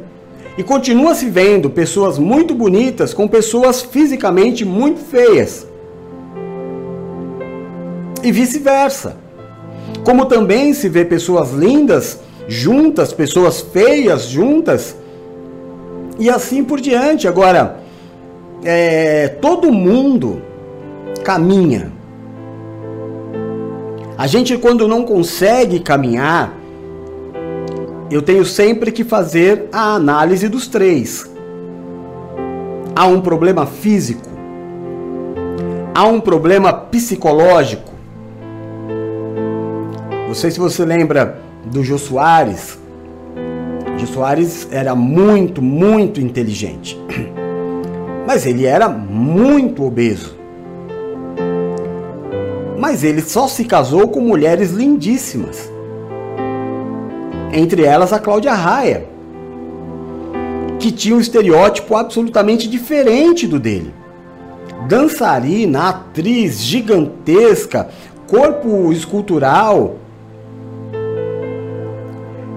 E 0.57 0.63
continua 0.63 1.13
se 1.13 1.29
vendo 1.29 1.69
pessoas 1.69 2.17
muito 2.17 2.55
bonitas 2.55 3.13
com 3.13 3.27
pessoas 3.27 3.81
fisicamente 3.81 4.65
muito 4.65 4.99
feias. 4.99 5.67
E 8.23 8.31
vice-versa. 8.31 9.17
Como 10.03 10.25
também 10.25 10.73
se 10.73 10.89
vê 10.89 11.05
pessoas 11.05 11.51
lindas 11.51 12.19
juntas, 12.47 13.13
pessoas 13.13 13.61
feias 13.61 14.23
juntas, 14.23 14.95
e 16.17 16.29
assim 16.29 16.63
por 16.63 16.81
diante. 16.81 17.27
Agora, 17.27 17.79
é, 18.63 19.27
todo 19.27 19.71
mundo 19.71 20.41
caminha. 21.23 21.91
A 24.17 24.25
gente, 24.25 24.57
quando 24.57 24.87
não 24.87 25.03
consegue 25.03 25.79
caminhar, 25.79 26.56
eu 28.09 28.21
tenho 28.21 28.45
sempre 28.45 28.91
que 28.91 29.03
fazer 29.03 29.67
a 29.71 29.95
análise 29.95 30.47
dos 30.47 30.67
três. 30.67 31.29
Há 32.95 33.05
um 33.05 33.21
problema 33.21 33.65
físico, 33.65 34.27
há 35.93 36.05
um 36.05 36.19
problema 36.19 36.73
psicológico. 36.73 37.91
Não 40.27 40.33
sei 40.33 40.51
se 40.51 40.59
você 40.59 40.85
lembra 40.85 41.41
do 41.65 41.83
Jô 41.83 41.97
Soares. 41.97 42.79
Jô 43.97 44.07
Soares 44.07 44.67
era 44.71 44.95
muito, 44.95 45.61
muito 45.61 46.21
inteligente. 46.21 46.97
Mas 48.25 48.45
ele 48.45 48.65
era 48.65 48.87
muito 48.89 49.83
obeso. 49.83 50.35
Mas 52.77 53.03
ele 53.03 53.21
só 53.21 53.47
se 53.47 53.65
casou 53.65 54.07
com 54.09 54.21
mulheres 54.21 54.71
lindíssimas. 54.71 55.76
Entre 57.51 57.83
elas 57.83 58.11
a 58.11 58.19
Cláudia 58.19 58.53
Raia, 58.53 59.05
que 60.79 60.91
tinha 60.91 61.15
um 61.15 61.19
estereótipo 61.19 61.95
absolutamente 61.95 62.67
diferente 62.67 63.47
do 63.47 63.59
dele. 63.59 63.93
Dançarina, 64.87 65.89
atriz 65.89 66.61
gigantesca, 66.61 67.89
corpo 68.27 68.91
escultural. 68.91 69.95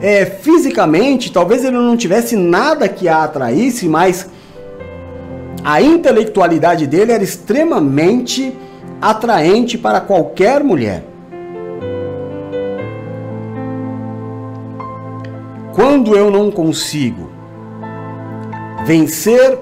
É, 0.02 0.24
fisicamente, 0.24 1.30
talvez 1.32 1.64
ele 1.64 1.76
não 1.76 1.96
tivesse 1.96 2.36
nada 2.36 2.88
que 2.88 3.08
a 3.08 3.24
atraísse, 3.24 3.88
mas 3.88 4.28
a 5.62 5.80
intelectualidade 5.82 6.86
dele 6.86 7.12
era 7.12 7.22
extremamente 7.22 8.52
atraente 9.00 9.76
para 9.78 10.00
qualquer 10.00 10.62
mulher. 10.64 11.09
Quando 15.80 16.14
eu 16.14 16.30
não 16.30 16.50
consigo 16.50 17.30
vencer, 18.84 19.58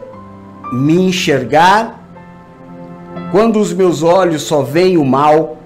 me 0.73 0.95
enxergar, 0.95 2.11
quando 3.31 3.61
os 3.61 3.73
meus 3.73 4.03
olhos 4.03 4.43
só 4.43 4.63
veem 4.63 4.99
o 4.99 5.05
mal, 5.05 5.59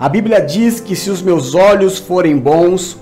a 0.00 0.08
Bíblia 0.08 0.40
diz 0.40 0.80
que 0.80 0.96
se 0.96 1.08
os 1.08 1.22
meus 1.22 1.54
olhos 1.54 2.00
forem 2.00 2.36
bons, 2.36 2.98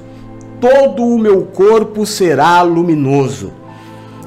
todo 0.60 1.06
o 1.06 1.18
meu 1.18 1.46
corpo 1.46 2.04
será 2.04 2.60
luminoso 2.60 3.50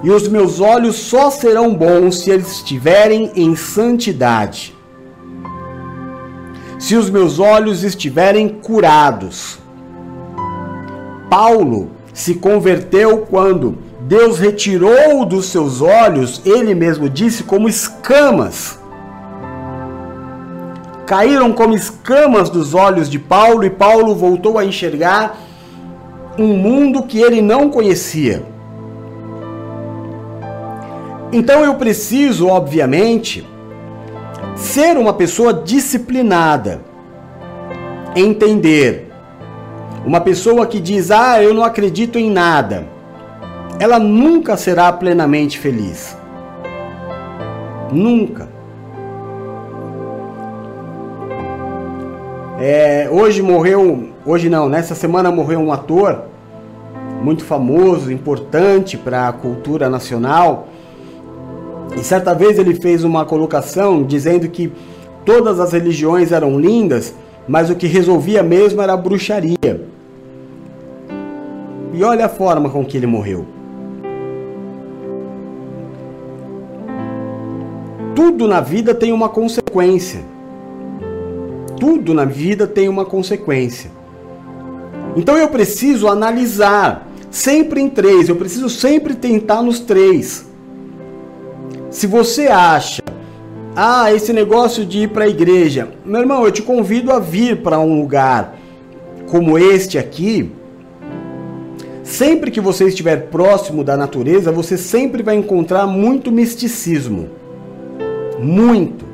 e 0.02 0.10
os 0.10 0.28
meus 0.28 0.60
olhos 0.60 0.96
só 0.96 1.30
serão 1.30 1.76
bons 1.76 2.22
se 2.22 2.32
eles 2.32 2.54
estiverem 2.54 3.32
em 3.36 3.56
santidade. 3.56 4.76
Se 6.80 6.96
os 6.96 7.08
meus 7.08 7.38
olhos 7.38 7.84
estiverem 7.84 8.50
curados. 8.50 9.60
Paulo 11.30 12.01
se 12.22 12.36
converteu 12.36 13.26
quando 13.28 13.80
Deus 14.02 14.38
retirou 14.38 15.26
dos 15.26 15.48
seus 15.48 15.82
olhos, 15.82 16.40
ele 16.46 16.76
mesmo 16.76 17.10
disse, 17.10 17.44
como 17.44 17.68
escamas. 17.68 18.80
Caíram 21.08 21.52
como 21.52 21.74
escamas 21.74 22.48
dos 22.48 22.76
olhos 22.76 23.10
de 23.10 23.18
Paulo 23.18 23.64
e 23.64 23.72
Paulo 23.72 24.16
voltou 24.16 24.60
a 24.60 24.64
enxergar 24.64 25.36
um 26.38 26.56
mundo 26.56 27.02
que 27.02 27.20
ele 27.20 27.42
não 27.42 27.72
conhecia. 27.72 28.44
Então 31.34 31.66
eu 31.66 31.74
preciso, 31.74 32.48
obviamente, 32.48 33.48
ser 34.56 34.96
uma 34.96 35.14
pessoa 35.14 35.52
disciplinada, 35.52 36.82
entender. 38.16 39.11
Uma 40.06 40.22
pessoa 40.22 40.66
que 40.66 40.80
diz: 40.80 41.12
"Ah, 41.12 41.42
eu 41.42 41.54
não 41.54 41.64
acredito 41.64 42.18
em 42.18 42.30
nada", 42.30 42.88
ela 43.80 44.00
nunca 44.00 44.58
será 44.58 44.92
plenamente 44.92 45.58
feliz. 45.60 46.18
Nunca. 47.92 48.48
É, 52.60 53.10
hoje 53.12 53.42
morreu, 53.42 54.10
hoje 54.24 54.48
não, 54.48 54.70
nessa 54.70 54.94
semana 54.94 55.32
morreu 55.32 55.60
um 55.60 55.74
ator 55.74 56.26
muito 57.24 57.44
famoso, 57.44 58.12
importante 58.12 58.98
para 58.98 59.28
a 59.28 59.34
cultura 59.34 59.90
nacional. 59.90 60.68
E 61.96 62.04
certa 62.04 62.34
vez 62.34 62.58
ele 62.58 62.76
fez 62.76 63.04
uma 63.04 63.26
colocação 63.26 64.04
dizendo 64.04 64.48
que 64.48 64.72
todas 65.26 65.60
as 65.60 65.74
religiões 65.74 66.32
eram 66.32 66.60
lindas, 66.60 67.14
mas 67.48 67.70
o 67.70 67.76
que 67.76 67.88
resolvia 67.88 68.42
mesmo 68.44 68.82
era 68.82 68.94
a 68.94 68.98
bruxaria. 68.98 69.91
E 71.94 72.04
olha 72.04 72.26
a 72.26 72.30
forma 72.30 72.70
com 72.70 72.86
que 72.86 72.98
ele 72.98 73.08
morreu. 73.08 73.46
Tudo 78.16 78.48
na 78.48 78.62
vida 78.62 78.94
tem 78.94 79.12
uma 79.12 79.30
consequência. 79.30 80.22
Tudo 81.80 82.14
na 82.14 82.26
vida 82.26 82.68
tem 82.68 82.88
uma 82.88 83.06
consequência. 83.06 83.92
Então 85.16 85.38
eu 85.38 85.50
preciso 85.50 86.08
analisar 86.08 87.08
sempre 87.30 87.82
em 87.82 87.90
três, 87.90 88.30
eu 88.30 88.36
preciso 88.36 88.70
sempre 88.70 89.16
tentar 89.16 89.62
nos 89.62 89.80
três. 89.80 90.46
Se 91.90 92.08
você 92.08 92.48
acha, 92.48 93.02
ah, 93.76 94.14
esse 94.14 94.32
negócio 94.34 94.86
de 94.86 95.00
ir 95.00 95.10
para 95.10 95.26
a 95.26 95.28
igreja, 95.28 95.90
meu 96.06 96.22
irmão, 96.22 96.46
eu 96.46 96.52
te 96.52 96.62
convido 96.62 97.12
a 97.12 97.20
vir 97.20 97.62
para 97.62 97.80
um 97.80 98.02
lugar 98.02 98.58
como 99.30 99.58
este 99.58 99.98
aqui. 99.98 100.52
Sempre 102.12 102.52
que 102.52 102.60
você 102.60 102.90
estiver 102.90 103.28
próximo 103.30 103.86
da 103.86 103.96
natureza, 103.96 104.52
você 104.52 104.78
sempre 104.78 105.24
vai 105.24 105.38
encontrar 105.38 105.88
muito 105.88 106.30
misticismo. 106.30 107.30
Muito. 108.38 109.06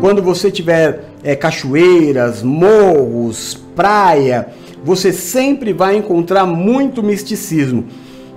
Quando 0.00 0.22
você 0.22 0.50
tiver 0.50 1.04
é, 1.22 1.36
cachoeiras, 1.36 2.42
morros, 2.42 3.62
praia, 3.76 4.48
você 4.82 5.12
sempre 5.12 5.74
vai 5.74 5.98
encontrar 5.98 6.46
muito 6.46 7.02
misticismo. 7.02 7.84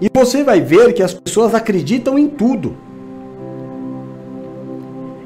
E 0.01 0.09
você 0.13 0.43
vai 0.43 0.59
ver 0.59 0.91
que 0.91 1.01
as 1.01 1.13
pessoas 1.13 1.55
acreditam 1.55 2.19
em 2.19 2.27
tudo. 2.27 2.75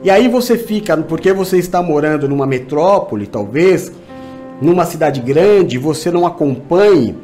E 0.03 0.11
aí 0.11 0.27
você 0.27 0.59
fica, 0.59 0.95
porque 0.95 1.33
você 1.33 1.57
está 1.57 1.81
morando 1.81 2.29
numa 2.29 2.45
metrópole, 2.45 3.25
talvez, 3.25 3.91
numa 4.61 4.85
cidade 4.85 5.21
grande, 5.21 5.79
você 5.79 6.11
não 6.11 6.27
acompanhe. 6.27 7.15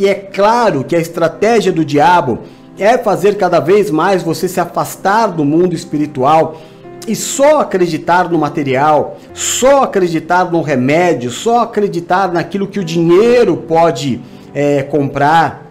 E 0.00 0.08
é 0.08 0.14
claro 0.14 0.82
que 0.82 0.96
a 0.96 0.98
estratégia 0.98 1.70
do 1.70 1.84
diabo 1.84 2.38
é 2.78 2.96
fazer 2.96 3.36
cada 3.36 3.60
vez 3.60 3.90
mais 3.90 4.22
você 4.22 4.48
se 4.48 4.58
afastar 4.58 5.26
do 5.26 5.44
mundo 5.44 5.74
espiritual 5.74 6.58
e 7.06 7.14
só 7.14 7.60
acreditar 7.60 8.30
no 8.30 8.38
material, 8.38 9.18
só 9.34 9.82
acreditar 9.82 10.50
no 10.50 10.62
remédio, 10.62 11.30
só 11.30 11.60
acreditar 11.60 12.32
naquilo 12.32 12.66
que 12.66 12.80
o 12.80 12.84
dinheiro 12.84 13.58
pode 13.58 14.22
é, 14.54 14.82
comprar. 14.84 15.66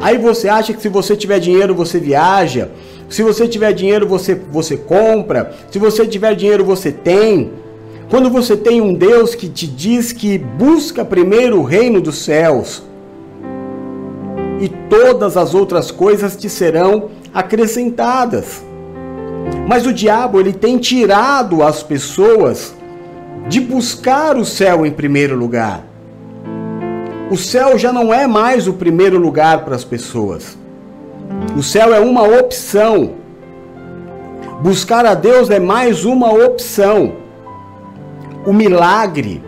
Aí 0.00 0.16
você 0.16 0.48
acha 0.48 0.72
que 0.72 0.80
se 0.80 0.88
você 0.88 1.16
tiver 1.16 1.40
dinheiro 1.40 1.74
você 1.74 1.98
viaja, 1.98 2.70
se 3.08 3.24
você 3.24 3.48
tiver 3.48 3.72
dinheiro 3.72 4.06
você, 4.06 4.36
você 4.36 4.76
compra, 4.76 5.52
se 5.68 5.80
você 5.80 6.06
tiver 6.06 6.36
dinheiro 6.36 6.64
você 6.64 6.92
tem. 6.92 7.63
Quando 8.10 8.30
você 8.30 8.56
tem 8.56 8.80
um 8.80 8.94
Deus 8.94 9.34
que 9.34 9.48
te 9.48 9.66
diz 9.66 10.12
que 10.12 10.38
busca 10.38 11.04
primeiro 11.04 11.60
o 11.60 11.64
reino 11.64 12.00
dos 12.00 12.18
céus 12.18 12.82
e 14.60 14.68
todas 14.68 15.36
as 15.36 15.54
outras 15.54 15.90
coisas 15.90 16.36
te 16.36 16.48
serão 16.48 17.10
acrescentadas. 17.32 18.62
Mas 19.66 19.86
o 19.86 19.92
diabo 19.92 20.38
ele 20.38 20.52
tem 20.52 20.78
tirado 20.78 21.62
as 21.62 21.82
pessoas 21.82 22.74
de 23.48 23.60
buscar 23.60 24.36
o 24.36 24.44
céu 24.44 24.86
em 24.86 24.90
primeiro 24.90 25.36
lugar. 25.36 25.84
O 27.30 27.36
céu 27.36 27.78
já 27.78 27.92
não 27.92 28.12
é 28.12 28.26
mais 28.26 28.68
o 28.68 28.74
primeiro 28.74 29.18
lugar 29.18 29.64
para 29.64 29.74
as 29.74 29.84
pessoas. 29.84 30.56
O 31.56 31.62
céu 31.62 31.94
é 31.94 32.00
uma 32.00 32.22
opção. 32.22 33.12
Buscar 34.62 35.04
a 35.04 35.14
Deus 35.14 35.50
é 35.50 35.58
mais 35.58 36.04
uma 36.04 36.32
opção. 36.32 37.23
O 38.46 38.52
milagre, 38.52 39.42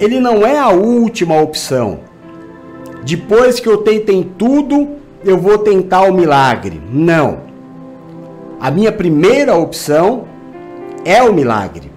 ele 0.00 0.18
não 0.18 0.44
é 0.44 0.58
a 0.58 0.70
última 0.70 1.40
opção. 1.40 2.00
Depois 3.04 3.60
que 3.60 3.68
eu 3.68 3.78
tentei 3.78 4.28
tudo, 4.36 4.88
eu 5.24 5.38
vou 5.38 5.58
tentar 5.58 6.02
o 6.02 6.12
milagre. 6.12 6.80
Não. 6.92 7.38
A 8.60 8.70
minha 8.70 8.90
primeira 8.90 9.54
opção 9.54 10.24
é 11.04 11.22
o 11.22 11.32
milagre. 11.32 11.92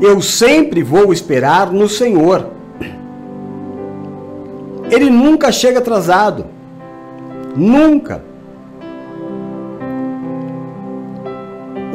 Eu 0.00 0.20
sempre 0.20 0.82
vou 0.82 1.12
esperar 1.12 1.72
no 1.72 1.88
Senhor. 1.88 2.50
Ele 4.90 5.08
nunca 5.08 5.52
chega 5.52 5.78
atrasado. 5.78 6.46
Nunca. 7.54 8.22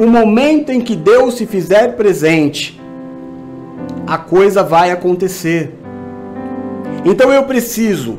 O 0.00 0.06
momento 0.06 0.72
em 0.72 0.80
que 0.80 0.96
Deus 0.96 1.34
se 1.34 1.44
fizer 1.44 1.94
presente, 1.94 2.80
a 4.06 4.16
coisa 4.16 4.62
vai 4.62 4.90
acontecer. 4.90 5.74
Então 7.04 7.30
eu 7.30 7.42
preciso, 7.42 8.16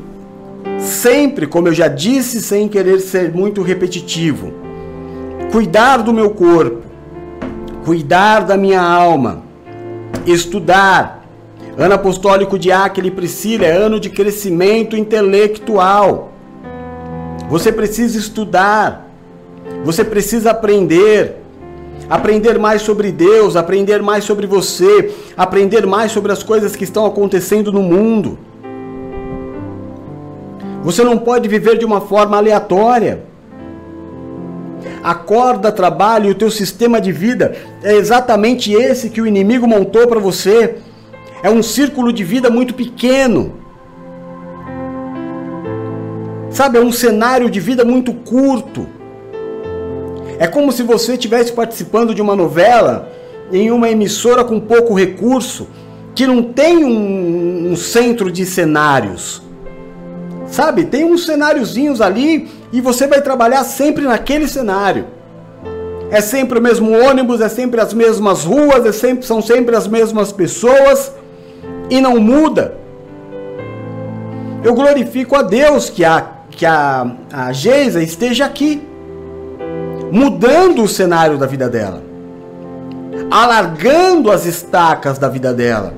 sempre, 0.77 1.47
como 1.47 1.69
eu 1.69 1.73
já 1.73 1.87
disse, 1.87 2.39
sem 2.39 2.67
querer 2.67 2.99
ser 2.99 3.33
muito 3.33 3.63
repetitivo, 3.63 4.53
cuidar 5.51 6.03
do 6.03 6.13
meu 6.13 6.29
corpo, 6.29 6.83
cuidar 7.83 8.41
da 8.41 8.55
minha 8.55 8.79
alma, 8.79 9.41
estudar. 10.27 11.25
Ano 11.75 11.95
apostólico 11.95 12.59
de 12.59 12.71
Aquile 12.71 13.07
e 13.07 13.11
Priscila 13.11 13.65
é 13.65 13.71
ano 13.71 13.99
de 13.99 14.11
crescimento 14.11 14.95
intelectual. 14.95 16.31
Você 17.49 17.71
precisa 17.71 18.19
estudar, 18.19 19.09
você 19.83 20.03
precisa 20.03 20.51
aprender, 20.51 21.40
aprender 22.11 22.59
mais 22.59 22.83
sobre 22.83 23.11
Deus, 23.11 23.55
aprender 23.55 24.03
mais 24.03 24.23
sobre 24.23 24.45
você, 24.45 25.11
aprender 25.35 25.87
mais 25.87 26.11
sobre 26.11 26.31
as 26.31 26.43
coisas 26.43 26.75
que 26.75 26.83
estão 26.83 27.05
acontecendo 27.05 27.71
no 27.71 27.81
mundo. 27.81 28.37
Você 30.83 31.03
não 31.03 31.17
pode 31.17 31.47
viver 31.47 31.77
de 31.79 31.85
uma 31.85 32.01
forma 32.01 32.37
aleatória 32.37 33.31
acorda, 35.03 35.71
trabalha 35.71 36.27
e 36.27 36.31
o 36.31 36.35
teu 36.35 36.51
sistema 36.51 37.01
de 37.01 37.11
vida 37.11 37.55
é 37.83 37.95
exatamente 37.95 38.71
esse 38.71 39.09
que 39.09 39.21
o 39.21 39.27
inimigo 39.27 39.67
montou 39.67 40.07
para 40.07 40.19
você. 40.19 40.75
É 41.43 41.49
um 41.49 41.63
círculo 41.63 42.13
de 42.13 42.23
vida 42.23 42.49
muito 42.49 42.73
pequeno. 42.73 43.53
Sabe, 46.49 46.77
é 46.77 46.81
um 46.81 46.91
cenário 46.91 47.49
de 47.49 47.59
vida 47.59 47.83
muito 47.83 48.13
curto. 48.13 48.87
É 50.41 50.47
como 50.47 50.71
se 50.71 50.81
você 50.81 51.13
estivesse 51.13 51.51
participando 51.51 52.15
de 52.15 52.21
uma 52.21 52.35
novela 52.35 53.11
em 53.51 53.69
uma 53.69 53.91
emissora 53.91 54.43
com 54.43 54.59
pouco 54.59 54.91
recurso, 54.95 55.67
que 56.15 56.25
não 56.25 56.41
tem 56.41 56.83
um, 56.83 57.71
um 57.71 57.75
centro 57.75 58.31
de 58.31 58.43
cenários. 58.43 59.39
Sabe, 60.47 60.85
tem 60.85 61.05
uns 61.05 61.27
cenáriozinhos 61.27 62.01
ali 62.01 62.49
e 62.73 62.81
você 62.81 63.05
vai 63.05 63.21
trabalhar 63.21 63.63
sempre 63.63 64.03
naquele 64.05 64.47
cenário. 64.47 65.05
É 66.09 66.19
sempre 66.21 66.57
o 66.57 66.61
mesmo 66.61 66.91
ônibus, 66.91 67.39
é 67.39 67.47
sempre 67.47 67.79
as 67.79 67.93
mesmas 67.93 68.43
ruas, 68.43 68.83
é 68.83 68.91
sempre, 68.91 69.23
são 69.23 69.43
sempre 69.43 69.75
as 69.75 69.87
mesmas 69.87 70.31
pessoas 70.31 71.13
e 71.87 72.01
não 72.01 72.19
muda. 72.19 72.79
Eu 74.63 74.73
glorifico 74.73 75.35
a 75.35 75.43
Deus 75.43 75.87
que 75.87 76.03
a, 76.03 76.27
que 76.49 76.65
a, 76.65 77.11
a 77.31 77.53
Geisa 77.53 78.01
esteja 78.01 78.45
aqui, 78.45 78.89
mudando 80.11 80.83
o 80.83 80.87
cenário 80.89 81.37
da 81.37 81.47
vida 81.47 81.69
dela, 81.69 82.03
alargando 83.31 84.29
as 84.29 84.45
estacas 84.45 85.17
da 85.17 85.29
vida 85.29 85.53
dela. 85.53 85.93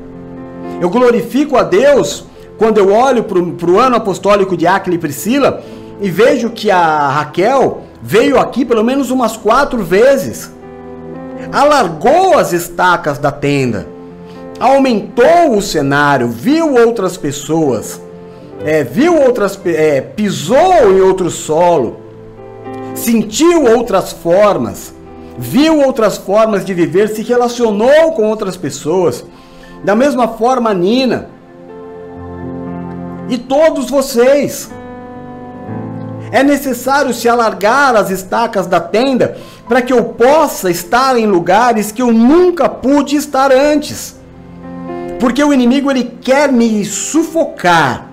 Eu 0.80 0.90
glorifico 0.90 1.58
a 1.58 1.64
Deus 1.64 2.26
quando 2.58 2.78
eu 2.78 2.94
olho 2.94 3.24
para 3.24 3.72
o 3.72 3.80
ano 3.80 3.96
apostólico 3.96 4.56
de 4.56 4.68
Aquile 4.68 4.98
e 4.98 5.00
Priscila 5.00 5.64
e 6.00 6.12
vejo 6.12 6.52
que 6.52 6.70
a 6.70 7.10
Raquel 7.10 7.82
veio 8.02 8.40
aqui 8.40 8.64
pelo 8.64 8.84
menos 8.84 9.10
umas 9.10 9.36
quatro 9.36 9.82
vezes. 9.82 10.52
Alargou 11.52 12.38
as 12.38 12.54
estacas 12.54 13.18
da 13.18 13.32
tenda, 13.32 13.88
aumentou 14.60 15.58
o 15.58 15.62
cenário, 15.62 16.28
viu 16.28 16.74
outras 16.74 17.18
pessoas, 17.18 18.00
é, 18.64 18.84
viu 18.84 19.20
outras, 19.20 19.60
é, 19.66 20.02
pisou 20.02 20.92
em 20.92 21.02
outro 21.02 21.30
solo, 21.30 22.03
sentiu 22.94 23.64
outras 23.66 24.12
formas, 24.12 24.94
viu 25.38 25.80
outras 25.80 26.18
formas 26.18 26.64
de 26.64 26.74
viver, 26.74 27.10
se 27.10 27.22
relacionou 27.24 28.14
com 28.14 28.28
outras 28.30 28.56
pessoas. 28.56 29.26
Da 29.84 29.96
mesma 29.96 30.28
forma, 30.28 30.74
Nina 30.74 31.30
e 33.30 33.38
todos 33.38 33.90
vocês. 33.90 34.70
É 36.32 36.44
necessário 36.44 37.14
se 37.14 37.30
alargar 37.30 37.96
as 37.96 38.10
estacas 38.10 38.66
da 38.66 38.80
tenda 38.80 39.38
para 39.68 39.82
que 39.82 39.94
eu 39.94 40.04
possa 40.04 40.70
estar 40.72 41.18
em 41.18 41.28
lugares 41.28 41.92
que 41.92 42.02
eu 42.02 42.12
nunca 42.12 42.68
pude 42.68 43.16
estar 43.16 43.52
antes. 43.52 44.16
Porque 45.20 45.44
o 45.44 45.54
inimigo 45.54 45.92
ele 45.92 46.04
quer 46.22 46.52
me 46.52 46.84
sufocar. 46.86 48.13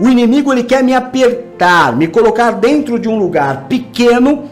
O 0.00 0.08
inimigo 0.08 0.52
ele 0.52 0.62
quer 0.62 0.82
me 0.82 0.94
apertar, 0.94 1.96
me 1.96 2.06
colocar 2.06 2.52
dentro 2.52 2.98
de 2.98 3.08
um 3.08 3.18
lugar 3.18 3.64
pequeno 3.68 4.44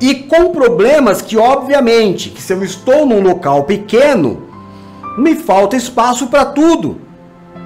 e 0.00 0.14
com 0.14 0.50
problemas 0.50 1.22
que 1.22 1.36
obviamente, 1.36 2.28
que 2.28 2.42
se 2.42 2.52
eu 2.52 2.62
estou 2.62 3.06
num 3.06 3.22
local 3.22 3.64
pequeno, 3.64 4.42
me 5.16 5.34
falta 5.34 5.76
espaço 5.76 6.26
para 6.26 6.44
tudo. 6.44 7.00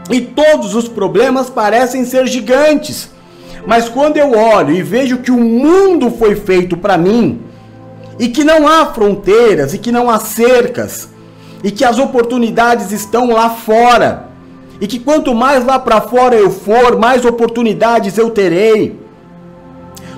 E 0.08 0.20
todos 0.20 0.74
os 0.74 0.88
problemas 0.88 1.50
parecem 1.50 2.04
ser 2.04 2.26
gigantes. 2.28 3.10
Mas 3.66 3.88
quando 3.88 4.16
eu 4.16 4.32
olho 4.32 4.72
e 4.72 4.82
vejo 4.82 5.18
que 5.18 5.30
o 5.30 5.38
mundo 5.38 6.10
foi 6.10 6.36
feito 6.36 6.76
para 6.76 6.96
mim, 6.96 7.40
e 8.18 8.28
que 8.28 8.44
não 8.44 8.68
há 8.68 8.86
fronteiras, 8.86 9.74
e 9.74 9.78
que 9.78 9.90
não 9.90 10.08
há 10.08 10.18
cercas, 10.18 11.08
e 11.62 11.70
que 11.70 11.84
as 11.84 11.98
oportunidades 11.98 12.92
estão 12.92 13.30
lá 13.30 13.50
fora, 13.50 14.29
e 14.80 14.86
que 14.86 14.98
quanto 14.98 15.34
mais 15.34 15.64
lá 15.64 15.78
para 15.78 16.00
fora 16.00 16.34
eu 16.34 16.50
for, 16.50 16.98
mais 16.98 17.24
oportunidades 17.24 18.16
eu 18.16 18.30
terei. 18.30 18.98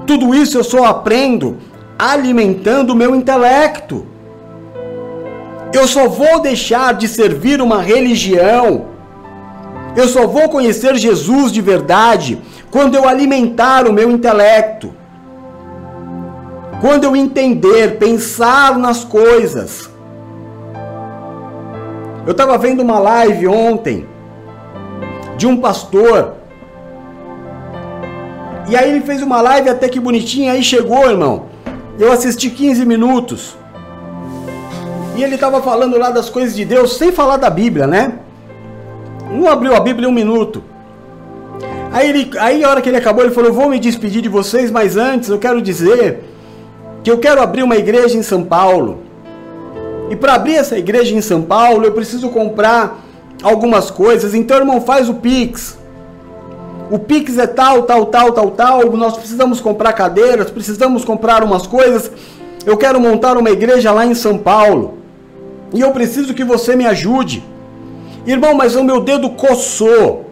Tudo 0.06 0.34
isso 0.34 0.56
eu 0.56 0.64
só 0.64 0.84
aprendo 0.84 1.58
alimentando 1.98 2.92
o 2.92 2.96
meu 2.96 3.14
intelecto. 3.14 4.06
Eu 5.72 5.88
só 5.88 6.06
vou 6.08 6.40
deixar 6.40 6.94
de 6.94 7.08
servir 7.08 7.60
uma 7.60 7.82
religião. 7.82 8.86
Eu 9.96 10.06
só 10.06 10.26
vou 10.26 10.48
conhecer 10.48 10.94
Jesus 10.96 11.50
de 11.50 11.60
verdade 11.60 12.40
quando 12.70 12.94
eu 12.94 13.08
alimentar 13.08 13.88
o 13.88 13.92
meu 13.92 14.10
intelecto. 14.10 14.94
Quando 16.80 17.04
eu 17.04 17.16
entender, 17.16 17.98
pensar 17.98 18.78
nas 18.78 19.04
coisas. 19.04 19.90
Eu 22.26 22.32
estava 22.32 22.56
vendo 22.58 22.80
uma 22.80 22.98
live 22.98 23.48
ontem 23.48 24.11
de 25.42 25.46
um 25.48 25.56
pastor. 25.56 26.34
E 28.68 28.76
aí 28.76 28.90
ele 28.90 29.00
fez 29.00 29.20
uma 29.22 29.40
live 29.42 29.68
até 29.68 29.88
que 29.88 29.98
bonitinha, 29.98 30.52
aí 30.52 30.62
chegou, 30.62 31.10
irmão. 31.10 31.46
Eu 31.98 32.12
assisti 32.12 32.48
15 32.48 32.86
minutos. 32.86 33.56
E 35.16 35.24
ele 35.24 35.34
estava 35.34 35.60
falando 35.60 35.98
lá 35.98 36.10
das 36.10 36.30
coisas 36.30 36.54
de 36.54 36.64
Deus, 36.64 36.96
sem 36.96 37.10
falar 37.10 37.38
da 37.38 37.50
Bíblia, 37.50 37.88
né? 37.88 38.20
Não 39.32 39.48
abriu 39.48 39.74
a 39.74 39.80
Bíblia 39.80 40.08
um 40.08 40.12
minuto. 40.12 40.62
Aí, 41.92 42.08
ele, 42.08 42.30
aí 42.38 42.62
a 42.62 42.70
hora 42.70 42.80
que 42.80 42.88
ele 42.88 42.96
acabou, 42.96 43.24
ele 43.24 43.34
falou: 43.34 43.52
Vou 43.52 43.68
me 43.68 43.80
despedir 43.80 44.22
de 44.22 44.28
vocês, 44.28 44.70
mas 44.70 44.96
antes 44.96 45.28
eu 45.28 45.40
quero 45.40 45.60
dizer 45.60 46.20
que 47.02 47.10
eu 47.10 47.18
quero 47.18 47.42
abrir 47.42 47.64
uma 47.64 47.76
igreja 47.76 48.16
em 48.16 48.22
São 48.22 48.44
Paulo. 48.44 49.00
E 50.08 50.14
para 50.14 50.34
abrir 50.34 50.54
essa 50.54 50.78
igreja 50.78 51.16
em 51.16 51.20
São 51.20 51.42
Paulo, 51.42 51.84
eu 51.84 51.92
preciso 51.92 52.28
comprar 52.28 53.02
algumas 53.42 53.90
coisas. 53.90 54.34
Então, 54.34 54.56
irmão, 54.56 54.80
faz 54.80 55.08
o 55.08 55.14
Pix. 55.14 55.78
O 56.90 56.98
Pix 56.98 57.38
é 57.38 57.46
tal, 57.46 57.84
tal, 57.84 58.06
tal, 58.06 58.32
tal, 58.32 58.50
tal. 58.50 58.96
Nós 58.96 59.16
precisamos 59.16 59.60
comprar 59.60 59.92
cadeiras, 59.92 60.50
precisamos 60.50 61.04
comprar 61.04 61.42
umas 61.42 61.66
coisas. 61.66 62.10
Eu 62.66 62.76
quero 62.76 63.00
montar 63.00 63.36
uma 63.36 63.50
igreja 63.50 63.92
lá 63.92 64.04
em 64.04 64.14
São 64.14 64.36
Paulo. 64.36 64.98
E 65.72 65.80
eu 65.80 65.90
preciso 65.90 66.34
que 66.34 66.44
você 66.44 66.76
me 66.76 66.86
ajude. 66.86 67.42
Irmão, 68.26 68.54
mas 68.54 68.76
o 68.76 68.84
meu 68.84 69.00
dedo 69.00 69.30
coçou 69.30 70.26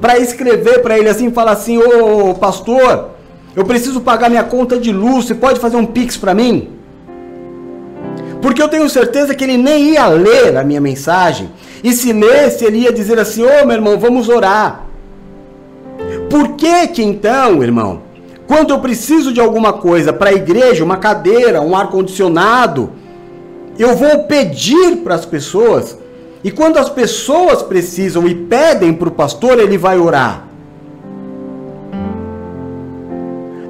para 0.00 0.18
escrever 0.18 0.80
para 0.80 0.98
ele 0.98 1.08
assim, 1.08 1.30
falar 1.30 1.52
assim: 1.52 1.78
"Ô, 1.78 2.34
pastor, 2.34 3.10
eu 3.54 3.64
preciso 3.64 4.00
pagar 4.00 4.30
minha 4.30 4.42
conta 4.42 4.78
de 4.78 4.90
luz, 4.90 5.26
você 5.26 5.34
pode 5.34 5.60
fazer 5.60 5.76
um 5.76 5.86
pix 5.86 6.16
para 6.16 6.34
mim?" 6.34 6.79
Porque 8.40 8.62
eu 8.62 8.68
tenho 8.68 8.88
certeza 8.88 9.34
que 9.34 9.44
ele 9.44 9.56
nem 9.56 9.92
ia 9.94 10.06
ler 10.08 10.56
a 10.56 10.64
minha 10.64 10.80
mensagem. 10.80 11.50
E 11.82 11.92
se 11.92 12.12
lesse, 12.12 12.64
ele 12.64 12.78
ia 12.78 12.92
dizer 12.92 13.18
assim: 13.18 13.42
"Ô, 13.42 13.48
oh, 13.62 13.66
meu 13.66 13.76
irmão, 13.76 13.98
vamos 13.98 14.28
orar." 14.28 14.86
Por 16.28 16.56
que 16.56 16.88
que 16.88 17.02
então, 17.02 17.62
irmão, 17.62 18.02
quando 18.46 18.70
eu 18.70 18.80
preciso 18.80 19.32
de 19.32 19.40
alguma 19.40 19.72
coisa 19.72 20.12
para 20.12 20.30
a 20.30 20.32
igreja, 20.32 20.84
uma 20.84 20.96
cadeira, 20.96 21.60
um 21.60 21.76
ar 21.76 21.88
condicionado, 21.88 22.90
eu 23.78 23.94
vou 23.96 24.24
pedir 24.24 24.96
para 24.98 25.14
as 25.14 25.24
pessoas. 25.24 25.96
E 26.42 26.50
quando 26.50 26.78
as 26.78 26.88
pessoas 26.88 27.62
precisam 27.62 28.26
e 28.26 28.34
pedem 28.34 28.92
para 28.92 29.08
o 29.08 29.12
pastor, 29.12 29.58
ele 29.58 29.78
vai 29.78 29.98
orar. 29.98 30.48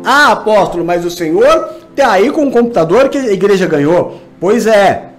Ah, 0.04 0.32
apóstolo, 0.32 0.84
mas 0.84 1.04
o 1.04 1.10
senhor 1.10 1.68
está 1.90 2.12
aí 2.12 2.30
com 2.30 2.42
um 2.42 2.50
computador 2.50 3.08
que 3.08 3.18
a 3.18 3.32
igreja 3.32 3.66
ganhou. 3.66 4.20
Pois 4.40 4.66
é, 4.66 5.10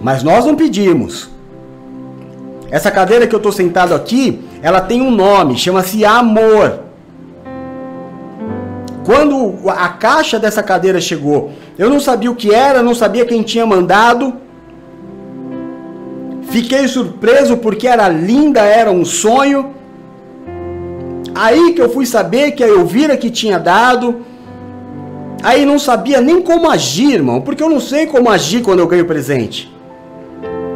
mas 0.00 0.22
nós 0.22 0.46
não 0.46 0.56
pedimos. 0.56 1.28
Essa 2.70 2.90
cadeira 2.90 3.26
que 3.26 3.34
eu 3.34 3.38
estou 3.38 3.52
sentado 3.52 3.94
aqui, 3.94 4.42
ela 4.62 4.80
tem 4.80 5.02
um 5.02 5.10
nome, 5.10 5.56
chama-se 5.56 6.04
amor. 6.04 6.80
Quando 9.04 9.70
a 9.70 9.88
caixa 9.90 10.38
dessa 10.38 10.62
cadeira 10.62 11.00
chegou, 11.00 11.52
eu 11.78 11.88
não 11.88 12.00
sabia 12.00 12.30
o 12.30 12.34
que 12.34 12.52
era, 12.52 12.82
não 12.82 12.94
sabia 12.94 13.24
quem 13.24 13.42
tinha 13.42 13.64
mandado. 13.64 14.34
Fiquei 16.48 16.88
surpreso 16.88 17.58
porque 17.58 17.86
era 17.86 18.08
linda, 18.08 18.62
era 18.62 18.90
um 18.90 19.04
sonho. 19.04 19.74
Aí 21.34 21.74
que 21.74 21.82
eu 21.82 21.90
fui 21.90 22.06
saber 22.06 22.52
que 22.52 22.64
a 22.64 22.68
Elvira 22.68 23.16
que 23.16 23.30
tinha 23.30 23.58
dado. 23.58 24.22
Aí 25.42 25.64
não 25.64 25.78
sabia 25.78 26.20
nem 26.20 26.40
como 26.42 26.68
agir, 26.70 27.12
irmão, 27.12 27.40
porque 27.40 27.62
eu 27.62 27.68
não 27.68 27.80
sei 27.80 28.06
como 28.06 28.30
agir 28.30 28.62
quando 28.62 28.80
eu 28.80 28.86
ganho 28.86 29.04
presente. 29.04 29.72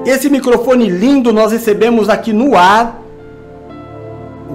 Esse 0.05 0.29
microfone 0.31 0.89
lindo 0.89 1.33
nós 1.33 1.53
recebemos 1.53 2.09
aqui 2.09 2.33
no 2.33 2.57
ar 2.57 3.01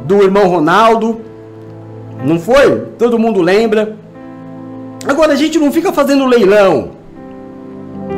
do 0.05 0.21
irmão 0.23 0.47
Ronaldo. 0.47 1.21
Não 2.23 2.39
foi? 2.39 2.87
Todo 2.97 3.19
mundo 3.19 3.41
lembra. 3.41 3.95
Agora 5.07 5.33
a 5.33 5.35
gente 5.35 5.59
não 5.59 5.71
fica 5.71 5.91
fazendo 5.91 6.25
leilão. 6.25 6.91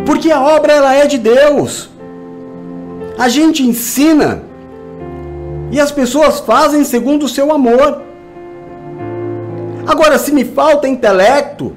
Porque 0.06 0.32
a 0.32 0.42
obra 0.42 0.74
ela 0.74 0.94
é 0.94 1.06
de 1.06 1.18
Deus. 1.18 1.90
A 3.18 3.28
gente 3.28 3.64
ensina 3.64 4.44
e 5.72 5.80
as 5.80 5.92
pessoas 5.92 6.40
fazem 6.40 6.84
segundo 6.84 7.24
o 7.24 7.30
seu 7.30 7.52
amor. 7.52 8.04
Agora, 9.88 10.18
se 10.20 10.34
me 10.34 10.44
falta 10.44 10.86
intelecto, 10.86 11.74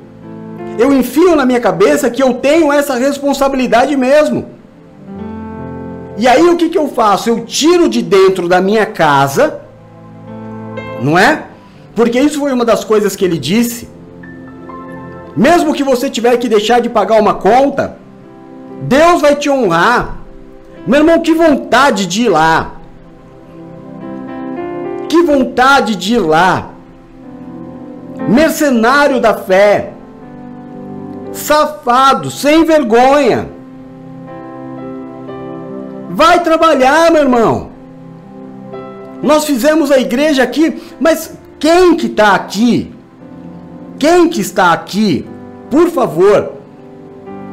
eu 0.77 0.93
enfio 0.93 1.37
na 1.37 1.47
minha 1.47 1.61
cabeça 1.61 2.11
que 2.11 2.21
eu 2.21 2.35
tenho 2.35 2.73
essa 2.73 2.95
responsabilidade 2.97 3.97
mesmo. 3.97 4.47
E 6.19 6.27
aí 6.27 6.43
o 6.43 6.57
que, 6.57 6.69
que 6.69 6.77
eu 6.77 6.89
faço? 6.89 7.31
Eu 7.31 7.45
tiro 7.45 7.89
de 7.89 8.03
dentro 8.03 8.49
da 8.49 8.61
minha 8.61 8.85
casa, 8.85 9.61
não 11.01 11.17
é? 11.17 11.45
Porque 11.95 12.21
isso 12.21 12.41
foi 12.41 12.53
uma 12.53 12.65
das 12.65 12.85
coisas 12.85 13.15
que 13.15 13.25
ele 13.25 13.39
disse. 13.39 13.89
Mesmo 15.37 15.73
que 15.73 15.85
você 15.85 16.11
tiver 16.11 16.37
que 16.37 16.49
deixar 16.49 16.81
de 16.81 16.89
pagar 16.89 17.21
uma 17.21 17.35
conta, 17.35 17.97
Deus 18.83 19.21
vai 19.21 19.37
te 19.37 19.49
honrar. 19.49 20.17
Meu 20.85 21.01
irmão, 21.01 21.21
que 21.21 21.33
vontade 21.33 22.07
de 22.07 22.23
ir 22.23 22.29
lá. 22.29 22.73
Que 25.09 25.23
vontade 25.23 25.95
de 25.95 26.15
ir 26.15 26.19
lá. 26.19 26.70
Mercenário 28.31 29.21
da 29.21 29.35
fé. 29.35 29.93
Safado, 31.33 32.31
sem 32.31 32.65
vergonha. 32.65 33.49
Vai 36.11 36.43
trabalhar, 36.43 37.11
meu 37.11 37.23
irmão. 37.23 37.71
Nós 39.21 39.45
fizemos 39.45 39.91
a 39.91 39.99
igreja 39.99 40.45
aqui, 40.45 40.81
mas 41.01 41.35
quem 41.59 41.97
que 41.97 42.07
está 42.07 42.35
aqui? 42.35 42.95
Quem 43.99 44.29
que 44.29 44.41
está 44.41 44.73
aqui? 44.73 45.27
Por 45.69 45.91
favor, 45.91 46.53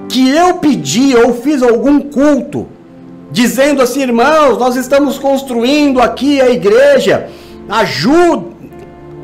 que 0.08 0.30
eu 0.30 0.56
pedi 0.56 1.16
ou 1.16 1.34
fiz 1.34 1.64
algum 1.64 2.00
culto 2.00 2.68
dizendo 3.32 3.82
assim, 3.82 4.02
irmãos, 4.02 4.58
nós 4.58 4.76
estamos 4.76 5.18
construindo 5.18 6.00
aqui 6.00 6.40
a 6.40 6.50
igreja, 6.50 7.30
ajuda. 7.68 8.56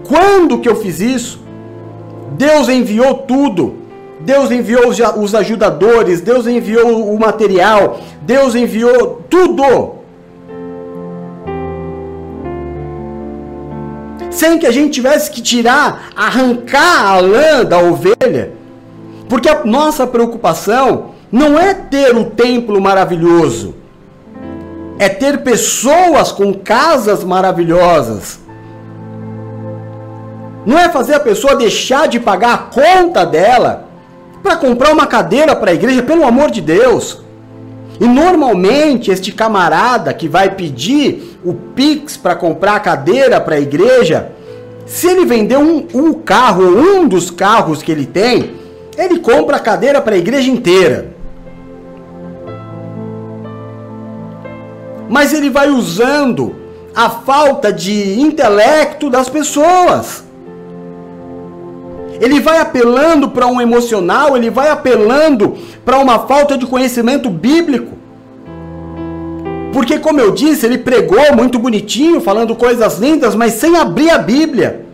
Quando 0.07 0.59
que 0.59 0.67
eu 0.67 0.75
fiz 0.75 0.99
isso? 0.99 1.42
Deus 2.37 2.69
enviou 2.69 3.15
tudo. 3.15 3.75
Deus 4.19 4.51
enviou 4.51 4.87
os 4.89 5.35
ajudadores, 5.35 6.21
Deus 6.21 6.47
enviou 6.47 7.13
o 7.13 7.19
material, 7.19 7.99
Deus 8.21 8.55
enviou 8.55 9.21
tudo. 9.29 10.03
sem 14.33 14.57
que 14.57 14.65
a 14.65 14.71
gente 14.71 14.93
tivesse 14.93 15.29
que 15.31 15.41
tirar, 15.41 16.09
arrancar 16.15 17.11
a 17.11 17.19
lã 17.19 17.63
da 17.63 17.79
ovelha. 17.79 18.51
Porque 19.29 19.47
a 19.47 19.63
nossa 19.63 20.05
preocupação 20.05 21.11
não 21.31 21.57
é 21.57 21.73
ter 21.73 22.15
o 22.15 22.25
templo 22.25 22.81
maravilhoso, 22.81 23.75
é 24.99 25.07
ter 25.07 25.43
pessoas 25.43 26.31
com 26.31 26.53
casas 26.53 27.23
maravilhosas. 27.23 28.39
Não 30.65 30.77
é 30.77 30.89
fazer 30.89 31.15
a 31.15 31.19
pessoa 31.19 31.55
deixar 31.55 32.07
de 32.07 32.19
pagar 32.19 32.53
a 32.53 32.57
conta 32.57 33.25
dela 33.25 33.89
para 34.41 34.55
comprar 34.55 34.91
uma 34.91 35.07
cadeira 35.07 35.55
para 35.55 35.71
a 35.71 35.73
igreja, 35.73 36.03
pelo 36.03 36.25
amor 36.25 36.51
de 36.51 36.61
Deus. 36.61 37.21
E 37.99 38.05
normalmente 38.05 39.11
este 39.11 39.31
camarada 39.31 40.13
que 40.13 40.27
vai 40.27 40.55
pedir 40.55 41.39
o 41.43 41.53
Pix 41.53 42.17
para 42.17 42.35
comprar 42.35 42.79
cadeira 42.79 43.39
para 43.39 43.55
a 43.55 43.59
igreja, 43.59 44.31
se 44.85 45.07
ele 45.07 45.25
vender 45.25 45.57
um, 45.57 45.87
um 45.93 46.13
carro, 46.13 46.63
um 46.63 47.07
dos 47.07 47.29
carros 47.29 47.81
que 47.81 47.91
ele 47.91 48.05
tem, 48.05 48.55
ele 48.97 49.19
compra 49.19 49.57
a 49.57 49.59
cadeira 49.59 50.01
para 50.01 50.15
a 50.15 50.17
igreja 50.17 50.49
inteira. 50.49 51.13
Mas 55.09 55.33
ele 55.33 55.49
vai 55.49 55.69
usando 55.69 56.55
a 56.95 57.09
falta 57.09 57.71
de 57.71 58.19
intelecto 58.19 59.09
das 59.09 59.29
pessoas. 59.29 60.23
Ele 62.19 62.39
vai 62.39 62.59
apelando 62.59 63.29
para 63.29 63.47
um 63.47 63.59
emocional, 63.59 64.35
ele 64.35 64.49
vai 64.49 64.69
apelando 64.69 65.57
para 65.83 65.97
uma 65.97 66.19
falta 66.19 66.57
de 66.57 66.65
conhecimento 66.65 67.29
bíblico. 67.29 67.97
Porque, 69.73 69.97
como 69.97 70.19
eu 70.19 70.31
disse, 70.31 70.65
ele 70.65 70.77
pregou 70.77 71.35
muito 71.35 71.57
bonitinho, 71.57 72.21
falando 72.21 72.55
coisas 72.55 72.99
lindas, 72.99 73.33
mas 73.33 73.53
sem 73.53 73.75
abrir 73.75 74.11
a 74.11 74.19
Bíblia. 74.19 74.85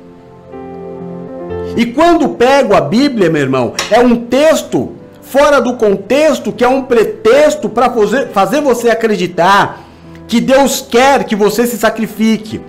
E 1.76 1.86
quando 1.86 2.30
pego 2.30 2.74
a 2.74 2.82
Bíblia, 2.82 3.30
meu 3.30 3.42
irmão, 3.42 3.74
é 3.92 4.00
um 4.00 4.16
texto 4.16 4.94
fora 5.22 5.60
do 5.60 5.74
contexto, 5.74 6.52
que 6.52 6.64
é 6.64 6.68
um 6.68 6.84
pretexto 6.84 7.70
para 7.70 7.90
fazer, 7.90 8.28
fazer 8.30 8.62
você 8.62 8.90
acreditar 8.90 9.89
que 10.30 10.40
Deus 10.40 10.80
quer 10.80 11.24
que 11.24 11.36
você 11.36 11.66
se 11.66 11.78
sacrifique. 11.78 12.62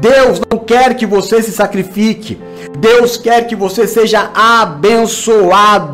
Deus 0.00 0.40
não 0.48 0.58
quer 0.58 0.94
que 0.94 1.04
você 1.04 1.42
se 1.42 1.50
sacrifique. 1.50 2.38
Deus 2.78 3.16
quer 3.16 3.48
que 3.48 3.56
você 3.56 3.88
seja 3.88 4.30
abençoado. 4.32 5.88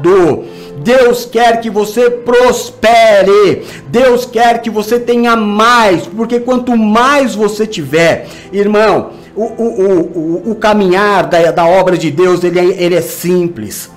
Deus 0.80 1.24
quer 1.24 1.62
que 1.62 1.70
você 1.70 2.10
prospere. 2.10 3.64
Deus 3.88 4.26
quer 4.26 4.60
que 4.60 4.68
você 4.68 5.00
tenha 5.00 5.34
mais, 5.34 6.06
porque 6.06 6.40
quanto 6.40 6.76
mais 6.76 7.34
você 7.34 7.66
tiver, 7.66 8.28
irmão, 8.52 9.12
o, 9.34 9.44
o, 9.44 10.00
o, 10.44 10.50
o 10.50 10.54
caminhar 10.56 11.26
da, 11.26 11.50
da 11.50 11.66
obra 11.66 11.96
de 11.96 12.10
Deus 12.10 12.44
ele 12.44 12.60
é, 12.60 12.64
ele 12.82 12.96
é 12.96 13.00
simples. 13.00 13.90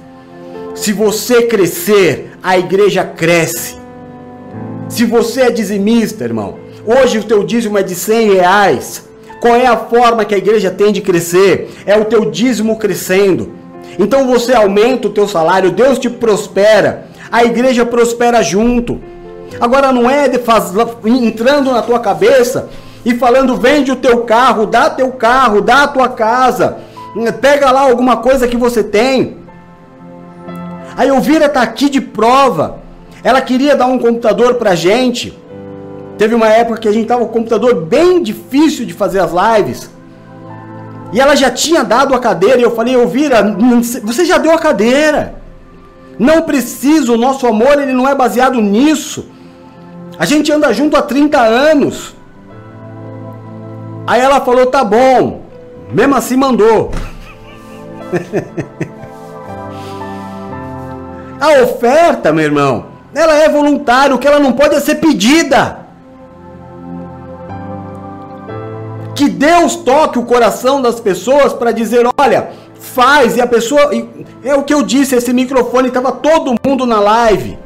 Se 0.74 0.94
você 0.94 1.42
crescer, 1.44 2.32
a 2.42 2.58
igreja 2.58 3.04
cresce. 3.04 3.76
Se 4.88 5.04
você 5.04 5.42
é 5.42 5.52
dizimista, 5.52 6.24
irmão, 6.24 6.67
hoje 6.88 7.20
o 7.20 7.24
teu 7.24 7.44
dízimo 7.44 7.78
é 7.78 7.84
de 7.84 7.94
100 7.94 8.34
reais. 8.34 9.08
Qual 9.42 9.56
é 9.56 9.68
a 9.68 9.78
forma 9.78 10.26
que 10.26 10.34
a 10.34 10.38
igreja 10.38 10.72
tem 10.72 10.92
de 10.92 11.02
crescer? 11.02 11.70
É 11.86 11.98
o 11.98 12.06
teu 12.06 12.32
dízimo 12.32 12.78
crescendo. 12.78 13.52
Então 14.00 14.26
você 14.26 14.54
aumenta 14.54 15.08
o 15.08 15.12
teu 15.12 15.28
salário, 15.28 15.72
Deus 15.72 16.00
te 16.00 16.10
prospera, 16.10 17.08
a 17.32 17.44
igreja 17.44 17.86
prospera 17.86 18.42
junto. 18.42 19.00
Agora 19.60 19.92
não 19.92 20.10
é 20.10 20.28
de 20.28 20.40
faz... 20.40 20.72
entrando 21.06 21.72
na 21.72 21.82
tua 21.82 22.00
cabeça 22.00 22.70
e 23.06 23.16
falando: 23.16 23.56
vende 23.58 23.92
o 23.92 23.96
teu 23.96 24.22
carro, 24.24 24.66
dá 24.66 24.90
teu 24.90 25.12
carro, 25.12 25.62
dá 25.62 25.84
a 25.84 25.88
tua 25.88 26.10
casa, 26.10 26.78
pega 27.42 27.72
lá 27.72 27.82
alguma 27.82 28.18
coisa 28.18 28.48
que 28.48 28.58
você 28.58 28.84
tem. 28.84 29.38
A 30.96 31.06
Elvira 31.06 31.46
está 31.46 31.62
aqui 31.62 31.90
de 31.90 32.02
prova. 32.02 32.80
Ela 33.24 33.42
queria 33.42 33.76
dar 33.76 33.88
um 33.88 34.00
computador 34.00 34.56
para 34.56 34.76
gente. 34.76 35.38
Teve 36.18 36.34
uma 36.34 36.48
época 36.48 36.80
que 36.80 36.88
a 36.88 36.92
gente 36.92 37.08
tava 37.08 37.26
com 37.26 37.30
um 37.30 37.34
computador 37.34 37.86
bem 37.86 38.24
difícil 38.24 38.86
de 38.86 38.94
fazer 38.94 39.20
as 39.20 39.32
lives. 39.32 39.90
E 41.14 41.22
ela 41.22 41.36
já 41.36 41.52
tinha 41.52 41.84
dado 41.84 42.14
a 42.14 42.20
cadeira 42.20 42.60
e 42.60 42.64
eu 42.64 42.76
falei, 42.76 42.96
Elvira, 42.96 43.56
você 44.04 44.26
já 44.26 44.38
deu 44.38 44.52
a 44.52 44.58
cadeira. 44.58 45.36
Não 46.18 46.42
precisa, 46.42 47.12
o 47.12 47.18
nosso 47.18 47.46
amor 47.46 47.80
ele 47.80 47.94
não 47.94 48.10
é 48.10 48.16
baseado 48.16 48.60
nisso. 48.60 49.30
A 50.18 50.26
gente 50.26 50.52
anda 50.52 50.74
junto 50.74 50.98
há 50.98 51.02
30 51.02 51.40
anos. 51.40 52.16
Aí 54.08 54.20
ela 54.20 54.42
falou, 54.42 54.66
tá 54.66 54.84
bom. 54.84 55.42
Mesmo 55.92 56.16
assim 56.16 56.36
mandou. 56.36 56.92
a 61.40 61.62
oferta, 61.62 62.34
meu 62.34 62.46
irmão, 62.46 62.86
ela 63.14 63.36
é 63.36 63.48
voluntária, 63.48 64.16
o 64.16 64.18
que 64.18 64.28
ela 64.28 64.40
não 64.40 64.54
pode 64.54 64.76
é 64.76 64.80
ser 64.80 64.96
pedida. 64.96 65.87
Que 69.18 69.28
Deus 69.28 69.76
toque 69.78 70.20
o 70.20 70.26
coração 70.26 70.80
das 70.80 71.00
pessoas 71.00 71.52
para 71.52 71.72
dizer: 71.72 72.08
olha, 72.20 72.52
faz. 72.80 73.36
E 73.36 73.42
a 73.42 73.48
pessoa. 73.48 73.90
É 74.44 74.54
o 74.54 74.62
que 74.62 74.74
eu 74.74 74.84
disse: 74.84 75.16
esse 75.16 75.34
microfone 75.34 75.88
estava 75.88 76.12
todo 76.12 76.54
mundo 76.64 76.86
na 76.86 77.00
live. 77.00 77.58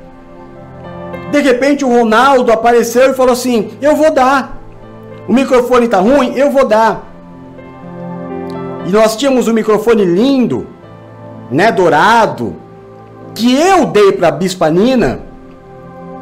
De 1.29 1.41
repente 1.41 1.83
o 1.83 1.89
Ronaldo 1.89 2.53
apareceu 2.53 3.11
e 3.11 3.13
falou 3.13 3.33
assim: 3.33 3.73
eu 3.81 3.97
vou 3.97 4.11
dar. 4.11 4.61
O 5.27 5.33
microfone 5.33 5.85
está 5.85 5.99
ruim? 5.99 6.33
Eu 6.37 6.51
vou 6.51 6.65
dar. 6.65 7.03
E 8.85 8.89
nós 8.89 9.17
tínhamos 9.17 9.49
um 9.49 9.53
microfone 9.53 10.05
lindo, 10.05 10.65
né, 11.51 11.69
dourado, 11.69 12.55
que 13.35 13.53
eu 13.53 13.87
dei 13.87 14.13
para 14.13 14.29
a 14.29 14.31
Bispa 14.31 14.69
Nina, 14.69 15.19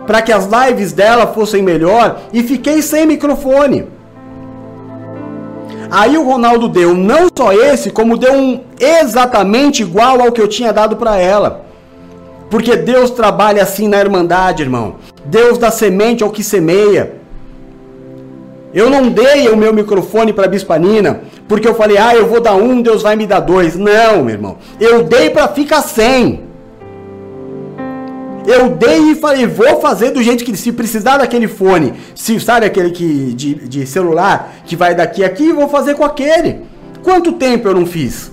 para 0.07 0.23
que 0.23 0.31
as 0.31 0.47
lives 0.47 0.91
dela 0.91 1.27
fossem 1.27 1.61
melhor, 1.61 2.19
e 2.33 2.41
fiquei 2.41 2.81
sem 2.81 3.05
microfone. 3.05 3.98
Aí 5.91 6.17
o 6.17 6.23
Ronaldo 6.23 6.67
deu 6.67 6.93
não 6.93 7.27
só 7.35 7.51
esse, 7.51 7.89
como 7.89 8.17
deu 8.17 8.33
um 8.33 8.61
exatamente 8.79 9.81
igual 9.81 10.21
ao 10.21 10.31
que 10.31 10.41
eu 10.41 10.47
tinha 10.47 10.71
dado 10.71 10.95
para 10.95 11.17
ela. 11.17 11.65
Porque 12.49 12.75
Deus 12.75 13.11
trabalha 13.11 13.63
assim 13.63 13.87
na 13.87 13.99
Irmandade, 13.99 14.63
irmão. 14.63 14.95
Deus 15.25 15.57
dá 15.57 15.71
semente 15.71 16.23
ao 16.23 16.31
que 16.31 16.43
semeia. 16.43 17.19
Eu 18.73 18.89
não 18.89 19.09
dei 19.09 19.49
o 19.49 19.57
meu 19.57 19.73
microfone 19.73 20.31
para 20.31 20.45
a 20.45 20.49
Bispanina, 20.49 21.21
porque 21.47 21.67
eu 21.67 21.73
falei, 21.73 21.97
ah, 21.97 22.15
eu 22.15 22.27
vou 22.27 22.39
dar 22.39 22.53
um, 22.53 22.81
Deus 22.81 23.01
vai 23.01 23.15
me 23.15 23.25
dar 23.25 23.39
dois. 23.39 23.75
Não, 23.75 24.23
meu 24.23 24.35
irmão. 24.35 24.57
Eu 24.79 25.03
dei 25.03 25.29
para 25.29 25.47
ficar 25.47 25.81
sem. 25.81 26.48
Eu 28.47 28.69
dei 28.69 29.11
e 29.11 29.15
falei, 29.15 29.45
vou 29.45 29.79
fazer 29.79 30.11
do 30.11 30.23
jeito 30.23 30.43
que 30.43 30.55
se 30.55 30.71
precisar 30.71 31.17
daquele 31.17 31.47
fone, 31.47 31.93
se 32.15 32.39
sabe 32.39 32.65
aquele 32.65 32.91
que 32.91 33.33
de, 33.33 33.55
de 33.55 33.85
celular 33.85 34.55
que 34.65 34.75
vai 34.75 34.95
daqui 34.95 35.23
a 35.23 35.27
aqui, 35.27 35.53
vou 35.53 35.69
fazer 35.69 35.95
com 35.95 36.03
aquele. 36.03 36.61
Quanto 37.03 37.33
tempo 37.33 37.67
eu 37.67 37.75
não 37.75 37.85
fiz? 37.85 38.31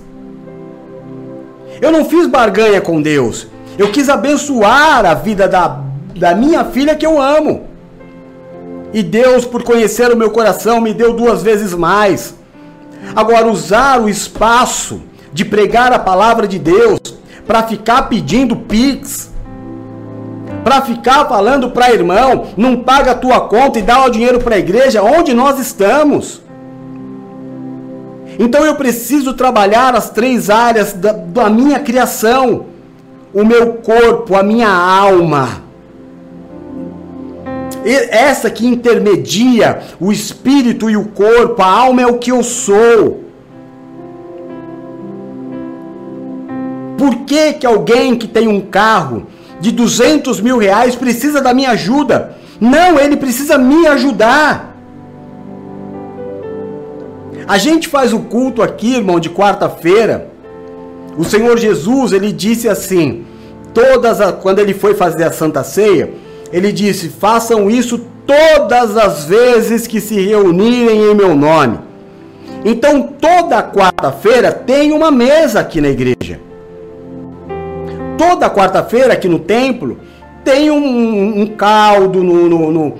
Eu 1.81 1.91
não 1.91 2.05
fiz 2.05 2.27
barganha 2.27 2.81
com 2.81 3.01
Deus. 3.01 3.47
Eu 3.77 3.91
quis 3.91 4.09
abençoar 4.09 5.05
a 5.05 5.13
vida 5.13 5.47
da, 5.47 5.81
da 6.15 6.33
minha 6.33 6.65
filha 6.65 6.95
que 6.95 7.05
eu 7.05 7.21
amo. 7.21 7.67
E 8.93 9.03
Deus, 9.03 9.45
por 9.45 9.63
conhecer 9.63 10.11
o 10.11 10.17
meu 10.17 10.31
coração, 10.31 10.81
me 10.81 10.93
deu 10.93 11.13
duas 11.13 11.43
vezes 11.43 11.73
mais. 11.73 12.33
Agora, 13.15 13.47
usar 13.47 14.01
o 14.01 14.09
espaço 14.09 15.01
de 15.31 15.45
pregar 15.45 15.93
a 15.93 15.99
palavra 15.99 16.47
de 16.47 16.57
Deus 16.57 16.99
para 17.45 17.63
ficar 17.63 18.03
pedindo 18.03 18.55
pix, 18.55 19.31
para 20.67 20.81
ficar 20.81 21.29
falando 21.29 21.71
para 21.71 21.93
irmão, 21.93 22.47
não 22.57 22.75
paga 22.75 23.11
a 23.11 23.15
tua 23.15 23.39
conta 23.39 23.79
e 23.79 23.81
dá 23.81 24.03
o 24.03 24.09
dinheiro 24.09 24.41
para 24.41 24.55
a 24.55 24.59
igreja, 24.59 25.01
onde 25.01 25.33
nós 25.33 25.57
estamos? 25.59 26.41
Então 28.37 28.65
eu 28.65 28.75
preciso 28.75 29.33
trabalhar 29.33 29.95
as 29.95 30.09
três 30.09 30.49
áreas 30.49 30.91
da, 30.91 31.13
da 31.13 31.49
minha 31.49 31.79
criação: 31.79 32.65
o 33.33 33.45
meu 33.45 33.75
corpo, 33.75 34.35
a 34.35 34.43
minha 34.43 34.67
alma. 34.67 35.63
Essa 37.85 38.49
que 38.49 38.67
intermedia 38.67 39.79
o 40.01 40.11
espírito 40.11 40.89
e 40.89 40.97
o 40.97 41.05
corpo, 41.05 41.61
a 41.61 41.65
alma 41.65 42.01
é 42.01 42.07
o 42.07 42.17
que 42.17 42.33
eu 42.33 42.43
sou. 42.43 43.23
Por 46.97 47.19
que, 47.19 47.53
que 47.53 47.65
alguém 47.65 48.17
que 48.17 48.27
tem 48.27 48.49
um 48.49 48.59
carro 48.59 49.27
de 49.59 49.71
200 49.71 50.39
mil 50.41 50.57
reais 50.57 50.95
precisa 50.95 51.41
da 51.41 51.53
minha 51.53 51.71
ajuda. 51.71 52.35
Não, 52.59 52.99
ele 52.99 53.17
precisa 53.17 53.57
me 53.57 53.87
ajudar. 53.87 54.75
A 57.47 57.57
gente 57.57 57.87
faz 57.87 58.13
o 58.13 58.19
culto 58.19 58.61
aqui, 58.61 58.95
irmão, 58.95 59.19
de 59.19 59.29
quarta-feira. 59.29 60.29
O 61.17 61.23
Senhor 61.23 61.57
Jesus, 61.57 62.11
ele 62.11 62.31
disse 62.31 62.67
assim: 62.67 63.25
todas 63.73 64.19
a, 64.19 64.33
quando 64.33 64.59
ele 64.59 64.73
foi 64.73 64.93
fazer 64.93 65.23
a 65.23 65.31
Santa 65.31 65.63
Ceia, 65.63 66.11
ele 66.51 66.71
disse: 66.71 67.09
"Façam 67.09 67.69
isso 67.69 68.01
todas 68.25 68.97
as 68.97 69.25
vezes 69.25 69.87
que 69.87 70.01
se 70.01 70.19
reunirem 70.19 71.11
em 71.11 71.15
meu 71.15 71.35
nome". 71.35 71.79
Então, 72.65 73.09
toda 73.19 73.63
quarta-feira 73.63 74.51
tem 74.51 74.91
uma 74.91 75.09
mesa 75.09 75.59
aqui 75.61 75.79
na 75.79 75.89
igreja 75.89 76.46
toda 78.17 78.49
quarta-feira 78.49 79.13
aqui 79.13 79.27
no 79.27 79.39
templo 79.39 79.97
tem 80.43 80.71
um, 80.71 81.41
um 81.41 81.47
caldo 81.47 82.23
no, 82.23 82.49
no, 82.49 82.71
no, 82.71 82.93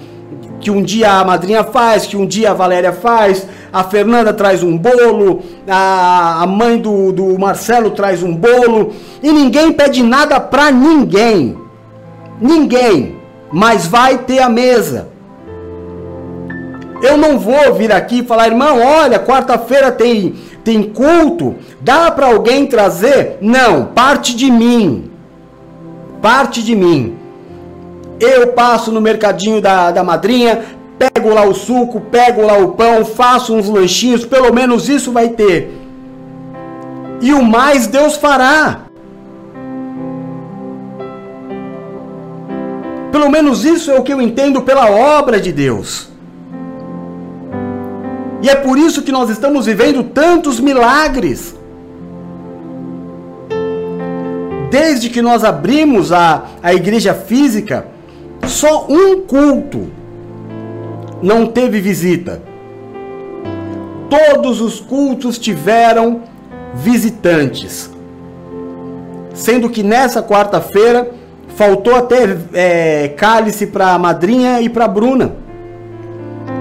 que 0.59 0.69
um 0.69 0.81
dia 0.81 1.11
a 1.13 1.23
madrinha 1.23 1.63
faz, 1.63 2.05
que 2.05 2.17
um 2.17 2.25
dia 2.25 2.51
a 2.51 2.53
Valéria 2.53 2.91
faz, 2.91 3.47
a 3.71 3.83
Fernanda 3.83 4.33
traz 4.33 4.63
um 4.63 4.77
bolo, 4.77 5.43
a, 5.67 6.43
a 6.43 6.47
mãe 6.47 6.77
do, 6.77 7.11
do 7.11 7.39
Marcelo 7.39 7.91
traz 7.91 8.21
um 8.23 8.35
bolo, 8.35 8.93
e 9.21 9.31
ninguém 9.31 9.71
pede 9.71 10.03
nada 10.03 10.39
pra 10.39 10.71
ninguém. 10.71 11.57
Ninguém. 12.39 13.15
mas 13.51 13.87
vai 13.87 14.17
ter 14.19 14.39
a 14.39 14.49
mesa. 14.49 15.09
Eu 17.01 17.17
não 17.17 17.37
vou 17.37 17.73
vir 17.75 17.91
aqui 17.91 18.19
e 18.19 18.25
falar, 18.25 18.47
irmão, 18.47 18.79
olha, 18.81 19.19
quarta-feira 19.19 19.91
tem, 19.91 20.35
tem 20.67 20.83
culto, 20.83 21.55
dá 21.79 22.11
para 22.11 22.25
alguém 22.25 22.67
trazer? 22.67 23.37
Não, 23.39 23.85
parte 23.85 24.35
de 24.35 24.51
mim. 24.51 25.09
Parte 26.21 26.61
de 26.61 26.75
mim. 26.75 27.15
Eu 28.19 28.47
passo 28.47 28.91
no 28.91 28.99
mercadinho 28.99 29.61
da, 29.61 29.91
da 29.91 30.03
madrinha, 30.03 30.65
pego 30.99 31.33
lá 31.33 31.45
o 31.45 31.53
suco, 31.53 32.01
pego 32.01 32.41
lá 32.41 32.57
o 32.57 32.73
pão, 32.73 33.05
faço 33.05 33.55
uns 33.55 33.69
lanchinhos, 33.69 34.25
pelo 34.25 34.53
menos 34.53 34.89
isso 34.89 35.09
vai 35.09 35.29
ter. 35.29 35.71
E 37.21 37.33
o 37.33 37.41
mais 37.41 37.87
Deus 37.87 38.17
fará. 38.17 38.81
Pelo 43.09 43.29
menos 43.29 43.63
isso 43.63 43.89
é 43.89 43.97
o 43.97 44.03
que 44.03 44.11
eu 44.11 44.21
entendo 44.21 44.63
pela 44.63 44.91
obra 44.91 45.39
de 45.39 45.53
Deus. 45.53 46.06
E 48.41 48.49
é 48.49 48.55
por 48.55 48.77
isso 48.77 49.01
que 49.01 49.11
nós 49.11 49.29
estamos 49.29 49.65
vivendo 49.65 50.03
tantos 50.03 50.59
milagres. 50.59 51.55
Desde 54.69 55.09
que 55.09 55.21
nós 55.21 55.43
abrimos 55.43 56.11
a, 56.11 56.45
a 56.61 56.73
igreja 56.73 57.13
física, 57.13 57.87
só 58.45 58.85
um 58.87 59.21
culto 59.21 59.87
não 61.21 61.47
teve 61.47 61.79
visita. 61.79 62.41
Todos 64.09 64.61
os 64.61 64.79
cultos 64.79 65.37
tiveram 65.39 66.21
visitantes. 66.75 67.89
Sendo 69.33 69.69
que 69.69 69.83
nessa 69.83 70.21
quarta-feira 70.21 71.11
faltou 71.55 71.95
até 71.95 72.37
é, 72.53 73.07
cálice 73.09 73.67
para 73.67 73.93
a 73.93 73.99
madrinha 73.99 74.61
e 74.61 74.69
para 74.69 74.85
a 74.85 74.87
Bruna. 74.87 75.46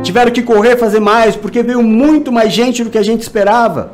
Tiveram 0.03 0.31
que 0.31 0.43
correr 0.43 0.77
fazer 0.77 1.01
mais 1.01 1.37
porque 1.37 1.63
veio 1.63 1.83
muito 1.83 2.31
mais 2.31 2.53
gente 2.53 2.85
do 2.85 2.91
que 2.91 2.99
a 2.99 3.03
gente 3.03 3.23
esperava. 3.23 3.93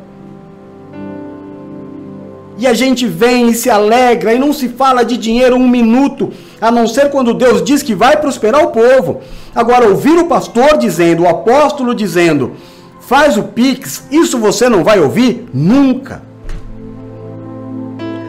E 2.58 2.66
a 2.66 2.74
gente 2.74 3.06
vem 3.06 3.48
e 3.48 3.54
se 3.54 3.68
alegra 3.68 4.32
e 4.32 4.38
não 4.38 4.52
se 4.52 4.68
fala 4.68 5.04
de 5.04 5.16
dinheiro 5.16 5.56
um 5.56 5.66
minuto, 5.66 6.30
a 6.60 6.70
não 6.70 6.86
ser 6.86 7.10
quando 7.10 7.34
Deus 7.34 7.62
diz 7.62 7.82
que 7.82 7.94
vai 7.94 8.16
prosperar 8.16 8.62
o 8.62 8.68
povo. 8.68 9.20
Agora, 9.54 9.88
ouvir 9.88 10.16
o 10.18 10.26
pastor 10.26 10.76
dizendo, 10.78 11.24
o 11.24 11.28
apóstolo 11.28 11.94
dizendo, 11.94 12.52
faz 13.00 13.36
o 13.36 13.42
pix, 13.42 14.06
isso 14.10 14.38
você 14.38 14.68
não 14.68 14.84
vai 14.84 15.00
ouvir 15.00 15.48
nunca. 15.52 16.22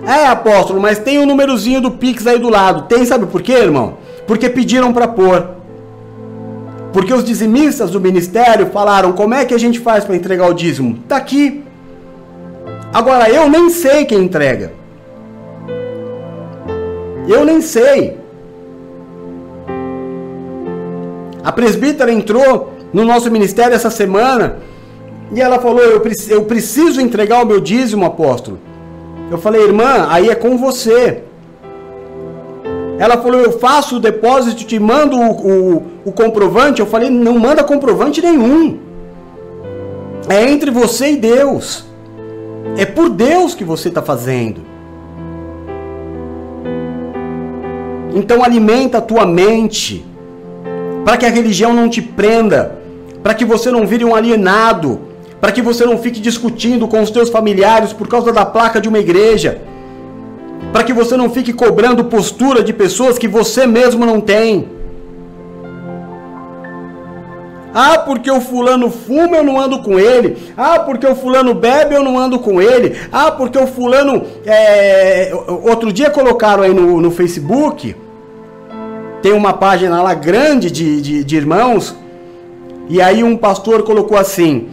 É, 0.06 0.26
apóstolo, 0.26 0.82
mas 0.82 1.00
tem 1.00 1.20
o 1.20 1.22
um 1.22 1.26
númerozinho 1.26 1.80
do 1.80 1.92
pix 1.92 2.28
aí 2.28 2.40
do 2.40 2.50
lado. 2.50 2.88
Tem, 2.88 3.06
sabe 3.06 3.26
por 3.26 3.42
quê, 3.42 3.54
irmão? 3.54 3.98
Porque 4.28 4.50
pediram 4.50 4.92
para 4.92 5.08
pôr. 5.08 5.53
Porque 6.94 7.14
os 7.14 7.24
dizimistas 7.24 7.90
do 7.90 8.00
ministério 8.00 8.68
falaram: 8.68 9.12
como 9.14 9.34
é 9.34 9.44
que 9.44 9.54
a 9.54 9.58
gente 9.58 9.80
faz 9.80 10.06
para 10.06 10.16
entregar 10.16 10.48
o 10.48 10.54
dízimo? 10.54 11.00
Tá 11.08 11.18
aqui. 11.18 11.64
Agora 12.94 13.30
eu 13.30 13.50
nem 13.50 13.70
sei 13.70 14.06
quem 14.06 14.20
entrega. 14.20 14.72
Eu 17.28 17.44
nem 17.44 17.60
sei. 17.62 18.18
A 21.44 21.52
presbítera 21.52 22.12
entrou 22.12 22.72
no 22.94 23.04
nosso 23.04 23.32
ministério 23.32 23.74
essa 23.74 23.90
semana 23.90 24.58
e 25.34 25.42
ela 25.42 25.60
falou: 25.60 25.82
eu, 25.82 26.04
eu 26.30 26.44
preciso 26.44 27.02
entregar 27.02 27.44
o 27.44 27.48
meu 27.48 27.60
dízimo, 27.60 28.06
apóstolo. 28.06 28.60
Eu 29.32 29.40
falei, 29.40 29.64
irmã, 29.64 30.08
aí 30.10 30.30
é 30.30 30.36
com 30.36 30.58
você. 30.58 31.24
Ela 33.00 33.18
falou, 33.18 33.42
eu 33.42 33.58
faço 33.60 33.98
o 33.98 34.00
depósito, 34.00 34.64
te 34.64 34.78
mando 34.78 35.18
o, 35.18 35.32
o, 35.32 35.93
o 36.06 36.12
comprovante. 36.12 36.80
Eu 36.80 36.86
falei, 36.86 37.10
não 37.10 37.38
manda 37.40 37.64
comprovante 37.64 38.22
nenhum. 38.22 38.80
É 40.30 40.50
entre 40.50 40.72
você 40.72 41.12
e 41.12 41.18
Deus. 41.18 41.86
É 42.78 42.86
por 42.86 43.10
Deus 43.10 43.54
que 43.54 43.64
você 43.64 43.90
está 43.90 44.02
fazendo. 44.02 44.62
Então 48.16 48.44
alimenta 48.44 49.00
a 49.00 49.02
tua 49.02 49.26
mente 49.26 50.06
para 51.04 51.18
que 51.18 51.26
a 51.26 51.30
religião 51.30 51.74
não 51.74 51.90
te 51.90 52.02
prenda, 52.02 52.78
para 53.22 53.34
que 53.34 53.44
você 53.44 53.70
não 53.72 53.86
vire 53.86 54.06
um 54.06 54.16
alienado, 54.16 55.00
para 55.42 55.52
que 55.52 55.62
você 55.62 55.86
não 55.86 55.98
fique 55.98 56.20
discutindo 56.20 56.88
com 56.88 57.02
os 57.02 57.12
teus 57.12 57.30
familiares 57.30 57.92
por 57.92 58.08
causa 58.08 58.32
da 58.32 58.46
placa 58.46 58.80
de 58.80 58.88
uma 58.88 59.00
igreja, 59.00 59.62
para 60.72 60.84
que 60.84 60.94
você 60.94 61.18
não 61.18 61.30
fique 61.30 61.52
cobrando 61.52 62.06
postura 62.06 62.64
de 62.64 62.72
pessoas 62.72 63.18
que 63.18 63.28
você 63.28 63.68
mesmo 63.68 64.06
não 64.06 64.22
tem. 64.22 64.70
Ah, 67.74 67.98
porque 67.98 68.30
o 68.30 68.40
fulano 68.40 68.92
fuma, 68.92 69.38
eu 69.38 69.44
não 69.44 69.60
ando 69.60 69.80
com 69.80 70.00
ele. 70.00 70.38
Ah, 70.56 70.80
porque 70.80 71.08
o 71.08 71.16
fulano 71.16 71.56
bebe, 71.56 71.96
eu 71.96 72.04
não 72.04 72.20
ando 72.20 72.38
com 72.38 72.62
ele. 72.62 72.96
Ah, 73.12 73.32
porque 73.32 73.58
o 73.58 73.66
fulano. 73.66 74.24
É... 74.46 75.32
Outro 75.64 75.92
dia 75.92 76.12
colocaram 76.12 76.64
aí 76.64 76.74
no, 76.74 77.02
no 77.02 77.10
Facebook. 77.10 77.96
Tem 79.24 79.34
uma 79.34 79.54
página 79.54 80.04
lá 80.04 80.14
grande 80.14 80.70
de, 80.70 81.02
de, 81.02 81.24
de 81.24 81.36
irmãos. 81.36 81.96
E 82.90 83.02
aí 83.02 83.24
um 83.24 83.36
pastor 83.36 83.82
colocou 83.84 84.18
assim: 84.18 84.68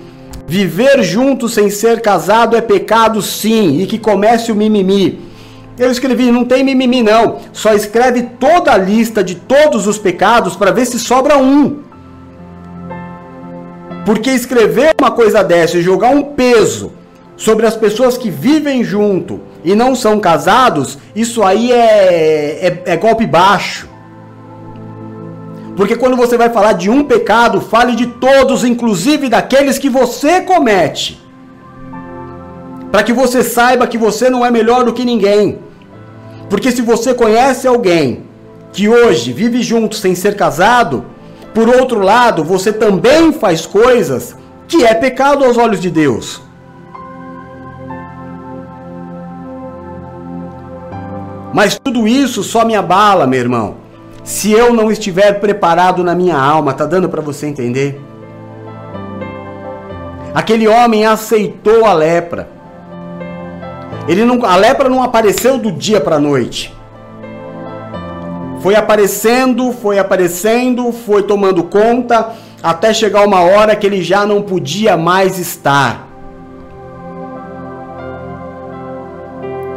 Viver 0.46 1.02
junto 1.02 1.48
sem 1.48 1.70
ser 1.70 2.02
casado 2.02 2.56
é 2.56 2.60
pecado, 2.60 3.22
sim, 3.22 3.80
e 3.80 3.86
que 3.86 3.98
comece 3.98 4.52
o 4.52 4.54
mimimi. 4.54 5.20
Eu 5.78 5.90
escrevi, 5.90 6.30
não 6.30 6.44
tem 6.44 6.62
mimimi 6.62 7.02
não. 7.02 7.38
Só 7.52 7.72
escreve 7.72 8.24
toda 8.38 8.72
a 8.72 8.76
lista 8.76 9.24
de 9.24 9.36
todos 9.36 9.86
os 9.86 9.96
pecados 9.96 10.54
para 10.54 10.72
ver 10.72 10.84
se 10.84 10.98
sobra 10.98 11.38
um. 11.38 11.89
Porque 14.04 14.30
escrever 14.30 14.94
uma 14.98 15.10
coisa 15.10 15.42
dessa 15.42 15.78
e 15.78 15.82
jogar 15.82 16.10
um 16.10 16.22
peso 16.22 16.92
sobre 17.36 17.66
as 17.66 17.76
pessoas 17.76 18.18
que 18.18 18.30
vivem 18.30 18.82
junto 18.84 19.40
e 19.64 19.74
não 19.74 19.94
são 19.94 20.18
casados, 20.18 20.98
isso 21.14 21.42
aí 21.42 21.72
é, 21.72 22.66
é, 22.66 22.82
é 22.92 22.96
golpe 22.96 23.26
baixo. 23.26 23.88
Porque 25.76 25.96
quando 25.96 26.16
você 26.16 26.36
vai 26.36 26.50
falar 26.50 26.74
de 26.74 26.90
um 26.90 27.04
pecado, 27.04 27.60
fale 27.60 27.94
de 27.94 28.06
todos, 28.06 28.64
inclusive 28.64 29.28
daqueles 29.28 29.78
que 29.78 29.88
você 29.88 30.40
comete. 30.42 31.20
Para 32.90 33.02
que 33.02 33.12
você 33.12 33.42
saiba 33.42 33.86
que 33.86 33.96
você 33.96 34.28
não 34.28 34.44
é 34.44 34.50
melhor 34.50 34.84
do 34.84 34.92
que 34.92 35.04
ninguém. 35.04 35.60
Porque 36.50 36.72
se 36.72 36.82
você 36.82 37.14
conhece 37.14 37.66
alguém 37.66 38.24
que 38.72 38.88
hoje 38.88 39.32
vive 39.32 39.62
junto 39.62 39.94
sem 39.96 40.14
ser 40.14 40.36
casado, 40.36 41.06
por 41.54 41.68
outro 41.68 42.00
lado, 42.00 42.44
você 42.44 42.72
também 42.72 43.32
faz 43.32 43.66
coisas 43.66 44.36
que 44.68 44.84
é 44.84 44.94
pecado 44.94 45.44
aos 45.44 45.56
olhos 45.56 45.80
de 45.80 45.90
Deus. 45.90 46.40
Mas 51.52 51.78
tudo 51.78 52.06
isso 52.06 52.42
só 52.42 52.64
me 52.64 52.76
abala, 52.76 53.26
meu 53.26 53.40
irmão, 53.40 53.76
se 54.22 54.52
eu 54.52 54.72
não 54.72 54.90
estiver 54.90 55.40
preparado 55.40 56.04
na 56.04 56.14
minha 56.14 56.38
alma. 56.38 56.72
Tá 56.72 56.86
dando 56.86 57.08
para 57.08 57.20
você 57.20 57.46
entender? 57.46 58.00
Aquele 60.32 60.68
homem 60.68 61.04
aceitou 61.04 61.84
a 61.84 61.92
lepra. 61.92 62.48
Ele 64.06 64.24
não, 64.24 64.44
a 64.44 64.56
lepra 64.56 64.88
não 64.88 65.02
apareceu 65.02 65.58
do 65.58 65.72
dia 65.72 66.00
para 66.00 66.16
a 66.16 66.20
noite. 66.20 66.72
Foi 68.60 68.74
aparecendo, 68.74 69.72
foi 69.72 69.98
aparecendo, 69.98 70.92
foi 70.92 71.22
tomando 71.22 71.64
conta, 71.64 72.34
até 72.62 72.92
chegar 72.92 73.26
uma 73.26 73.40
hora 73.40 73.74
que 73.74 73.86
ele 73.86 74.02
já 74.02 74.26
não 74.26 74.42
podia 74.42 74.96
mais 74.96 75.38
estar. 75.38 76.08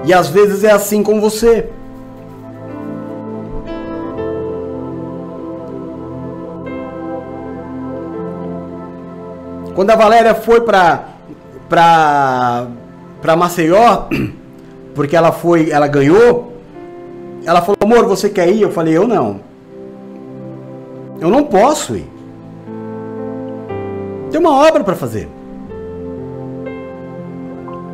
E 0.05 0.13
às 0.13 0.27
vezes 0.27 0.65
é 0.65 0.71
assim 0.71 1.01
com 1.01 1.21
você. 1.21 1.69
Quando 9.73 9.89
a 9.89 9.95
Valéria 9.95 10.35
foi 10.35 10.61
para 10.61 11.05
para 11.69 12.67
para 13.21 13.35
Maceió, 13.37 14.07
porque 14.93 15.15
ela 15.15 15.31
foi, 15.31 15.71
ela 15.71 15.87
ganhou, 15.87 16.52
ela 17.45 17.61
falou: 17.61 17.77
Amor, 17.81 18.05
você 18.05 18.29
quer 18.29 18.49
ir? 18.49 18.61
Eu 18.61 18.71
falei: 18.71 18.95
Eu 18.95 19.07
não. 19.07 19.41
Eu 21.19 21.29
não 21.29 21.43
posso 21.43 21.95
ir. 21.95 22.07
Tem 24.31 24.39
uma 24.39 24.55
obra 24.67 24.83
para 24.83 24.95
fazer. 24.95 25.29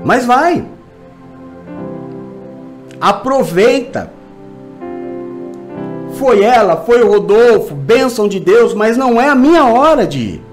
Mas 0.04 0.26
vai. 0.26 0.66
Aproveita. 3.00 4.12
Foi 6.18 6.44
ela, 6.44 6.78
foi 6.78 7.02
o 7.02 7.08
Rodolfo, 7.08 7.74
bênção 7.74 8.28
de 8.28 8.40
Deus, 8.40 8.74
mas 8.74 8.98
não 8.98 9.22
é 9.22 9.30
a 9.30 9.36
minha 9.36 9.66
hora 9.66 10.06
de 10.06 10.20
ir. 10.20 10.44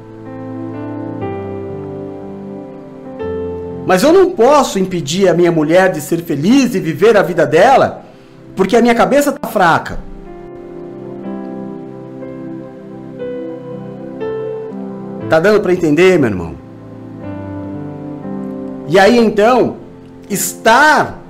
Mas 3.85 4.03
eu 4.03 4.13
não 4.13 4.31
posso 4.31 4.79
impedir 4.79 5.29
a 5.29 5.35
minha 5.35 5.51
mulher 5.51 5.91
de 5.91 6.01
ser 6.01 6.19
feliz 6.23 6.75
e 6.75 6.81
viver 6.81 7.17
a 7.17 7.23
vida 7.23 7.45
dela 7.47 8.06
porque 8.57 8.75
a 8.75 8.81
minha 8.81 8.95
cabeça 8.95 9.31
tá 9.31 9.47
fraca. 9.47 9.99
Tá 15.29 15.39
dando 15.39 15.61
para 15.61 15.73
entender, 15.73 16.19
meu 16.19 16.31
irmão? 16.31 16.55
E 18.89 18.99
aí 18.99 19.19
então, 19.19 19.77
estar 20.31 21.21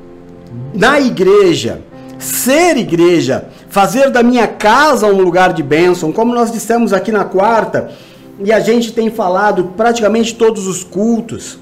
na 0.73 1.01
igreja, 1.01 1.83
ser 2.19 2.77
igreja, 2.77 3.49
fazer 3.69 4.11
da 4.11 4.23
minha 4.23 4.47
casa 4.47 5.07
um 5.07 5.21
lugar 5.21 5.53
de 5.53 5.63
bênção, 5.63 6.13
como 6.13 6.35
nós 6.35 6.53
dissemos 6.53 6.93
aqui 6.93 7.11
na 7.11 7.25
quarta, 7.25 7.91
e 8.39 8.53
a 8.53 8.61
gente 8.61 8.93
tem 8.93 9.11
falado 9.11 9.73
praticamente 9.77 10.35
todos 10.35 10.67
os 10.67 10.85
cultos. 10.85 11.59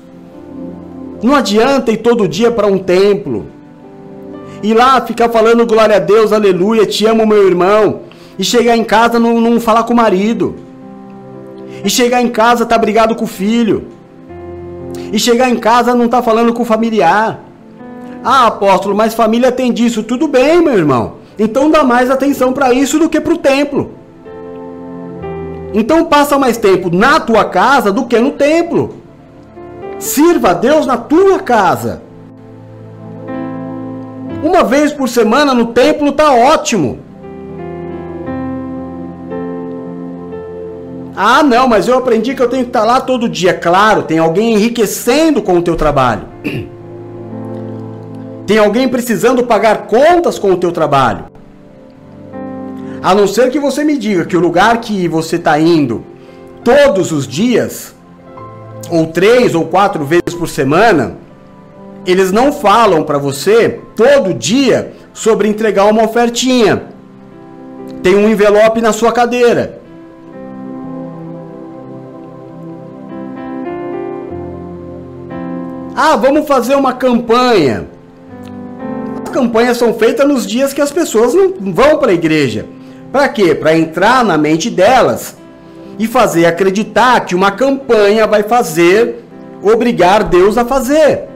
Não 1.23 1.35
adianta 1.35 1.93
ir 1.93 1.99
todo 1.99 2.29
dia 2.29 2.51
para 2.51 2.67
um 2.67 2.79
templo. 2.79 3.54
Ir 4.65 4.73
lá 4.73 4.99
ficar 5.03 5.29
falando 5.29 5.67
glória 5.67 5.97
a 5.97 5.99
Deus, 5.99 6.33
aleluia, 6.33 6.87
te 6.87 7.05
amo, 7.05 7.27
meu 7.27 7.47
irmão. 7.47 8.01
E 8.39 8.43
chegar 8.43 8.75
em 8.75 8.83
casa 8.83 9.19
não, 9.19 9.39
não 9.39 9.61
falar 9.61 9.83
com 9.83 9.93
o 9.93 9.97
marido. 9.97 10.55
E 11.85 11.91
chegar 11.91 12.23
em 12.23 12.29
casa 12.29 12.65
tá 12.65 12.79
brigado 12.79 13.15
com 13.15 13.27
o 13.27 13.29
filho. 13.29 13.89
E 15.13 15.19
chegar 15.19 15.51
em 15.51 15.57
casa 15.57 15.95
não 15.95 16.09
tá 16.09 16.23
falando 16.23 16.55
com 16.55 16.63
o 16.63 16.65
familiar. 16.65 17.41
Ah, 18.25 18.47
apóstolo, 18.47 18.97
mas 18.97 19.13
família 19.13 19.53
tem 19.53 19.71
disso. 19.71 20.03
Tudo 20.03 20.27
bem, 20.27 20.63
meu 20.63 20.79
irmão. 20.79 21.17
Então 21.39 21.71
dá 21.71 21.85
mais 21.85 22.11
atenção 22.11 22.55
para 22.55 22.73
isso 22.73 22.99
do 22.99 23.11
que 23.11 23.21
para 23.21 23.35
o 23.35 23.37
templo. 23.37 23.91
Então 25.75 26.07
passa 26.07 26.39
mais 26.39 26.57
tempo 26.57 26.89
na 26.89 27.21
tua 27.21 27.45
casa 27.45 27.93
do 27.93 28.07
que 28.07 28.19
no 28.19 28.31
templo. 28.31 28.95
Sirva 29.99 30.53
a 30.53 30.55
Deus 30.55 30.87
na 30.87 30.97
tua 30.97 31.39
casa. 31.41 32.03
Uma 34.45 34.63
vez 34.63 34.93
por 34.93 35.09
semana 35.09 35.55
no 35.55 35.69
templo 35.69 36.13
tá 36.13 36.31
ótimo. 36.35 36.99
Ah, 41.17 41.43
não, 41.43 41.67
mas 41.67 41.89
eu 41.89 41.97
aprendi 41.97 42.35
que 42.35 42.43
eu 42.43 42.49
tenho 42.51 42.65
que 42.65 42.69
estar 42.69 42.85
lá 42.85 43.01
todo 43.01 43.27
dia. 43.27 43.55
Claro, 43.55 44.03
tem 44.03 44.19
alguém 44.19 44.53
enriquecendo 44.53 45.41
com 45.41 45.57
o 45.57 45.63
teu 45.63 45.77
trabalho. 45.77 46.25
Tem 48.47 48.59
alguém 48.59 48.87
precisando 48.87 49.47
pagar 49.47 49.87
contas 49.87 50.39
com 50.39 50.53
o 50.53 50.57
teu 50.59 50.71
trabalho. 50.71 51.25
A 53.03 53.15
não 53.15 53.27
ser 53.27 53.51
que 53.51 53.59
você 53.59 53.83
me 53.83 53.97
diga 53.97 54.27
que 54.27 54.37
o 54.37 54.41
lugar 54.41 54.83
que 54.83 55.09
você 55.09 55.37
está 55.37 55.59
indo 55.59 56.05
todos 56.63 57.11
os 57.11 57.27
dias, 57.27 57.95
ou 58.91 59.07
três 59.07 59.55
ou 59.55 59.65
quatro 59.65 60.05
vezes 60.05 60.35
por 60.39 60.47
semana, 60.47 61.24
eles 62.07 62.31
não 62.31 62.53
falam 62.53 63.03
para 63.03 63.19
você 63.19 63.81
todo 63.97 64.35
dia 64.35 64.93
sobre 65.13 65.49
entregar 65.49 65.87
uma 65.87 66.05
ofertinha. 66.05 66.85
Tem 68.03 68.15
um 68.15 68.29
envelope 68.29 68.81
na 68.81 68.93
sua 68.93 69.13
cadeira. 69.13 69.81
Ah, 75.97 76.17
vamos 76.17 76.47
fazer 76.47 76.75
uma 76.75 76.93
campanha. 76.93 77.87
As 79.23 79.31
campanhas 79.31 79.77
são 79.77 79.95
feitas 79.95 80.27
nos 80.27 80.47
dias 80.47 80.73
que 80.73 80.81
as 80.81 80.91
pessoas 80.91 81.33
não 81.33 81.55
vão 81.73 81.99
para 81.99 82.11
a 82.11 82.15
igreja. 82.15 82.67
Para 83.13 83.29
quê? 83.29 83.55
Para 83.55 83.77
entrar 83.77 84.25
na 84.25 84.37
mente 84.37 84.69
delas 84.69 85.37
e 85.99 86.07
fazer 86.07 86.47
acreditar 86.47 87.21
que 87.25 87.35
uma 87.35 87.53
campanha 87.53 88.27
vai 88.27 88.43
fazer, 88.43 89.25
obrigar 89.63 90.25
Deus 90.25 90.59
a 90.59 90.65
fazer. 90.65 91.34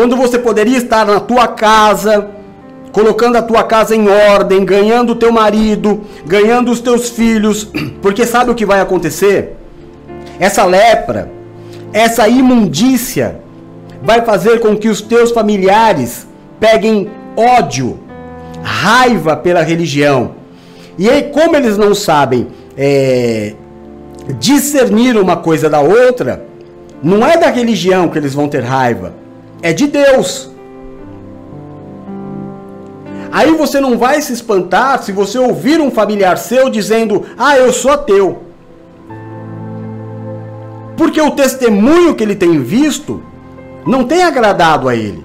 Quando 0.00 0.16
você 0.16 0.38
poderia 0.38 0.78
estar 0.78 1.04
na 1.04 1.20
tua 1.20 1.46
casa, 1.46 2.30
colocando 2.90 3.36
a 3.36 3.42
tua 3.42 3.62
casa 3.64 3.94
em 3.94 4.08
ordem, 4.08 4.64
ganhando 4.64 5.12
o 5.12 5.14
teu 5.14 5.30
marido, 5.30 6.00
ganhando 6.24 6.70
os 6.70 6.80
teus 6.80 7.10
filhos, 7.10 7.70
porque 8.00 8.24
sabe 8.24 8.50
o 8.50 8.54
que 8.54 8.64
vai 8.64 8.80
acontecer? 8.80 9.58
Essa 10.38 10.64
lepra, 10.64 11.30
essa 11.92 12.26
imundícia 12.26 13.42
vai 14.02 14.22
fazer 14.22 14.60
com 14.60 14.74
que 14.74 14.88
os 14.88 15.02
teus 15.02 15.32
familiares 15.32 16.26
peguem 16.58 17.10
ódio, 17.36 18.00
raiva 18.62 19.36
pela 19.36 19.60
religião. 19.60 20.30
E 20.96 21.10
aí, 21.10 21.24
como 21.24 21.56
eles 21.56 21.76
não 21.76 21.94
sabem 21.94 22.46
é, 22.74 23.52
discernir 24.38 25.18
uma 25.18 25.36
coisa 25.36 25.68
da 25.68 25.80
outra, 25.80 26.42
não 27.02 27.22
é 27.22 27.36
da 27.36 27.50
religião 27.50 28.08
que 28.08 28.16
eles 28.16 28.32
vão 28.32 28.48
ter 28.48 28.64
raiva, 28.64 29.19
é 29.62 29.72
de 29.72 29.86
Deus. 29.86 30.50
Aí 33.32 33.52
você 33.52 33.80
não 33.80 33.96
vai 33.96 34.20
se 34.20 34.32
espantar 34.32 35.02
se 35.02 35.12
você 35.12 35.38
ouvir 35.38 35.80
um 35.80 35.90
familiar 35.90 36.36
seu 36.36 36.68
dizendo: 36.68 37.24
Ah, 37.38 37.56
eu 37.56 37.72
sou 37.72 37.92
ateu. 37.92 38.42
Porque 40.96 41.20
o 41.20 41.30
testemunho 41.30 42.14
que 42.14 42.22
ele 42.22 42.34
tem 42.34 42.60
visto 42.60 43.22
não 43.86 44.04
tem 44.04 44.22
agradado 44.22 44.88
a 44.88 44.94
ele. 44.94 45.24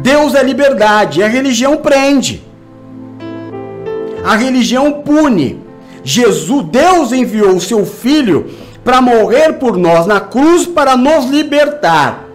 Deus 0.00 0.34
é 0.34 0.42
liberdade, 0.42 1.22
a 1.22 1.28
religião 1.28 1.76
prende. 1.78 2.42
A 4.24 4.36
religião 4.36 5.02
pune. 5.02 5.60
Jesus, 6.04 6.66
Deus 6.66 7.12
enviou 7.12 7.56
o 7.56 7.60
seu 7.60 7.84
filho 7.84 8.46
para 8.84 9.02
morrer 9.02 9.54
por 9.54 9.76
nós 9.76 10.06
na 10.06 10.20
cruz 10.20 10.64
para 10.66 10.96
nos 10.96 11.26
libertar. 11.26 12.27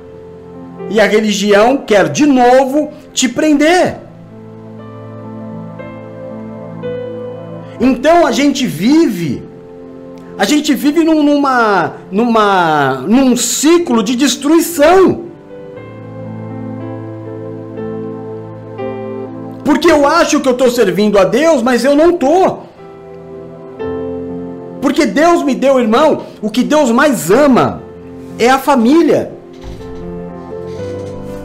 E 0.93 1.01
a 1.01 1.05
religião 1.05 1.77
quer 1.77 2.07
de 2.07 2.25
novo 2.25 2.91
te 3.11 3.27
prender. 3.27 3.97
Então 7.81 8.25
a 8.25 8.31
gente 8.31 8.65
vive 8.65 9.43
a 10.37 10.45
gente 10.45 10.73
vive 10.73 11.03
num, 11.03 11.21
numa, 11.21 11.93
numa, 12.11 12.95
num 13.07 13.37
ciclo 13.37 14.01
de 14.01 14.15
destruição. 14.15 15.25
Porque 19.63 19.91
eu 19.91 20.07
acho 20.07 20.39
que 20.39 20.47
eu 20.47 20.53
estou 20.53 20.71
servindo 20.71 21.19
a 21.19 21.23
Deus, 21.23 21.61
mas 21.61 21.85
eu 21.85 21.95
não 21.95 22.11
estou. 22.11 22.63
Porque 24.81 25.05
Deus 25.05 25.43
me 25.43 25.53
deu, 25.55 25.79
irmão, 25.79 26.25
o 26.41 26.49
que 26.49 26.63
Deus 26.63 26.89
mais 26.91 27.29
ama 27.29 27.81
é 28.39 28.49
a 28.49 28.57
família. 28.57 29.31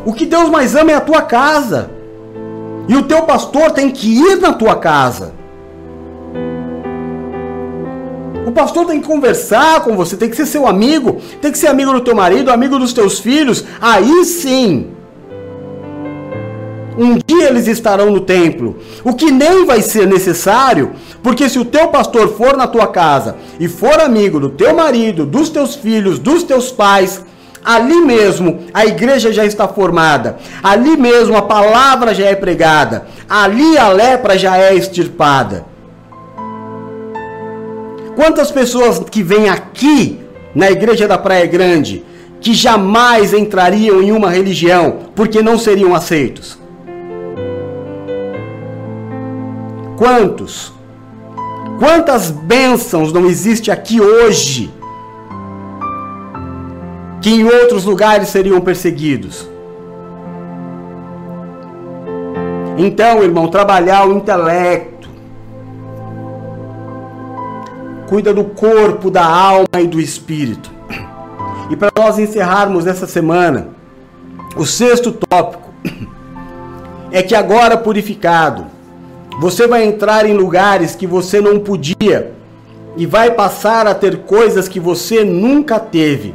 O 0.04 0.12
que 0.12 0.26
Deus 0.26 0.48
mais 0.48 0.74
ama 0.74 0.92
é 0.92 0.94
a 0.94 1.00
tua 1.00 1.22
casa. 1.22 1.90
E 2.88 2.96
o 2.96 3.02
teu 3.02 3.22
pastor 3.22 3.70
tem 3.72 3.90
que 3.90 4.08
ir 4.08 4.36
na 4.36 4.52
tua 4.52 4.76
casa. 4.76 5.34
O 8.46 8.52
pastor 8.52 8.86
tem 8.86 9.00
que 9.00 9.06
conversar 9.06 9.84
com 9.84 9.94
você, 9.94 10.16
tem 10.16 10.30
que 10.30 10.36
ser 10.36 10.46
seu 10.46 10.66
amigo, 10.66 11.20
tem 11.42 11.52
que 11.52 11.58
ser 11.58 11.66
amigo 11.66 11.92
do 11.92 12.00
teu 12.00 12.14
marido, 12.14 12.50
amigo 12.50 12.78
dos 12.78 12.94
teus 12.94 13.18
filhos. 13.18 13.64
Aí 13.80 14.24
sim 14.24 14.96
um 16.98 17.16
dia 17.24 17.48
eles 17.48 17.68
estarão 17.68 18.10
no 18.10 18.20
templo. 18.20 18.78
O 19.04 19.14
que 19.14 19.30
nem 19.30 19.64
vai 19.64 19.80
ser 19.80 20.06
necessário, 20.06 20.92
porque 21.22 21.48
se 21.48 21.58
o 21.58 21.64
teu 21.64 21.88
pastor 21.88 22.36
for 22.36 22.56
na 22.56 22.66
tua 22.66 22.88
casa 22.88 23.36
e 23.60 23.68
for 23.68 24.00
amigo 24.00 24.40
do 24.40 24.50
teu 24.50 24.74
marido, 24.74 25.24
dos 25.24 25.48
teus 25.48 25.76
filhos, 25.76 26.18
dos 26.18 26.42
teus 26.42 26.72
pais, 26.72 27.22
ali 27.68 28.00
mesmo 28.00 28.60
a 28.72 28.86
igreja 28.86 29.30
já 29.30 29.44
está 29.44 29.68
formada, 29.68 30.38
ali 30.62 30.96
mesmo 30.96 31.36
a 31.36 31.42
palavra 31.42 32.14
já 32.14 32.24
é 32.24 32.34
pregada, 32.34 33.06
ali 33.28 33.76
a 33.76 33.90
lepra 33.90 34.38
já 34.38 34.56
é 34.56 34.74
extirpada. 34.74 35.66
Quantas 38.16 38.50
pessoas 38.50 38.98
que 39.00 39.22
vêm 39.22 39.50
aqui 39.50 40.18
na 40.54 40.70
igreja 40.70 41.06
da 41.06 41.18
Praia 41.18 41.44
Grande 41.44 42.02
que 42.40 42.54
jamais 42.54 43.34
entrariam 43.34 44.02
em 44.02 44.12
uma 44.12 44.30
religião 44.30 45.10
porque 45.14 45.42
não 45.42 45.58
seriam 45.58 45.94
aceitos? 45.94 46.58
Quantos? 49.98 50.72
Quantas 51.78 52.30
bênçãos 52.30 53.12
não 53.12 53.26
existe 53.26 53.70
aqui 53.70 54.00
hoje 54.00 54.77
que 57.28 57.34
em 57.34 57.44
outros 57.44 57.84
lugares 57.84 58.30
seriam 58.30 58.58
perseguidos? 58.58 59.46
Então, 62.78 63.22
irmão, 63.22 63.48
trabalhar 63.48 64.08
o 64.08 64.16
intelecto. 64.16 65.10
Cuida 68.08 68.32
do 68.32 68.44
corpo, 68.44 69.10
da 69.10 69.26
alma 69.26 69.78
e 69.78 69.86
do 69.86 70.00
espírito. 70.00 70.70
E 71.70 71.76
para 71.76 71.90
nós 71.94 72.18
encerrarmos 72.18 72.86
essa 72.86 73.06
semana, 73.06 73.68
o 74.56 74.64
sexto 74.64 75.12
tópico 75.12 75.68
é 77.12 77.22
que 77.22 77.34
agora 77.34 77.76
purificado, 77.76 78.64
você 79.38 79.66
vai 79.66 79.84
entrar 79.84 80.24
em 80.24 80.32
lugares 80.32 80.94
que 80.94 81.06
você 81.06 81.42
não 81.42 81.60
podia 81.60 82.32
e 82.96 83.04
vai 83.04 83.32
passar 83.32 83.86
a 83.86 83.94
ter 83.94 84.20
coisas 84.20 84.66
que 84.66 84.80
você 84.80 85.24
nunca 85.24 85.78
teve. 85.78 86.34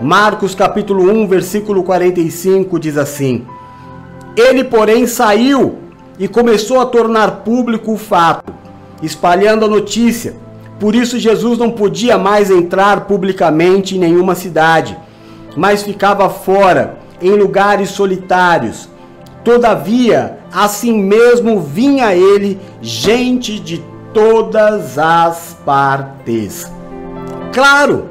Marcos 0.00 0.54
capítulo 0.54 1.10
1, 1.10 1.26
versículo 1.26 1.82
45 1.82 2.78
diz 2.78 2.96
assim: 2.96 3.44
Ele, 4.36 4.62
porém, 4.62 5.08
saiu 5.08 5.78
e 6.16 6.28
começou 6.28 6.80
a 6.80 6.86
tornar 6.86 7.42
público 7.42 7.92
o 7.92 7.98
fato, 7.98 8.52
espalhando 9.02 9.64
a 9.64 9.68
notícia. 9.68 10.36
Por 10.78 10.94
isso, 10.94 11.18
Jesus 11.18 11.58
não 11.58 11.72
podia 11.72 12.16
mais 12.16 12.48
entrar 12.48 13.06
publicamente 13.06 13.96
em 13.96 13.98
nenhuma 13.98 14.36
cidade, 14.36 14.96
mas 15.56 15.82
ficava 15.82 16.30
fora, 16.30 16.98
em 17.20 17.32
lugares 17.32 17.90
solitários. 17.90 18.88
Todavia, 19.42 20.38
assim 20.52 20.96
mesmo 20.96 21.58
vinha 21.58 22.14
ele 22.14 22.56
gente 22.80 23.58
de 23.58 23.82
todas 24.14 24.96
as 24.96 25.56
partes. 25.64 26.70
Claro, 27.52 28.10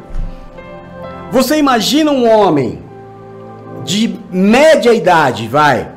você 1.32 1.58
imagina 1.58 2.12
um 2.12 2.28
homem 2.30 2.80
de 3.84 4.18
média 4.32 4.94
idade, 4.94 5.48
vai, 5.48 5.90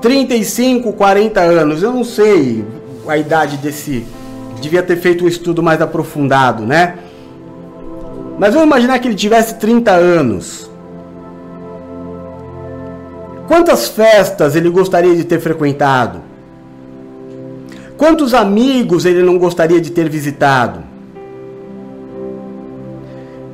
35, 0.00 0.92
40 0.92 1.40
anos, 1.40 1.82
eu 1.82 1.92
não 1.92 2.04
sei 2.04 2.64
a 3.06 3.16
idade 3.16 3.56
desse. 3.56 4.04
Devia 4.60 4.82
ter 4.82 4.96
feito 4.96 5.24
um 5.24 5.28
estudo 5.28 5.62
mais 5.62 5.80
aprofundado, 5.80 6.64
né? 6.64 6.96
Mas 8.38 8.54
vamos 8.54 8.66
imaginar 8.66 8.98
que 8.98 9.08
ele 9.08 9.14
tivesse 9.14 9.56
30 9.56 9.90
anos. 9.90 10.70
Quantas 13.48 13.88
festas 13.88 14.56
ele 14.56 14.70
gostaria 14.70 15.14
de 15.14 15.24
ter 15.24 15.40
frequentado? 15.40 16.20
Quantos 17.96 18.34
amigos 18.34 19.04
ele 19.04 19.22
não 19.22 19.38
gostaria 19.38 19.80
de 19.80 19.90
ter 19.90 20.08
visitado? 20.08 20.91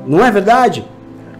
Não 0.09 0.25
é 0.25 0.31
verdade? 0.31 0.87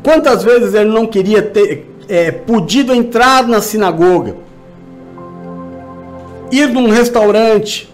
Quantas 0.03 0.45
vezes 0.45 0.75
ele 0.75 0.91
não 0.91 1.07
queria 1.07 1.41
ter 1.41 1.91
é, 2.07 2.31
podido 2.31 2.95
entrar 2.95 3.49
na 3.49 3.63
sinagoga, 3.63 4.37
ir 6.53 6.69
num 6.69 6.91
restaurante, 6.91 7.93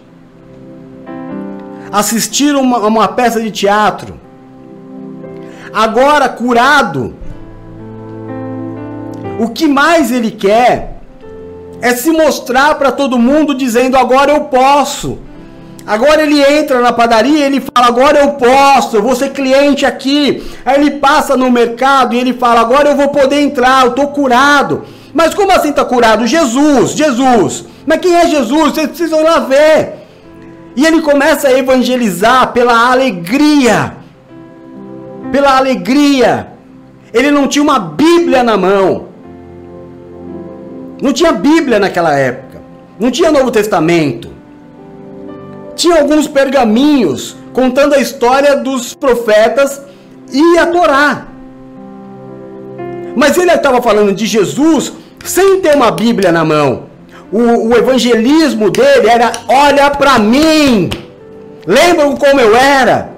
assistir 1.93 2.57
uma, 2.57 2.79
uma 2.79 3.07
peça 3.07 3.41
de 3.41 3.53
teatro, 3.53 4.15
agora 5.73 6.29
curado, 6.29 7.15
o 9.39 9.49
que 9.49 9.69
mais 9.69 10.11
ele 10.11 10.33
quer 10.33 11.01
é 11.81 11.95
se 11.95 12.11
mostrar 12.11 12.75
para 12.75 12.91
todo 12.91 13.19
mundo 13.19 13.55
dizendo: 13.55 13.97
agora 13.97 14.33
eu 14.33 14.43
posso. 14.43 15.19
Agora 15.87 16.23
ele 16.23 16.41
entra 16.41 16.81
na 16.81 16.93
padaria 16.93 17.45
ele 17.45 17.61
fala: 17.61 17.89
agora 17.89 18.19
eu 18.19 18.33
posso, 18.33 18.97
eu 18.97 19.03
vou 19.03 19.15
ser 19.15 19.31
cliente 19.31 19.85
aqui. 19.85 20.43
Aí 20.65 20.81
ele 20.81 20.93
passa 20.93 21.37
no 21.37 21.51
mercado 21.51 22.15
e 22.15 22.19
ele 22.19 22.33
fala: 22.33 22.61
agora 22.61 22.91
eu 22.91 22.97
vou 22.97 23.09
poder 23.09 23.41
entrar, 23.41 23.85
eu 23.85 23.91
estou 23.91 24.09
curado. 24.09 24.85
Mas 25.13 25.35
como 25.35 25.53
assim 25.53 25.71
está 25.71 25.85
curado? 25.85 26.27
Jesus, 26.27 26.93
Jesus. 26.93 27.67
Mas 27.87 28.01
quem 28.01 28.17
é 28.17 28.27
Jesus? 28.27 28.73
Vocês 28.73 28.89
precisam 28.89 29.23
lá 29.23 29.41
ver. 29.41 30.05
E 30.75 30.85
ele 30.85 31.03
começa 31.03 31.49
a 31.49 31.57
evangelizar 31.57 32.53
pela 32.53 32.91
alegria. 32.91 33.95
Pela 35.31 35.57
alegria. 35.57 36.49
Ele 37.13 37.31
não 37.31 37.47
tinha 37.47 37.63
uma 37.63 37.79
Bíblia 37.79 38.43
na 38.43 38.57
mão. 38.57 39.07
Não 41.01 41.13
tinha 41.13 41.31
Bíblia 41.31 41.79
naquela 41.79 42.13
época. 42.19 42.61
Não 42.99 43.11
tinha 43.11 43.31
Novo 43.31 43.53
Testamento. 43.53 44.34
Tinha 45.75 46.01
alguns 46.01 46.27
pergaminhos 46.27 47.37
contando 47.53 47.95
a 47.95 48.01
história 48.01 48.57
dos 48.57 48.95
profetas 48.95 49.81
e 50.33 50.59
a 50.59 50.67
Torá. 50.67 51.27
Mas 53.17 53.37
ele 53.37 53.53
estava 53.53 53.81
falando 53.81 54.13
de 54.13 54.27
Jesus 54.27 54.93
sem 55.25 55.61
ter 55.61 55.77
uma 55.77 55.91
Bíblia 55.91 56.33
na 56.33 56.45
mão. 56.45 56.85
O, 57.33 57.69
o 57.69 57.77
evangelismo 57.77 58.71
dele 58.71 59.09
era: 59.09 59.33
olha 59.49 59.91
para 59.91 60.19
mim, 60.19 60.91
lembra 61.67 62.11
como 62.17 62.41
eu 62.41 62.57
era. 62.57 63.14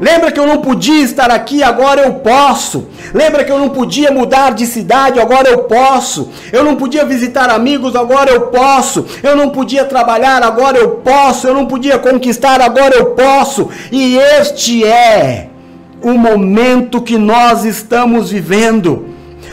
Lembra 0.00 0.32
que 0.32 0.40
eu 0.40 0.46
não 0.46 0.62
podia 0.62 1.04
estar 1.04 1.30
aqui, 1.30 1.62
agora 1.62 2.00
eu 2.00 2.14
posso. 2.14 2.88
Lembra 3.12 3.44
que 3.44 3.52
eu 3.52 3.58
não 3.58 3.68
podia 3.68 4.10
mudar 4.10 4.54
de 4.54 4.66
cidade, 4.66 5.20
agora 5.20 5.50
eu 5.50 5.64
posso. 5.64 6.30
Eu 6.50 6.64
não 6.64 6.74
podia 6.74 7.04
visitar 7.04 7.50
amigos, 7.50 7.94
agora 7.94 8.30
eu 8.30 8.42
posso. 8.46 9.04
Eu 9.22 9.36
não 9.36 9.50
podia 9.50 9.84
trabalhar, 9.84 10.42
agora 10.42 10.78
eu 10.78 10.92
posso. 10.92 11.46
Eu 11.46 11.52
não 11.52 11.66
podia 11.66 11.98
conquistar, 11.98 12.62
agora 12.62 12.96
eu 12.96 13.06
posso. 13.10 13.68
E 13.92 14.16
este 14.16 14.86
é 14.86 15.48
o 16.02 16.12
momento 16.12 17.02
que 17.02 17.18
nós 17.18 17.66
estamos 17.66 18.30
vivendo. 18.30 19.04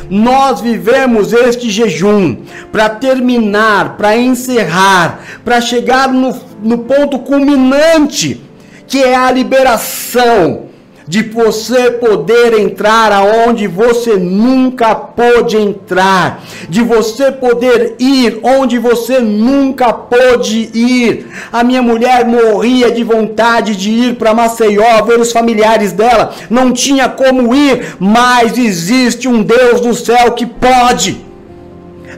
Nós 0.09 0.61
vivemos 0.61 1.33
este 1.33 1.69
jejum 1.69 2.37
para 2.71 2.87
terminar, 2.87 3.97
para 3.97 4.15
encerrar, 4.15 5.19
para 5.43 5.59
chegar 5.59 6.07
no, 6.07 6.33
no 6.63 6.77
ponto 6.77 7.19
culminante 7.19 8.46
que 8.87 9.03
é 9.03 9.15
a 9.15 9.31
liberação 9.31 10.67
de 11.07 11.23
você 11.23 11.89
poder 11.91 12.59
entrar 12.59 13.13
aonde 13.13 13.65
você 13.65 14.17
nunca 14.17 14.93
pôde 14.93 15.55
entrar, 15.55 16.43
de 16.67 16.83
você 16.83 17.31
poder 17.31 17.95
ir 17.97 18.39
onde 18.43 18.77
você 18.77 19.19
nunca 19.19 19.93
pôde 19.93 20.69
ir. 20.73 21.27
A 21.51 21.63
minha 21.63 21.81
mulher 21.81 22.25
morria 22.25 22.91
de 22.91 23.03
vontade 23.03 23.75
de 23.75 23.89
ir 23.89 24.15
para 24.15 24.33
Maceió 24.33 25.01
ver 25.05 25.19
os 25.19 25.31
familiares 25.31 25.93
dela, 25.93 26.33
não 26.49 26.73
tinha 26.73 27.07
como 27.07 27.55
ir, 27.55 27.95
mas 27.99 28.57
existe 28.57 29.29
um 29.29 29.41
Deus 29.41 29.79
no 29.79 29.93
céu 29.93 30.33
que 30.33 30.45
pode. 30.45 31.25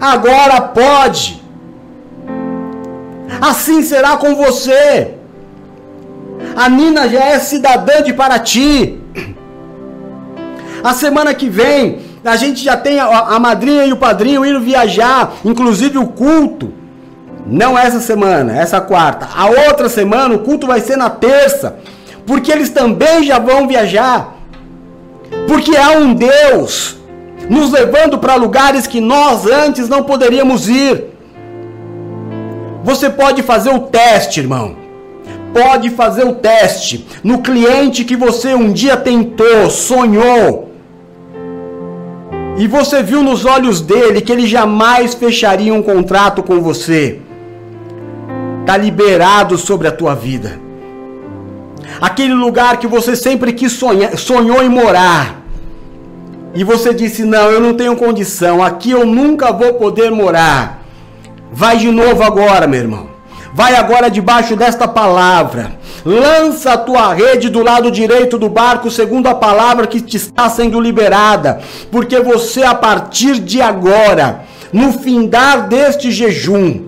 Agora 0.02 0.62
pode. 0.62 1.40
Assim 3.40 3.84
será 3.84 4.18
com 4.18 4.34
você. 4.34 5.19
A 6.56 6.70
Nina 6.70 7.08
já 7.08 7.24
é 7.26 7.40
cidadã 7.40 8.02
de 8.02 8.14
Paraty. 8.14 9.00
A 10.84 10.94
semana 10.94 11.34
que 11.34 11.50
vem, 11.50 12.00
a 12.24 12.36
gente 12.36 12.64
já 12.64 12.78
tem 12.78 13.00
a, 13.00 13.06
a 13.06 13.40
madrinha 13.40 13.86
e 13.86 13.94
o 13.94 13.98
padrinho 13.98 14.46
indo 14.46 14.62
viajar, 14.62 15.34
inclusive 15.44 15.98
o 15.98 16.08
culto. 16.08 16.74
Não 17.46 17.78
essa 17.78 18.00
semana, 18.00 18.58
essa 18.58 18.80
quarta. 18.80 19.28
A 19.36 19.48
outra 19.68 19.90
semana 19.90 20.36
o 20.36 20.40
culto 20.40 20.68
vai 20.68 20.80
ser 20.80 20.96
na 20.96 21.10
terça, 21.10 21.78
porque 22.26 22.52
eles 22.52 22.70
também 22.70 23.24
já 23.24 23.40
vão 23.40 23.68
viajar. 23.68 24.36
Porque 25.48 25.76
há 25.76 25.92
um 25.92 26.14
Deus 26.14 26.98
nos 27.50 27.72
levando 27.72 28.20
para 28.20 28.36
lugares 28.36 28.86
que 28.86 29.02
nós 29.02 29.46
antes 29.46 29.90
não 29.90 30.04
poderíamos 30.04 30.70
ir. 30.70 31.06
Você 32.84 33.10
pode 33.10 33.44
fazer 33.44 33.72
o 33.72 33.80
teste, 33.80 34.40
irmão 34.40 34.79
pode 35.54 35.90
fazer 35.90 36.26
o 36.26 36.36
teste 36.36 37.08
no 37.24 37.40
cliente 37.42 38.06
que 38.06 38.16
você 38.16 38.54
um 38.54 38.72
dia 38.72 38.96
tentou, 38.98 39.70
sonhou. 39.70 40.72
E 42.58 42.68
você 42.68 43.02
viu 43.02 43.24
nos 43.24 43.46
olhos 43.46 43.80
dele 43.82 44.22
que 44.22 44.32
ele 44.32 44.46
jamais 44.46 45.14
fecharia 45.14 45.74
um 45.74 45.82
contrato 45.82 46.44
com 46.44 46.62
você. 46.62 47.20
Está 48.62 48.76
liberado 48.78 49.58
sobre 49.58 49.88
a 49.88 49.92
tua 49.92 50.14
vida. 50.14 50.60
Aquele 52.02 52.34
lugar 52.34 52.78
que 52.78 52.88
você 52.88 53.16
sempre 53.16 53.54
quis 53.54 53.72
sonhar, 53.72 54.18
sonhou 54.18 54.62
em 54.62 54.70
morar. 54.70 55.42
E 56.54 56.64
você 56.64 56.94
disse: 56.94 57.24
Não, 57.24 57.50
eu 57.50 57.60
não 57.60 57.74
tenho 57.74 57.96
condição, 57.96 58.64
aqui 58.64 58.92
eu 58.92 59.06
nunca 59.06 59.52
vou 59.52 59.76
poder 59.76 60.12
morar. 60.12 60.84
Vai 61.52 61.78
de 61.78 61.92
novo 61.92 62.24
agora, 62.24 62.68
meu 62.68 62.80
irmão. 62.80 63.09
Vai 63.54 63.76
agora 63.76 64.10
debaixo 64.10 64.56
desta 64.56 64.88
palavra. 64.88 65.72
Lança 66.06 66.74
a 66.74 66.78
tua 66.78 67.14
rede 67.14 67.50
do 67.50 67.64
lado 67.64 67.92
direito 67.92 68.38
do 68.38 68.48
barco, 68.48 68.92
segundo 68.92 69.28
a 69.28 69.36
palavra 69.36 69.88
que 69.88 70.00
te 70.00 70.18
está 70.18 70.50
sendo 70.50 70.80
liberada. 70.80 71.60
Porque 71.92 72.20
você, 72.20 72.64
a 72.64 72.76
partir 72.76 73.40
de 73.40 73.62
agora, 73.62 74.42
no 74.72 74.94
findar 74.94 75.68
deste 75.68 76.12
jejum, 76.12 76.86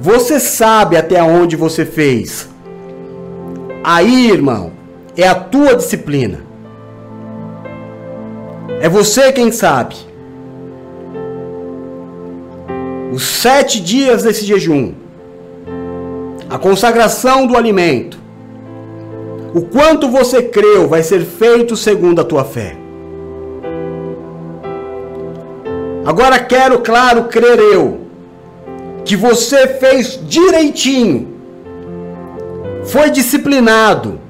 você 0.00 0.40
sabe 0.40 0.96
até 0.96 1.22
onde 1.22 1.54
você 1.54 1.84
fez. 1.84 2.48
Aí, 3.82 4.30
irmão, 4.30 4.72
é 5.16 5.28
a 5.28 5.34
tua 5.34 5.76
disciplina. 5.76 6.40
É 8.80 8.88
você 8.88 9.30
quem 9.32 9.52
sabe. 9.52 9.96
Os 13.12 13.22
sete 13.22 13.80
dias 13.80 14.24
desse 14.24 14.44
jejum 14.44 15.03
a 16.48 16.58
consagração 16.58 17.46
do 17.46 17.56
alimento. 17.56 18.18
O 19.54 19.62
quanto 19.62 20.08
você 20.08 20.42
creu 20.42 20.88
vai 20.88 21.02
ser 21.02 21.20
feito 21.20 21.76
segundo 21.76 22.20
a 22.20 22.24
tua 22.24 22.44
fé. 22.44 22.76
Agora 26.04 26.38
quero, 26.38 26.80
claro, 26.80 27.24
crer 27.24 27.58
eu, 27.58 28.00
que 29.04 29.16
você 29.16 29.66
fez 29.66 30.20
direitinho, 30.22 31.34
foi 32.84 33.10
disciplinado, 33.10 34.20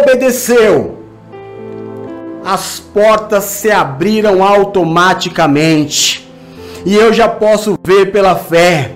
obedeceu, 0.00 0.96
as 2.42 2.80
portas 2.80 3.44
se 3.44 3.70
abriram 3.70 4.42
automaticamente, 4.42 6.26
e 6.84 6.94
eu 6.94 7.12
já 7.12 7.28
posso 7.28 7.76
ver 7.84 8.10
pela 8.12 8.34
fé 8.36 8.92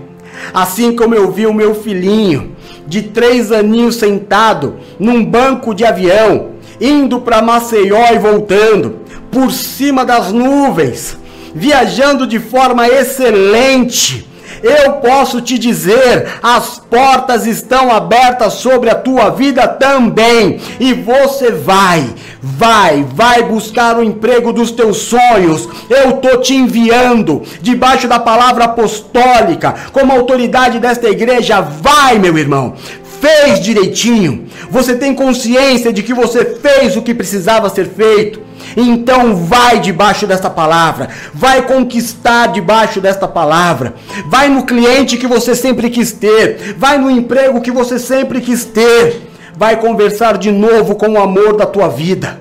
Assim 0.53 0.95
como 0.95 1.15
eu 1.15 1.31
vi 1.31 1.47
o 1.47 1.55
meu 1.55 1.75
filhinho, 1.75 2.57
de 2.87 3.03
três 3.03 3.53
aninhos 3.53 3.97
sentado 3.97 4.77
num 4.99 5.25
banco 5.25 5.75
de 5.75 5.85
avião, 5.85 6.51
indo 6.81 7.21
para 7.21 7.43
Maceió 7.43 8.13
e 8.13 8.19
voltando, 8.19 9.01
por 9.31 9.53
cima 9.53 10.05
das 10.05 10.33
nuvens, 10.33 11.17
viajando 11.55 12.27
de 12.27 12.39
forma 12.39 12.89
excelente 12.89 14.30
eu 14.63 14.93
posso 14.95 15.41
te 15.41 15.59
dizer: 15.59 16.39
as 16.43 16.79
portas 16.79 17.47
estão 17.47 17.91
abertas 17.91 18.55
sobre 18.55 18.91
a 18.91 18.95
tua 18.95 19.31
vida 19.31 19.67
também. 19.67 20.61
E 20.79 20.93
você 20.93 21.51
vai, 21.51 22.09
vai, 22.43 23.05
vai 23.15 23.43
buscar 23.43 23.97
o 23.99 24.03
emprego 24.03 24.53
dos 24.53 24.71
teus 24.71 24.99
sonhos. 24.99 25.69
Eu 25.89 26.15
tô 26.15 26.39
te 26.39 26.55
enviando 26.55 27.43
debaixo 27.61 28.07
da 28.09 28.19
palavra 28.19 28.65
apostólica, 28.65 29.75
como 29.93 30.13
autoridade 30.13 30.79
desta 30.79 31.09
igreja. 31.09 31.61
Vai, 31.61 32.19
meu 32.19 32.37
irmão 32.37 32.75
fez 33.21 33.61
direitinho, 33.61 34.47
você 34.71 34.95
tem 34.95 35.15
consciência 35.15 35.93
de 35.93 36.03
que 36.03 36.15
você 36.15 36.45
fez 36.45 36.97
o 36.97 37.03
que 37.03 37.15
precisava 37.15 37.69
ser 37.69 37.87
feito. 37.87 38.41
Então 38.77 39.35
vai 39.35 39.81
debaixo 39.81 40.27
desta 40.27 40.49
palavra, 40.49 41.09
vai 41.35 41.63
conquistar 41.63 42.49
debaixo 42.49 43.01
desta 43.01 43.27
palavra, 43.27 43.95
vai 44.27 44.49
no 44.49 44.65
cliente 44.65 45.17
que 45.17 45.27
você 45.27 45.55
sempre 45.55 45.91
quis 45.91 46.13
ter, 46.13 46.75
vai 46.77 46.99
no 46.99 47.11
emprego 47.11 47.61
que 47.61 47.71
você 47.71 47.99
sempre 47.99 48.41
quis 48.41 48.65
ter, 48.65 49.29
vai 49.57 49.77
conversar 49.77 50.39
de 50.39 50.51
novo 50.51 50.95
com 50.95 51.09
o 51.09 51.21
amor 51.21 51.57
da 51.57 51.67
tua 51.67 51.89
vida. 51.89 52.41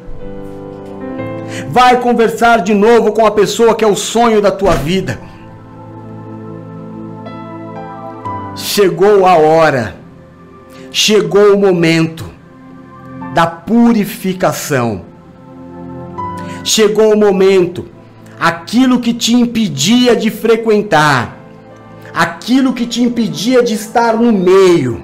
Vai 1.70 2.00
conversar 2.00 2.62
de 2.62 2.74
novo 2.74 3.12
com 3.12 3.26
a 3.26 3.32
pessoa 3.32 3.76
que 3.76 3.84
é 3.84 3.88
o 3.88 3.96
sonho 3.96 4.42
da 4.42 4.52
tua 4.52 4.74
vida. 4.74 5.20
Chegou 8.56 9.26
a 9.26 9.36
hora, 9.36 9.99
chegou 10.92 11.54
o 11.54 11.60
momento 11.60 12.26
da 13.34 13.46
purificação. 13.46 15.04
Chegou 16.64 17.14
o 17.14 17.18
momento, 17.18 17.86
aquilo 18.40 19.00
que 19.00 19.14
te 19.14 19.34
impedia 19.34 20.16
de 20.16 20.30
frequentar, 20.30 21.38
aquilo 22.14 22.74
que 22.74 22.86
te 22.86 23.02
impedia 23.02 23.64
de 23.64 23.74
estar 23.74 24.16
no 24.16 24.32
meio, 24.32 25.04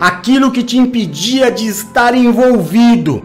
aquilo 0.00 0.50
que 0.50 0.62
te 0.62 0.78
impedia 0.78 1.50
de 1.50 1.66
estar 1.66 2.14
envolvido, 2.14 3.22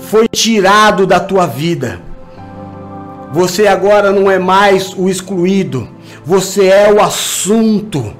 foi 0.00 0.28
tirado 0.28 1.06
da 1.06 1.18
tua 1.18 1.46
vida. 1.46 2.00
Você 3.32 3.66
agora 3.66 4.12
não 4.12 4.30
é 4.30 4.38
mais 4.38 4.94
o 4.96 5.08
excluído, 5.08 5.88
você 6.24 6.66
é 6.66 6.92
o 6.92 7.00
assunto. 7.00 8.14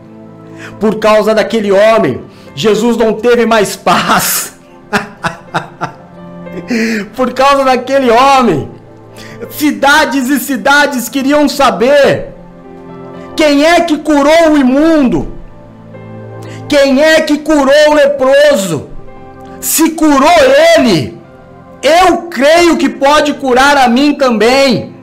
Por 0.80 0.98
causa 0.98 1.34
daquele 1.34 1.70
homem, 1.70 2.20
Jesus 2.56 2.96
não 2.96 3.12
teve 3.12 3.46
mais 3.46 3.76
paz. 3.76 4.54
por 7.14 7.32
causa 7.32 7.64
daquele 7.64 8.10
homem. 8.10 8.70
Cidades 9.50 10.28
e 10.30 10.40
cidades 10.40 11.08
queriam 11.08 11.48
saber 11.48 12.34
quem 13.36 13.64
é 13.64 13.82
que 13.82 13.98
curou 13.98 14.52
o 14.52 14.58
imundo, 14.58 15.36
quem 16.68 17.02
é 17.02 17.20
que 17.20 17.38
curou 17.38 17.90
o 17.90 17.94
leproso. 17.94 18.88
Se 19.60 19.90
curou 19.90 20.28
ele, 20.76 21.20
eu 21.82 22.22
creio 22.28 22.78
que 22.78 22.88
pode 22.88 23.34
curar 23.34 23.76
a 23.76 23.88
mim 23.88 24.14
também. 24.14 24.95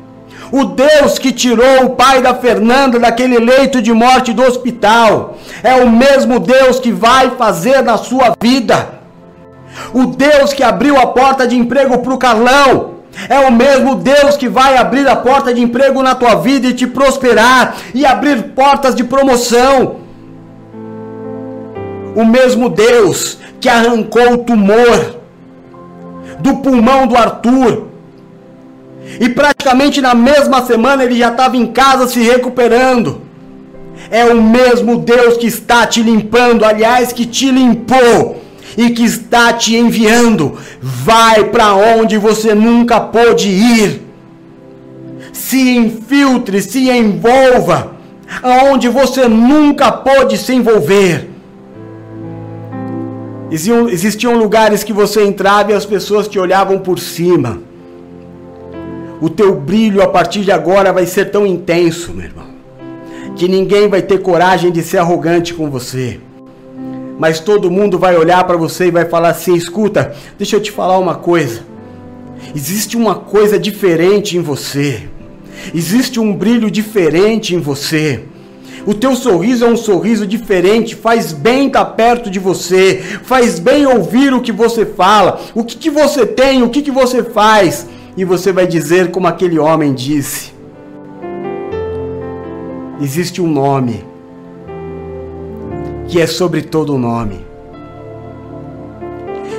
O 0.55 0.65
Deus 0.65 1.17
que 1.17 1.31
tirou 1.31 1.85
o 1.85 1.89
pai 1.95 2.21
da 2.21 2.35
Fernanda 2.35 2.99
daquele 2.99 3.39
leito 3.39 3.81
de 3.81 3.91
morte 3.91 4.31
do 4.31 4.43
hospital 4.43 5.35
é 5.63 5.73
o 5.73 5.89
mesmo 5.89 6.39
Deus 6.39 6.79
que 6.79 6.91
vai 6.91 7.31
fazer 7.31 7.81
na 7.81 7.97
sua 7.97 8.35
vida. 8.39 8.99
O 9.91 10.05
Deus 10.05 10.53
que 10.53 10.61
abriu 10.61 10.95
a 10.95 11.07
porta 11.07 11.47
de 11.47 11.57
emprego 11.57 11.97
para 11.97 12.13
o 12.13 12.19
Carlão 12.19 12.91
é 13.27 13.39
o 13.39 13.51
mesmo 13.51 13.95
Deus 13.95 14.37
que 14.37 14.47
vai 14.47 14.77
abrir 14.77 15.07
a 15.07 15.15
porta 15.15 15.51
de 15.51 15.59
emprego 15.59 16.03
na 16.03 16.13
tua 16.13 16.35
vida 16.35 16.67
e 16.67 16.73
te 16.75 16.85
prosperar 16.85 17.75
e 17.91 18.05
abrir 18.05 18.51
portas 18.53 18.93
de 18.93 19.03
promoção. 19.03 20.01
O 22.15 22.23
mesmo 22.23 22.69
Deus 22.69 23.39
que 23.59 23.67
arrancou 23.67 24.33
o 24.33 24.37
tumor 24.37 25.15
do 26.41 26.57
pulmão 26.57 27.07
do 27.07 27.17
Arthur. 27.17 27.92
E 29.19 29.29
praticamente 29.29 30.01
na 30.01 30.13
mesma 30.13 30.65
semana 30.65 31.03
ele 31.03 31.17
já 31.17 31.29
estava 31.29 31.57
em 31.57 31.67
casa 31.67 32.07
se 32.07 32.21
recuperando. 32.21 33.21
É 34.09 34.25
o 34.25 34.41
mesmo 34.41 34.97
Deus 34.97 35.37
que 35.37 35.47
está 35.47 35.85
te 35.85 36.01
limpando, 36.01 36.65
aliás, 36.65 37.13
que 37.13 37.25
te 37.25 37.49
limpou 37.51 38.41
e 38.77 38.89
que 38.89 39.03
está 39.03 39.53
te 39.53 39.75
enviando. 39.75 40.57
Vai 40.81 41.45
para 41.45 41.73
onde 41.73 42.17
você 42.17 42.53
nunca 42.53 42.99
pôde 42.99 43.49
ir. 43.49 44.01
Se 45.31 45.75
infiltre, 45.75 46.61
se 46.61 46.89
envolva 46.89 47.93
aonde 48.41 48.87
você 48.89 49.27
nunca 49.27 49.91
pôde 49.91 50.37
se 50.37 50.53
envolver. 50.53 51.29
Existiam 53.91 54.35
lugares 54.35 54.83
que 54.83 54.91
você 54.91 55.23
entrava 55.23 55.71
e 55.71 55.75
as 55.75 55.85
pessoas 55.85 56.27
te 56.27 56.39
olhavam 56.39 56.79
por 56.79 56.99
cima. 56.99 57.61
O 59.23 59.29
teu 59.29 59.55
brilho 59.55 60.03
a 60.03 60.07
partir 60.07 60.41
de 60.41 60.51
agora 60.51 60.91
vai 60.91 61.05
ser 61.05 61.31
tão 61.31 61.47
intenso, 61.47 62.13
meu 62.13 62.25
irmão, 62.25 62.47
que 63.37 63.47
ninguém 63.47 63.87
vai 63.87 64.01
ter 64.01 64.21
coragem 64.21 64.69
de 64.69 64.83
ser 64.83 64.97
arrogante 64.97 65.53
com 65.53 65.69
você 65.69 66.19
mas 67.17 67.39
todo 67.39 67.71
mundo 67.71 67.97
vai 67.99 68.17
olhar 68.17 68.43
para 68.43 68.57
você 68.57 68.87
e 68.87 68.91
vai 68.91 69.05
falar 69.05 69.29
assim: 69.29 69.55
escuta, 69.55 70.13
deixa 70.37 70.55
eu 70.55 70.61
te 70.61 70.71
falar 70.71 70.97
uma 70.97 71.15
coisa. 71.15 71.61
Existe 72.55 72.97
uma 72.97 73.15
coisa 73.15 73.57
diferente 73.57 74.37
em 74.37 74.41
você. 74.41 75.03
Existe 75.73 76.19
um 76.19 76.35
brilho 76.35 76.69
diferente 76.69 77.55
em 77.55 77.59
você. 77.59 78.23
O 78.85 78.93
teu 78.93 79.15
sorriso 79.15 79.63
é 79.63 79.67
um 79.69 79.77
sorriso 79.77 80.27
diferente, 80.27 80.93
faz 80.93 81.31
bem 81.31 81.67
estar 81.67 81.85
perto 81.85 82.29
de 82.29 82.37
você, 82.37 83.01
faz 83.23 83.57
bem 83.57 83.85
ouvir 83.85 84.33
o 84.33 84.41
que 84.41 84.51
você 84.51 84.85
fala, 84.85 85.39
o 85.55 85.63
que, 85.63 85.77
que 85.77 85.89
você 85.89 86.25
tem, 86.25 86.63
o 86.63 86.69
que, 86.69 86.81
que 86.81 86.91
você 86.91 87.23
faz. 87.23 87.87
E 88.15 88.23
você 88.23 88.51
vai 88.51 88.67
dizer 88.67 89.11
como 89.11 89.27
aquele 89.27 89.57
homem 89.57 89.93
disse: 89.93 90.53
existe 93.01 93.41
um 93.41 93.47
nome 93.47 94.05
que 96.07 96.21
é 96.21 96.27
sobre 96.27 96.61
todo 96.61 96.97
nome. 96.97 97.39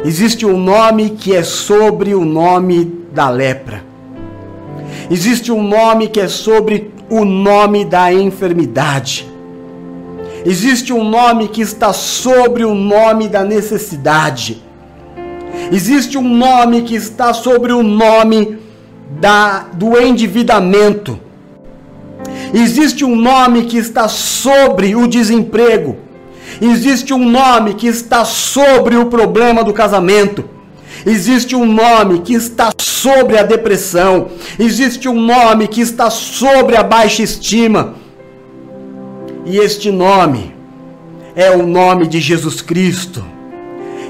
Existe 0.05 0.45
um 0.45 0.59
nome 0.59 1.11
que 1.11 1.35
é 1.35 1.43
sobre 1.43 2.15
o 2.15 2.25
nome 2.25 2.85
da 3.13 3.29
lepra. 3.31 3.83
Existe 5.11 5.51
um 5.51 5.63
nome 5.63 6.09
que 6.09 6.21
é 6.21 6.29
sobre 6.29 6.91
o 7.11 7.25
nome 7.25 7.85
da 7.85 8.13
enfermidade. 8.13 9.27
Existe 10.45 10.93
um 10.93 11.03
nome 11.03 11.49
que 11.49 11.63
está 11.63 11.93
sobre 11.93 12.65
o 12.65 12.75
nome 12.75 13.29
da 13.29 13.43
necessidade. 13.43 14.63
Existe 15.73 16.19
um 16.19 16.29
nome 16.29 16.83
que 16.83 16.95
está 16.95 17.33
sobre 17.33 17.73
o 17.73 17.83
nome 17.83 18.59
da, 19.21 19.67
do 19.73 19.99
endividamento. 20.01 21.19
Existe 22.53 23.05
um 23.05 23.17
nome 23.17 23.65
que 23.65 23.77
está 23.77 24.09
sobre 24.09 24.95
o 24.95 25.07
desemprego. 25.07 25.97
Existe 26.61 27.13
um 27.13 27.29
nome 27.29 27.75
que 27.75 27.87
está 27.87 28.25
sobre 28.25 28.97
o 28.97 29.07
problema 29.07 29.65
do 29.65 29.73
casamento. 29.73 30.45
Existe 31.05 31.57
um 31.57 31.67
nome 31.67 32.21
que 32.21 32.35
está 32.35 32.71
sobre 32.79 33.37
a 33.37 33.43
depressão. 33.43 34.29
Existe 34.59 35.09
um 35.09 35.21
nome 35.21 35.69
que 35.69 35.81
está 35.81 36.11
sobre 36.11 36.77
a 36.77 36.83
baixa 36.83 37.23
estima. 37.23 37.95
E 39.45 39.59
este 39.59 39.91
nome 39.91 40.55
é 41.35 41.51
o 41.51 41.67
nome 41.67 42.07
de 42.07 42.21
Jesus 42.21 42.63
Cristo. 42.63 43.25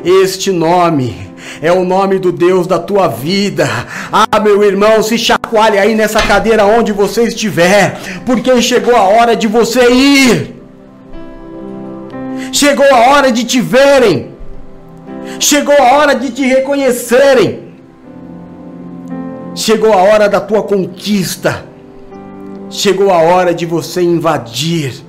Este 0.05 0.53
nome 0.53 1.34
é 1.61 1.73
o 1.73 1.85
nome 1.85 2.19
do 2.19 2.31
Deus 2.31 2.67
da 2.67 2.79
tua 2.79 3.09
vida. 3.09 3.69
Ah, 4.13 4.41
meu 4.41 4.63
irmão, 4.63 5.03
se 5.03 5.19
chacoalhe 5.19 5.79
aí 5.79 5.95
nessa 5.95 6.21
cadeira 6.21 6.65
onde 6.65 6.93
você 6.93 7.25
estiver, 7.25 7.99
porque 8.27 8.61
chegou 8.63 8.97
a 8.97 9.03
hora 9.03 9.35
de 9.37 9.47
você 9.47 9.91
ir. 9.91 10.63
Chegou 12.53 12.87
a 12.87 13.11
hora 13.11 13.33
de 13.33 13.45
te 13.45 13.61
verem. 13.61 14.35
Chegou 15.41 15.75
a 15.75 15.95
hora 15.95 16.15
de 16.15 16.31
te 16.31 16.45
reconhecerem. 16.47 17.75
Chegou 19.55 19.93
a 19.93 20.03
hora 20.03 20.29
da 20.29 20.41
tua 20.41 20.63
conquista. 20.63 21.65
Chegou 22.71 23.13
a 23.13 23.19
hora 23.19 23.55
de 23.55 23.67
você 23.67 24.03
invadir 24.03 25.05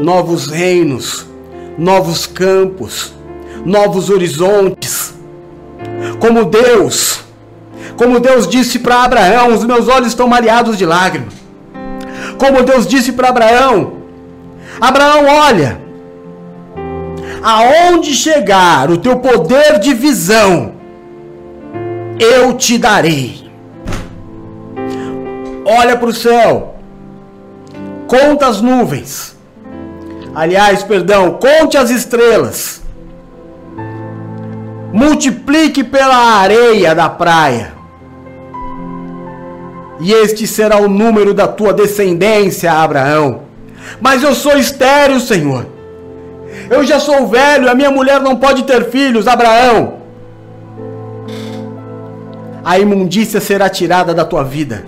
novos 0.00 0.48
reinos, 0.48 1.26
novos 1.78 2.26
campos, 2.26 3.12
novos 3.64 4.10
horizontes. 4.10 5.14
Como 6.20 6.44
Deus, 6.44 7.24
como 7.96 8.20
Deus 8.20 8.46
disse 8.46 8.78
para 8.78 9.02
Abraão: 9.02 9.54
Os 9.54 9.64
meus 9.64 9.88
olhos 9.88 10.08
estão 10.08 10.28
mareados 10.28 10.76
de 10.76 10.86
lágrimas. 10.86 11.34
Como 12.38 12.62
Deus 12.62 12.86
disse 12.86 13.12
para 13.12 13.28
Abraão: 13.28 13.94
Abraão, 14.80 15.26
olha, 15.26 15.80
aonde 17.42 18.14
chegar 18.14 18.90
o 18.90 18.98
teu 18.98 19.18
poder 19.18 19.78
de 19.78 19.94
visão, 19.94 20.74
eu 22.18 22.54
te 22.54 22.78
darei. 22.78 23.50
Olha 25.64 25.96
para 25.96 26.08
o 26.08 26.14
céu, 26.14 26.74
conta 28.06 28.46
as 28.46 28.60
nuvens. 28.60 29.36
Aliás, 30.34 30.82
perdão, 30.82 31.38
conte 31.38 31.76
as 31.76 31.90
estrelas. 31.90 32.81
Multiplique 34.92 35.82
pela 35.82 36.16
areia 36.16 36.94
da 36.94 37.08
praia. 37.08 37.72
E 40.00 40.12
este 40.12 40.46
será 40.46 40.78
o 40.78 40.88
número 40.88 41.32
da 41.32 41.48
tua 41.48 41.72
descendência, 41.72 42.72
Abraão. 42.72 43.42
Mas 44.00 44.22
eu 44.22 44.34
sou 44.34 44.58
estéril, 44.58 45.20
Senhor. 45.20 45.66
Eu 46.68 46.84
já 46.84 46.98
sou 46.98 47.26
velho, 47.26 47.70
a 47.70 47.74
minha 47.74 47.90
mulher 47.90 48.20
não 48.20 48.36
pode 48.36 48.64
ter 48.64 48.90
filhos, 48.90 49.26
Abraão. 49.26 50.02
A 52.64 52.78
imundícia 52.78 53.40
será 53.40 53.68
tirada 53.68 54.12
da 54.12 54.24
tua 54.24 54.44
vida. 54.44 54.84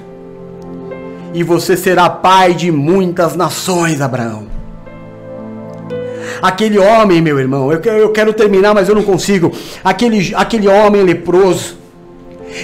E 1.32 1.43
você 1.43 1.76
será 1.76 2.09
pai 2.09 2.55
de 2.55 2.70
muitas 2.70 3.35
nações, 3.35 4.01
Abraão. 4.01 4.53
Aquele 6.40 6.78
homem, 6.78 7.20
meu 7.20 7.39
irmão, 7.39 7.73
eu 7.73 7.81
eu 7.81 8.11
quero 8.11 8.32
terminar, 8.32 8.74
mas 8.74 8.89
eu 8.89 8.94
não 8.94 9.02
consigo. 9.02 9.52
Aquele, 9.82 10.35
aquele 10.35 10.69
homem 10.69 11.02
leproso, 11.02 11.77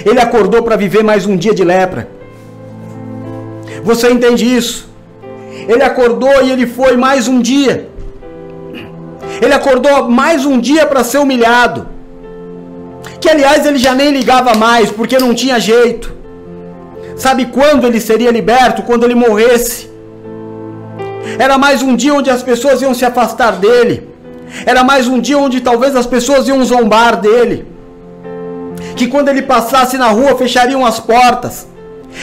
ele 0.05 0.19
acordou 0.19 0.63
para 0.63 0.75
viver 0.75 1.03
mais 1.03 1.25
um 1.25 1.35
dia 1.35 1.53
de 1.53 1.63
lepra. 1.63 2.07
Você 3.83 4.09
entende 4.09 4.45
isso? 4.45 4.89
Ele 5.67 5.83
acordou 5.83 6.43
e 6.43 6.51
ele 6.51 6.65
foi 6.65 6.95
mais 6.95 7.27
um 7.27 7.41
dia. 7.41 7.89
Ele 9.41 9.53
acordou 9.53 10.09
mais 10.09 10.45
um 10.45 10.59
dia 10.59 10.85
para 10.85 11.03
ser 11.03 11.17
humilhado. 11.17 11.87
Que 13.19 13.29
aliás 13.29 13.65
ele 13.65 13.77
já 13.77 13.93
nem 13.93 14.11
ligava 14.11 14.55
mais, 14.55 14.89
porque 14.91 15.17
não 15.17 15.33
tinha 15.33 15.59
jeito. 15.59 16.13
Sabe 17.15 17.45
quando 17.45 17.85
ele 17.85 17.99
seria 17.99 18.31
liberto? 18.31 18.83
Quando 18.83 19.03
ele 19.03 19.15
morresse. 19.15 19.90
Era 21.37 21.57
mais 21.57 21.81
um 21.81 21.95
dia 21.95 22.13
onde 22.13 22.29
as 22.29 22.43
pessoas 22.43 22.81
iam 22.81 22.93
se 22.93 23.05
afastar 23.05 23.53
dele. 23.53 24.09
Era 24.65 24.83
mais 24.83 25.07
um 25.07 25.19
dia 25.19 25.37
onde 25.37 25.61
talvez 25.61 25.95
as 25.95 26.05
pessoas 26.05 26.47
iam 26.47 26.63
zombar 26.63 27.17
dele. 27.17 27.65
Que 28.95 29.07
quando 29.07 29.29
ele 29.29 29.41
passasse 29.41 29.97
na 29.97 30.07
rua 30.07 30.37
fechariam 30.37 30.85
as 30.85 30.99
portas. 30.99 31.67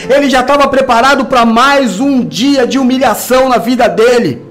Ele 0.09 0.29
já 0.29 0.41
estava 0.41 0.67
preparado 0.67 1.25
para 1.25 1.45
mais 1.45 1.99
um 1.99 2.23
dia 2.23 2.67
de 2.67 2.77
humilhação 2.77 3.49
na 3.49 3.57
vida 3.57 3.87
dele. 3.87 4.41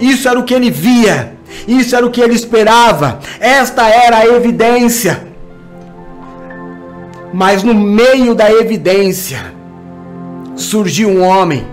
Isso 0.00 0.28
era 0.28 0.38
o 0.38 0.44
que 0.44 0.54
ele 0.54 0.70
via, 0.70 1.32
isso 1.66 1.96
era 1.96 2.06
o 2.06 2.10
que 2.10 2.20
ele 2.20 2.34
esperava, 2.34 3.18
esta 3.40 3.88
era 3.88 4.18
a 4.18 4.26
evidência. 4.26 5.26
Mas 7.32 7.62
no 7.62 7.74
meio 7.74 8.34
da 8.34 8.50
evidência 8.50 9.52
surgiu 10.54 11.08
um 11.08 11.22
homem. 11.22 11.66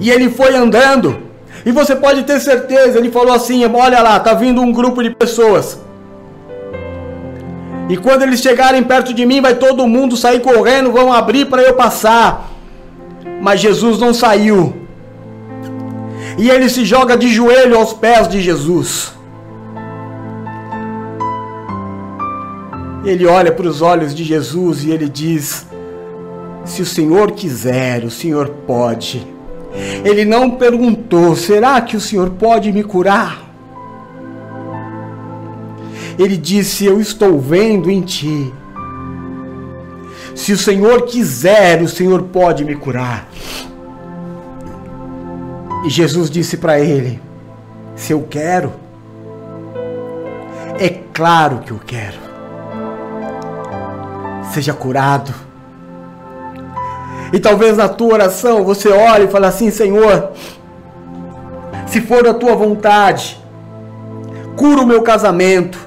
E 0.00 0.10
ele 0.10 0.30
foi 0.30 0.56
andando. 0.56 1.18
E 1.64 1.70
você 1.70 1.94
pode 1.94 2.24
ter 2.24 2.40
certeza, 2.40 2.98
ele 2.98 3.10
falou 3.10 3.34
assim: 3.34 3.64
"Olha 3.66 4.02
lá, 4.02 4.18
tá 4.18 4.32
vindo 4.32 4.60
um 4.62 4.72
grupo 4.72 5.02
de 5.02 5.10
pessoas. 5.10 5.78
E 7.90 7.96
quando 7.96 8.22
eles 8.22 8.40
chegarem 8.40 8.84
perto 8.84 9.12
de 9.12 9.26
mim, 9.26 9.40
vai 9.40 9.56
todo 9.56 9.86
mundo 9.86 10.16
sair 10.16 10.40
correndo, 10.40 10.92
vão 10.92 11.12
abrir 11.12 11.46
para 11.46 11.60
eu 11.60 11.74
passar. 11.74 12.48
Mas 13.42 13.60
Jesus 13.60 13.98
não 13.98 14.14
saiu. 14.14 14.74
E 16.38 16.48
ele 16.48 16.68
se 16.68 16.84
joga 16.84 17.16
de 17.16 17.28
joelho 17.28 17.76
aos 17.76 17.92
pés 17.92 18.28
de 18.28 18.40
Jesus. 18.40 19.12
Ele 23.04 23.26
olha 23.26 23.50
para 23.50 23.66
os 23.66 23.82
olhos 23.82 24.14
de 24.14 24.22
Jesus 24.22 24.84
e 24.84 24.90
ele 24.92 25.08
diz: 25.08 25.66
Se 26.64 26.82
o 26.82 26.86
Senhor 26.86 27.32
quiser, 27.32 28.04
o 28.04 28.10
Senhor 28.10 28.50
pode. 28.66 29.26
Ele 30.04 30.24
não 30.24 30.52
perguntou: 30.52 31.36
Será 31.36 31.80
que 31.80 31.96
o 31.96 32.00
Senhor 32.00 32.30
pode 32.30 32.72
me 32.72 32.82
curar? 32.82 33.50
Ele 36.18 36.36
disse: 36.36 36.84
Eu 36.84 37.00
estou 37.00 37.38
vendo 37.38 37.90
em 37.90 38.00
ti. 38.00 38.52
Se 40.34 40.52
o 40.52 40.58
Senhor 40.58 41.02
quiser, 41.02 41.82
o 41.82 41.88
Senhor 41.88 42.22
pode 42.24 42.64
me 42.64 42.74
curar. 42.74 43.28
E 45.84 45.90
Jesus 45.90 46.30
disse 46.30 46.56
para 46.56 46.78
ele: 46.78 47.20
Se 47.94 48.12
eu 48.12 48.26
quero, 48.28 48.72
é 50.78 50.88
claro 51.12 51.58
que 51.58 51.70
eu 51.70 51.80
quero. 51.84 52.18
Seja 54.52 54.72
curado. 54.72 55.49
E 57.32 57.38
talvez 57.38 57.76
na 57.76 57.88
tua 57.88 58.14
oração 58.14 58.64
você 58.64 58.88
olhe 58.88 59.24
e 59.24 59.28
fale 59.28 59.46
assim: 59.46 59.70
Senhor, 59.70 60.32
se 61.86 62.00
for 62.00 62.26
a 62.26 62.34
tua 62.34 62.54
vontade, 62.54 63.38
cura 64.56 64.82
o 64.82 64.86
meu 64.86 65.02
casamento, 65.02 65.78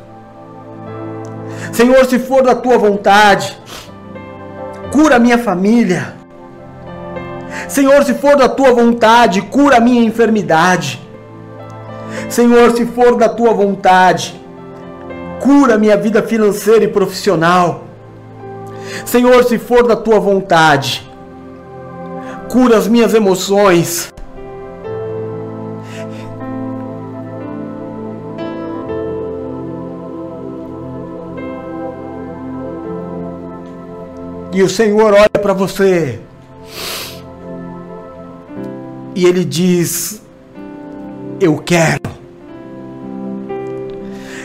Senhor, 1.72 2.06
se 2.06 2.20
for 2.20 2.44
da 2.44 2.54
tua 2.54 2.78
vontade, 2.78 3.58
cura 4.92 5.16
a 5.16 5.20
minha 5.20 5.40
família. 5.40 6.14
Senhor, 7.68 8.04
se 8.04 8.14
for 8.14 8.36
da 8.36 8.48
tua 8.48 8.72
vontade, 8.72 9.42
cura 9.42 9.78
a 9.78 9.80
minha 9.80 10.04
enfermidade. 10.04 11.02
Senhor, 12.30 12.72
se 12.72 12.86
for 12.86 13.16
da 13.16 13.28
tua 13.28 13.54
vontade, 13.54 14.40
cura 15.40 15.76
a 15.76 15.78
minha 15.78 15.98
vida 15.98 16.22
financeira 16.22 16.84
e 16.84 16.88
profissional. 16.88 17.86
Senhor, 19.04 19.44
se 19.44 19.58
for 19.58 19.88
da 19.88 19.96
tua 19.96 20.20
vontade, 20.20 21.10
cura 22.54 22.78
as 22.78 22.88
minhas 22.88 23.16
emoções. 23.16 24.14
E 34.54 34.62
o 34.62 34.70
Senhor 34.70 35.14
olha 35.14 35.42
para 35.42 35.52
você. 35.52 36.20
E 39.16 39.26
ele 39.26 39.44
diz: 39.44 40.22
Eu 41.42 41.58
quero. 41.58 42.14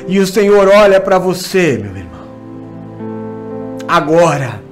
E 0.07 0.19
o 0.19 0.27
Senhor 0.27 0.67
olha 0.67 0.99
para 0.99 1.19
você, 1.19 1.77
meu 1.77 1.95
irmão. 1.95 2.27
Agora. 3.87 4.68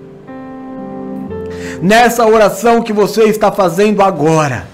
Nessa 1.82 2.26
oração 2.26 2.82
que 2.82 2.92
você 2.92 3.24
está 3.24 3.52
fazendo 3.52 4.02
agora. 4.02 4.66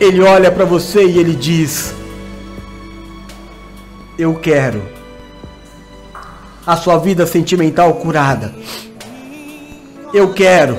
Ele 0.00 0.20
olha 0.20 0.50
para 0.50 0.64
você 0.64 1.04
e 1.04 1.18
ele 1.18 1.34
diz: 1.34 1.94
Eu 4.18 4.34
quero 4.34 4.82
a 6.66 6.76
sua 6.76 6.98
vida 6.98 7.26
sentimental 7.26 7.94
curada. 7.94 8.54
Eu 10.12 10.32
quero 10.32 10.78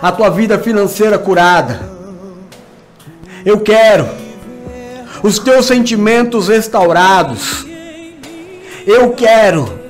a 0.00 0.12
tua 0.12 0.30
vida 0.30 0.58
financeira 0.58 1.18
curada. 1.18 1.80
Eu 3.44 3.60
quero 3.60 4.08
os 5.22 5.38
teus 5.38 5.66
sentimentos 5.66 6.48
restaurados. 6.48 7.66
Eu 8.86 9.12
quero 9.12 9.83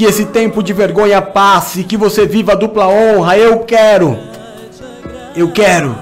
que 0.00 0.06
esse 0.06 0.24
tempo 0.24 0.62
de 0.62 0.72
vergonha 0.72 1.20
passe, 1.20 1.84
que 1.84 1.94
você 1.94 2.24
viva 2.24 2.52
a 2.52 2.54
dupla 2.54 2.88
honra. 2.88 3.36
Eu 3.36 3.58
quero. 3.58 4.16
Eu 5.36 5.52
quero. 5.52 5.94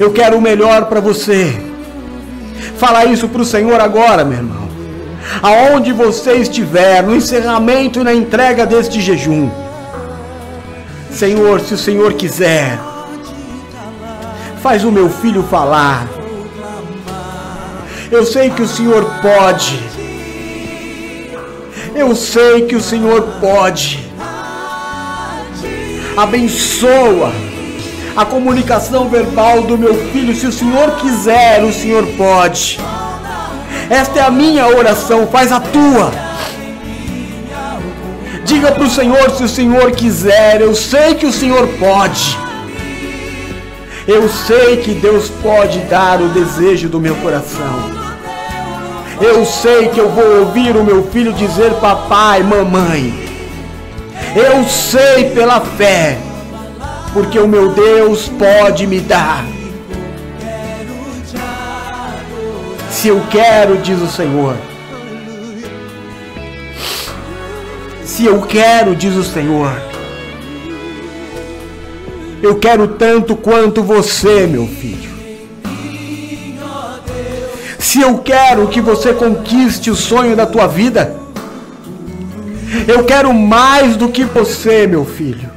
Eu 0.00 0.12
quero 0.12 0.36
o 0.36 0.40
melhor 0.40 0.86
para 0.86 0.98
você. 0.98 1.54
Fala 2.76 3.04
isso 3.04 3.28
para 3.28 3.42
o 3.42 3.44
Senhor 3.44 3.80
agora, 3.80 4.24
meu 4.24 4.38
irmão 4.38 4.64
aonde 5.42 5.90
você 5.90 6.34
estiver, 6.34 7.02
no 7.02 7.16
encerramento 7.16 8.00
e 8.00 8.04
na 8.04 8.12
entrega 8.12 8.66
deste 8.66 9.00
jejum. 9.00 9.50
Senhor, 11.10 11.60
se 11.60 11.74
o 11.74 11.78
Senhor 11.78 12.12
quiser, 12.12 12.78
faz 14.62 14.84
o 14.84 14.92
meu 14.92 15.08
filho 15.08 15.42
falar. 15.44 16.06
Eu 18.10 18.24
sei 18.24 18.50
que 18.50 18.62
o 18.62 18.68
Senhor 18.68 19.04
pode. 19.22 19.93
Eu 21.94 22.14
sei 22.16 22.62
que 22.62 22.74
o 22.74 22.80
Senhor 22.80 23.22
pode. 23.40 24.02
Abençoa 26.16 27.32
a 28.16 28.24
comunicação 28.24 29.08
verbal 29.08 29.62
do 29.62 29.78
meu 29.78 29.94
filho. 30.10 30.34
Se 30.34 30.46
o 30.46 30.52
Senhor 30.52 30.96
quiser, 30.96 31.62
o 31.62 31.72
Senhor 31.72 32.04
pode. 32.16 32.80
Esta 33.88 34.18
é 34.18 34.22
a 34.22 34.30
minha 34.30 34.66
oração, 34.66 35.26
faz 35.28 35.52
a 35.52 35.60
tua. 35.60 36.12
Diga 38.44 38.72
para 38.72 38.84
o 38.84 38.90
Senhor 38.90 39.30
se 39.30 39.44
o 39.44 39.48
Senhor 39.48 39.92
quiser, 39.92 40.60
eu 40.60 40.74
sei 40.74 41.14
que 41.14 41.26
o 41.26 41.32
Senhor 41.32 41.66
pode. 41.78 42.38
Eu 44.06 44.28
sei 44.28 44.78
que 44.78 44.92
Deus 44.94 45.30
pode 45.42 45.78
dar 45.80 46.20
o 46.20 46.28
desejo 46.28 46.88
do 46.88 47.00
meu 47.00 47.14
coração. 47.16 48.03
Eu 49.20 49.44
sei 49.44 49.88
que 49.88 50.00
eu 50.00 50.08
vou 50.08 50.40
ouvir 50.40 50.76
o 50.76 50.84
meu 50.84 51.04
filho 51.10 51.32
dizer 51.32 51.72
papai, 51.74 52.42
mamãe. 52.42 53.14
Eu 54.34 54.64
sei 54.64 55.30
pela 55.30 55.60
fé, 55.60 56.18
porque 57.12 57.38
o 57.38 57.46
meu 57.46 57.72
Deus 57.72 58.28
pode 58.28 58.86
me 58.86 59.00
dar. 59.00 59.44
Se 62.90 63.08
eu 63.08 63.22
quero, 63.30 63.78
diz 63.78 64.00
o 64.00 64.08
Senhor. 64.08 64.56
Se 68.04 68.24
eu 68.24 68.40
quero, 68.42 68.96
diz 68.96 69.14
o 69.14 69.24
Senhor. 69.24 69.70
Eu 72.42 72.56
quero 72.56 72.88
tanto 72.88 73.36
quanto 73.36 73.82
você, 73.82 74.46
meu 74.46 74.66
filho. 74.66 75.13
Se 77.94 78.00
eu 78.00 78.18
quero 78.18 78.66
que 78.66 78.80
você 78.80 79.14
conquiste 79.14 79.88
o 79.88 79.94
sonho 79.94 80.34
da 80.34 80.44
tua 80.44 80.66
vida, 80.66 81.14
eu 82.88 83.04
quero 83.04 83.32
mais 83.32 83.94
do 83.94 84.08
que 84.08 84.24
você, 84.24 84.84
meu 84.84 85.04
filho. 85.04 85.48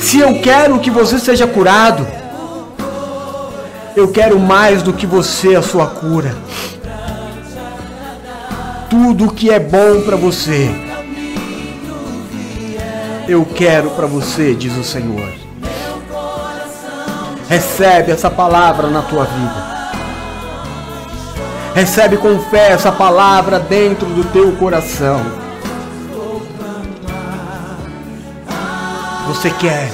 Se 0.00 0.18
eu 0.20 0.40
quero 0.40 0.78
que 0.78 0.90
você 0.90 1.18
seja 1.18 1.46
curado, 1.46 2.06
eu 3.94 4.08
quero 4.08 4.40
mais 4.40 4.82
do 4.82 4.94
que 4.94 5.04
você 5.04 5.54
a 5.54 5.60
sua 5.60 5.86
cura. 5.86 6.34
Tudo 8.88 9.34
que 9.34 9.50
é 9.50 9.60
bom 9.60 10.00
para 10.00 10.16
você 10.16 10.74
eu 13.28 13.44
quero 13.44 13.90
para 13.90 14.06
você, 14.06 14.54
diz 14.54 14.74
o 14.78 14.82
Senhor. 14.82 15.30
Recebe 17.50 18.12
essa 18.12 18.30
palavra 18.30 18.88
na 18.88 19.02
tua 19.02 19.24
vida. 19.24 19.69
Recebe 21.74 22.16
com 22.16 22.38
fé 22.38 22.72
essa 22.72 22.90
palavra 22.90 23.58
dentro 23.60 24.06
do 24.06 24.24
teu 24.24 24.52
coração. 24.52 25.20
Você 29.28 29.50
quer? 29.50 29.90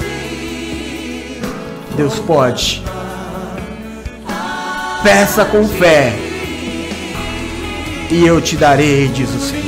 Deus 1.95 2.17
pode. 2.19 2.83
Peça 5.03 5.45
com 5.45 5.67
fé. 5.67 6.13
E 8.09 8.25
eu 8.25 8.41
te 8.41 8.55
darei, 8.55 9.07
diz 9.09 9.29
o 9.29 9.39
Senhor. 9.39 9.66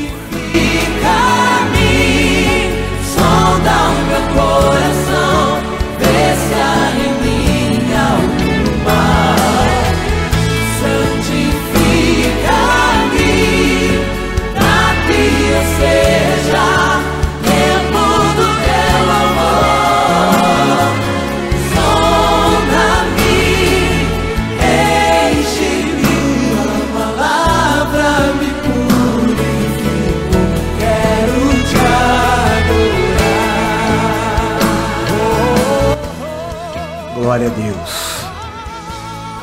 Glória 37.29 37.45
a 37.45 37.51
Deus. 37.51 38.23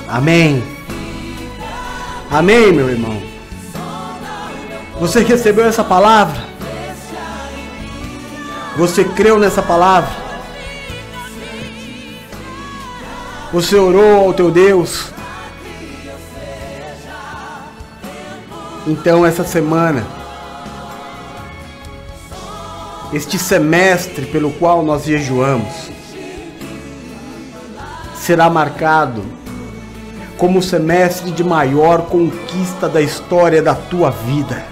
Amém. 0.08 0.60
Amém, 2.28 2.72
meu 2.72 2.90
irmão. 2.90 3.16
Você 4.98 5.22
recebeu 5.22 5.64
essa 5.64 5.84
palavra? 5.84 6.36
Você 8.76 9.04
creu 9.04 9.38
nessa 9.38 9.62
palavra? 9.62 10.10
Você 13.52 13.76
orou 13.76 14.26
ao 14.26 14.34
teu 14.34 14.50
Deus? 14.50 15.12
Então, 18.84 19.24
essa 19.24 19.44
semana, 19.44 20.04
este 23.12 23.38
semestre 23.38 24.26
pelo 24.26 24.50
qual 24.54 24.82
nós 24.82 25.04
jejuamos, 25.04 25.94
será 28.27 28.51
marcado 28.51 29.23
como 30.36 30.59
o 30.59 30.62
semestre 30.62 31.31
de 31.31 31.44
maior 31.44 32.07
conquista 32.07 32.89
da 32.89 33.01
história 33.01 33.62
da 33.62 33.73
tua 33.73 34.11
vida. 34.11 34.65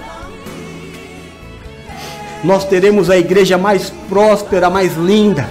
Nós 2.43 2.65
teremos 2.65 3.09
a 3.09 3.17
igreja 3.17 3.57
mais 3.57 3.91
próspera, 4.09 4.69
mais 4.69 4.97
linda, 4.97 5.49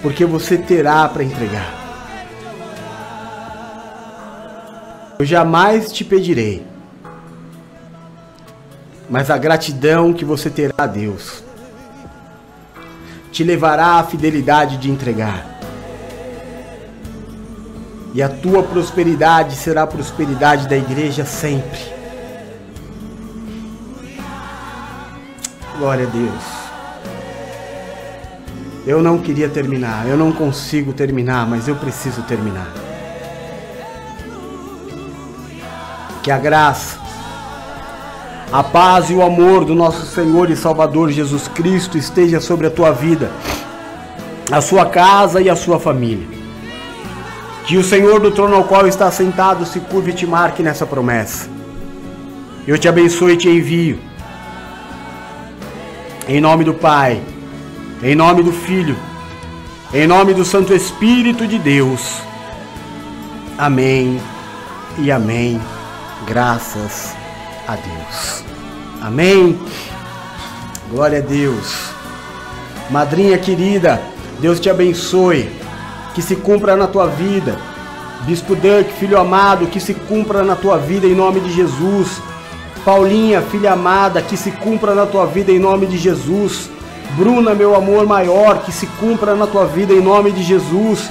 porque 0.00 0.24
você 0.24 0.56
terá 0.56 1.06
para 1.06 1.22
entregar. 1.22 1.74
Eu 5.18 5.26
jamais 5.26 5.92
te 5.92 6.02
pedirei, 6.02 6.66
mas 9.08 9.30
a 9.30 9.36
gratidão 9.36 10.14
que 10.14 10.24
você 10.24 10.48
terá 10.48 10.72
a 10.78 10.86
Deus 10.86 11.44
te 13.30 13.44
levará 13.44 13.98
à 13.98 14.04
fidelidade 14.04 14.78
de 14.78 14.90
entregar 14.90 15.53
e 18.14 18.22
a 18.22 18.28
tua 18.28 18.62
prosperidade 18.62 19.56
será 19.56 19.82
a 19.82 19.86
prosperidade 19.88 20.68
da 20.68 20.76
igreja 20.76 21.24
sempre. 21.24 21.80
Glória 25.76 26.06
a 26.06 26.10
Deus. 26.10 26.44
Eu 28.86 29.02
não 29.02 29.18
queria 29.18 29.48
terminar, 29.48 30.06
eu 30.06 30.16
não 30.16 30.30
consigo 30.30 30.92
terminar, 30.92 31.44
mas 31.48 31.66
eu 31.66 31.74
preciso 31.74 32.22
terminar. 32.22 32.72
Que 36.22 36.30
a 36.30 36.38
graça, 36.38 36.96
a 38.52 38.62
paz 38.62 39.10
e 39.10 39.14
o 39.14 39.22
amor 39.22 39.64
do 39.64 39.74
nosso 39.74 40.06
Senhor 40.06 40.50
e 40.50 40.56
Salvador 40.56 41.10
Jesus 41.10 41.48
Cristo 41.48 41.98
esteja 41.98 42.40
sobre 42.40 42.68
a 42.68 42.70
tua 42.70 42.92
vida, 42.92 43.32
a 44.52 44.60
sua 44.60 44.86
casa 44.86 45.40
e 45.40 45.50
a 45.50 45.56
sua 45.56 45.80
família. 45.80 46.33
Que 47.66 47.78
o 47.78 47.84
Senhor 47.84 48.20
do 48.20 48.30
trono 48.30 48.56
ao 48.56 48.64
qual 48.64 48.86
está 48.86 49.10
sentado 49.10 49.64
se 49.64 49.80
curve 49.80 50.10
e 50.10 50.14
te 50.14 50.26
marque 50.26 50.62
nessa 50.62 50.84
promessa. 50.84 51.48
Eu 52.66 52.78
te 52.78 52.88
abençoe 52.88 53.32
e 53.32 53.36
te 53.36 53.48
envio. 53.48 53.98
Em 56.28 56.40
nome 56.40 56.64
do 56.64 56.74
Pai, 56.74 57.22
em 58.02 58.14
nome 58.14 58.42
do 58.42 58.52
Filho, 58.52 58.96
em 59.92 60.06
nome 60.06 60.34
do 60.34 60.44
Santo 60.44 60.74
Espírito 60.74 61.46
de 61.46 61.58
Deus. 61.58 62.20
Amém 63.56 64.20
e 64.98 65.10
amém. 65.10 65.60
Graças 66.26 67.14
a 67.68 67.76
Deus. 67.76 68.44
Amém. 69.00 69.58
Glória 70.90 71.18
a 71.18 71.22
Deus. 71.22 71.90
Madrinha 72.90 73.38
querida, 73.38 74.00
Deus 74.40 74.60
te 74.60 74.68
abençoe. 74.68 75.63
Que 76.14 76.22
se 76.22 76.36
cumpra 76.36 76.76
na 76.76 76.86
tua 76.86 77.06
vida. 77.06 77.58
Bispo 78.26 78.54
Duck, 78.54 78.90
filho 78.98 79.18
amado, 79.18 79.66
que 79.66 79.78
se 79.78 79.92
cumpra 79.92 80.42
na 80.42 80.56
tua 80.56 80.78
vida 80.78 81.06
em 81.06 81.14
nome 81.14 81.40
de 81.40 81.52
Jesus. 81.52 82.22
Paulinha, 82.84 83.42
filha 83.42 83.72
amada, 83.72 84.22
que 84.22 84.36
se 84.36 84.50
cumpra 84.50 84.94
na 84.94 85.04
tua 85.04 85.26
vida 85.26 85.52
em 85.52 85.58
nome 85.58 85.86
de 85.86 85.98
Jesus. 85.98 86.70
Bruna, 87.16 87.54
meu 87.54 87.74
amor 87.74 88.06
maior, 88.06 88.62
que 88.62 88.72
se 88.72 88.86
cumpra 88.98 89.34
na 89.34 89.46
tua 89.46 89.66
vida 89.66 89.92
em 89.92 90.00
nome 90.00 90.32
de 90.32 90.42
Jesus. 90.42 91.10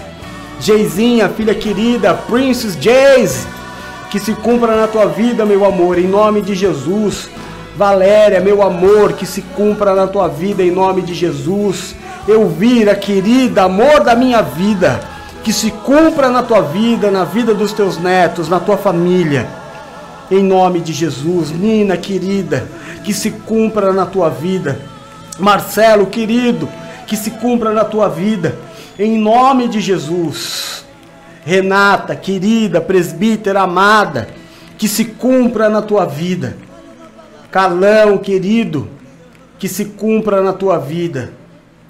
Geizinha, 0.60 1.30
filha 1.30 1.54
querida, 1.54 2.14
Princess 2.14 2.78
Jays, 2.80 3.46
que 4.10 4.20
se 4.20 4.34
cumpra 4.34 4.76
na 4.76 4.88
tua 4.88 5.08
vida, 5.08 5.46
meu 5.46 5.66
amor, 5.66 5.98
em 5.98 6.08
nome 6.08 6.42
de 6.42 6.56
Jesus. 6.56 7.30
Valéria, 7.76 8.40
meu 8.40 8.62
amor, 8.62 9.14
que 9.14 9.26
se 9.26 9.42
cumpra 9.42 9.96
na 9.96 10.08
tua 10.08 10.28
vida 10.28 10.64
em 10.64 10.72
nome 10.72 11.02
de 11.02 11.14
Jesus. 11.14 11.96
Elvira, 12.28 12.96
querida, 12.96 13.64
amor 13.64 14.02
da 14.02 14.16
minha 14.16 14.42
vida, 14.42 15.02
que 15.44 15.52
se 15.52 15.70
cumpra 15.72 16.30
na 16.30 16.42
tua 16.42 16.62
vida, 16.62 17.12
na 17.12 17.26
vida 17.26 17.54
dos 17.54 17.74
teus 17.74 17.98
netos, 17.98 18.48
na 18.48 18.60
tua 18.60 18.78
família. 18.78 19.48
Em 20.32 20.42
nome 20.42 20.80
de 20.80 20.94
Jesus, 20.94 21.52
Nina, 21.52 21.98
querida, 21.98 22.66
que 23.04 23.14
se 23.14 23.30
cumpra 23.30 23.92
na 23.92 24.06
tua 24.06 24.30
vida. 24.30 24.80
Marcelo, 25.38 26.08
querido, 26.08 26.70
que 27.06 27.18
se 27.18 27.32
cumpra 27.32 27.74
na 27.74 27.84
tua 27.84 28.08
vida. 28.08 28.56
Em 28.98 29.18
nome 29.18 29.68
de 29.68 29.82
Jesus. 29.82 30.86
Renata, 31.46 32.16
querida, 32.16 32.80
presbítera 32.80 33.64
amada, 33.64 34.30
que 34.78 34.88
se 34.88 35.04
cumpra 35.04 35.68
na 35.68 35.82
tua 35.82 36.06
vida. 36.06 36.56
Carlão, 37.52 38.18
querido, 38.18 38.88
que 39.60 39.68
se 39.68 39.86
cumpra 39.86 40.42
na 40.42 40.54
tua 40.54 40.78
vida. 40.78 41.43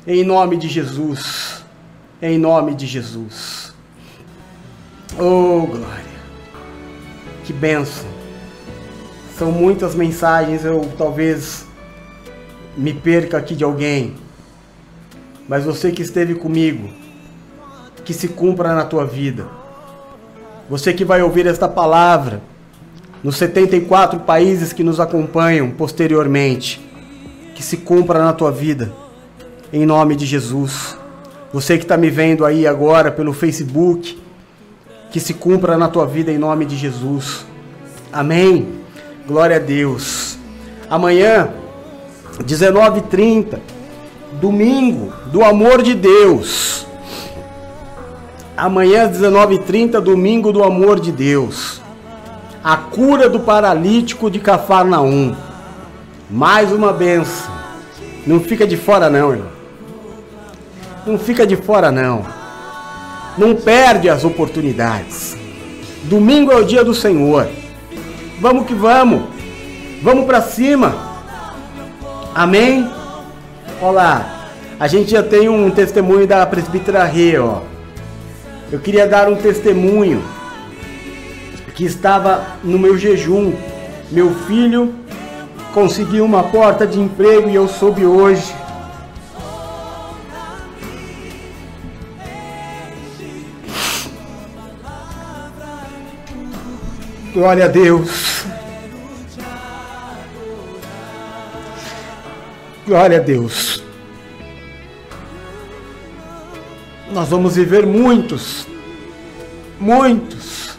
Em 0.06 0.24
nome 0.26 0.58
de 0.58 0.68
Jesus. 0.68 1.64
em 2.22 2.38
nome 2.38 2.74
de 2.76 2.86
Jesus. 2.86 3.74
Oh, 5.18 5.66
glória. 5.66 6.04
Que 7.46 7.54
bênção. 7.54 8.06
São 9.38 9.52
muitas 9.52 9.96
mensagens, 9.96 10.66
eu 10.66 10.90
talvez 10.98 11.66
me 12.76 12.94
perca 12.94 13.38
aqui 13.38 13.56
de 13.56 13.64
alguém. 13.64 14.16
Mas 15.48 15.64
você 15.64 15.92
que 15.92 16.02
esteve 16.02 16.36
comigo, 16.36 16.90
que 18.04 18.14
se 18.14 18.28
cumpra 18.28 18.74
na 18.74 18.86
tua 18.86 19.06
vida. 19.06 19.48
Você 20.70 20.94
que 20.94 21.06
vai 21.06 21.22
ouvir 21.22 21.46
esta 21.46 21.68
palavra 21.68 22.42
nos 23.24 23.38
74 23.38 24.20
países 24.22 24.74
que 24.74 24.84
nos 24.84 25.00
acompanham 25.00 25.72
posteriormente, 25.72 26.82
que 27.56 27.64
se 27.64 27.78
cumpra 27.78 28.20
na 28.20 28.34
tua 28.34 28.52
vida. 28.52 29.03
Em 29.74 29.88
nome 29.88 30.16
de 30.16 30.24
Jesus. 30.28 30.96
Você 31.52 31.80
que 31.80 31.84
está 31.84 31.98
me 31.98 32.12
vendo 32.12 32.46
aí 32.46 32.68
agora 32.68 33.12
pelo 33.12 33.34
Facebook, 33.34 34.22
que 35.10 35.20
se 35.20 35.34
cumpra 35.34 35.80
na 35.80 35.88
tua 35.88 36.06
vida 36.06 36.32
em 36.32 36.38
nome 36.38 36.64
de 36.64 36.78
Jesus. 36.78 37.44
Amém. 38.12 38.68
Glória 39.28 39.56
a 39.56 39.60
Deus. 39.60 40.38
Amanhã, 40.88 41.50
19h30, 42.44 43.58
domingo 44.34 45.12
do 45.32 45.44
amor 45.44 45.82
de 45.82 45.96
Deus. 45.96 46.86
Amanhã, 48.56 49.10
19h30, 49.10 50.00
domingo 50.00 50.52
do 50.52 50.64
amor 50.64 51.00
de 51.00 51.12
Deus. 51.12 51.82
A 52.64 52.78
cura 52.78 53.28
do 53.28 53.40
paralítico 53.40 54.30
de 54.30 54.38
Cafarnaum. 54.38 55.36
Mais 56.30 56.72
uma 56.72 56.94
benção. 56.94 57.52
Não 58.28 58.40
fica 58.40 58.68
de 58.68 58.78
fora, 58.78 59.10
não, 59.10 59.32
irmão. 59.32 59.53
Não 61.06 61.18
fica 61.20 61.46
de 61.46 61.58
fora, 61.58 61.92
não. 61.92 62.26
Não 63.38 63.56
perde 63.56 64.10
as 64.10 64.24
oportunidades. 64.24 65.36
Domingo 66.04 66.52
é 66.52 66.56
o 66.56 66.64
dia 66.64 66.84
do 66.84 66.94
Senhor. 66.94 67.48
Vamos 68.40 68.66
que 68.66 68.74
vamos. 68.74 69.24
Vamos 70.02 70.26
para 70.26 70.42
cima. 70.42 70.96
Amém? 72.34 72.90
Olá. 73.82 74.48
A 74.80 74.88
gente 74.88 75.12
já 75.12 75.22
tem 75.22 75.50
um 75.50 75.70
testemunho 75.70 76.26
da 76.26 76.46
presbítera 76.46 77.04
Rê, 77.04 77.38
ó. 77.38 77.60
Eu 78.72 78.80
queria 78.80 79.06
dar 79.06 79.28
um 79.28 79.36
testemunho 79.36 80.24
que 81.76 81.84
estava 81.84 82.46
no 82.64 82.80
meu 82.80 82.98
jejum. 82.98 83.54
Meu 84.10 84.34
filho 84.48 84.94
conseguiu 85.74 86.24
uma 86.24 86.44
porta 86.44 86.88
de 86.88 87.00
emprego 87.00 87.50
e 87.50 87.56
eu 87.56 87.68
soube 87.68 88.06
hoje 88.06 88.54
Glória 97.34 97.66
a 97.66 97.68
Deus. 97.68 98.46
Glória 102.86 103.18
a 103.18 103.22
Deus. 103.22 103.84
Nós 107.12 107.30
vamos 107.30 107.56
viver 107.56 107.88
muitos, 107.88 108.68
muitos. 109.80 110.78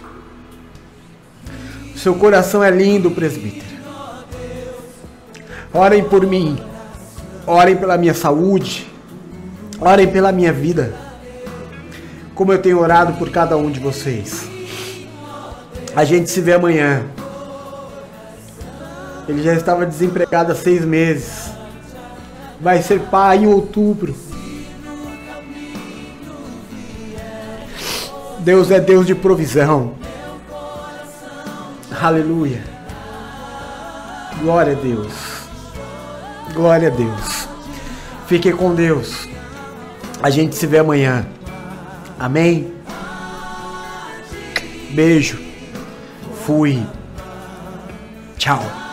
Seu 1.96 2.14
coração 2.14 2.62
é 2.62 2.70
lindo, 2.70 3.10
presbítero. 3.10 3.74
Orem 5.72 6.04
por 6.04 6.24
mim. 6.24 6.56
Orem 7.48 7.76
pela 7.76 7.98
minha 7.98 8.14
saúde. 8.14 8.88
Orem 9.80 10.06
pela 10.06 10.30
minha 10.30 10.52
vida. 10.52 10.94
Como 12.32 12.52
eu 12.52 12.62
tenho 12.62 12.78
orado 12.78 13.14
por 13.14 13.30
cada 13.30 13.56
um 13.56 13.72
de 13.72 13.80
vocês. 13.80 14.53
A 15.96 16.04
gente 16.04 16.28
se 16.28 16.40
vê 16.40 16.54
amanhã. 16.54 17.02
Ele 19.28 19.42
já 19.42 19.54
estava 19.54 19.86
desempregado 19.86 20.50
há 20.50 20.54
seis 20.54 20.84
meses. 20.84 21.50
Vai 22.60 22.82
ser 22.82 23.00
pai 23.00 23.38
em 23.38 23.46
outubro. 23.46 24.14
Deus 28.40 28.70
é 28.70 28.80
Deus 28.80 29.06
de 29.06 29.14
provisão. 29.14 29.94
Aleluia. 32.02 32.62
Glória 34.40 34.72
a 34.72 34.80
Deus. 34.80 35.12
Glória 36.52 36.88
a 36.88 36.90
Deus. 36.90 37.48
Fique 38.26 38.52
com 38.52 38.74
Deus. 38.74 39.28
A 40.20 40.28
gente 40.28 40.56
se 40.56 40.66
vê 40.66 40.78
amanhã. 40.78 41.24
Amém? 42.18 42.72
Beijo. 44.90 45.43
Fui. 46.44 46.78
Tchau. 48.36 48.83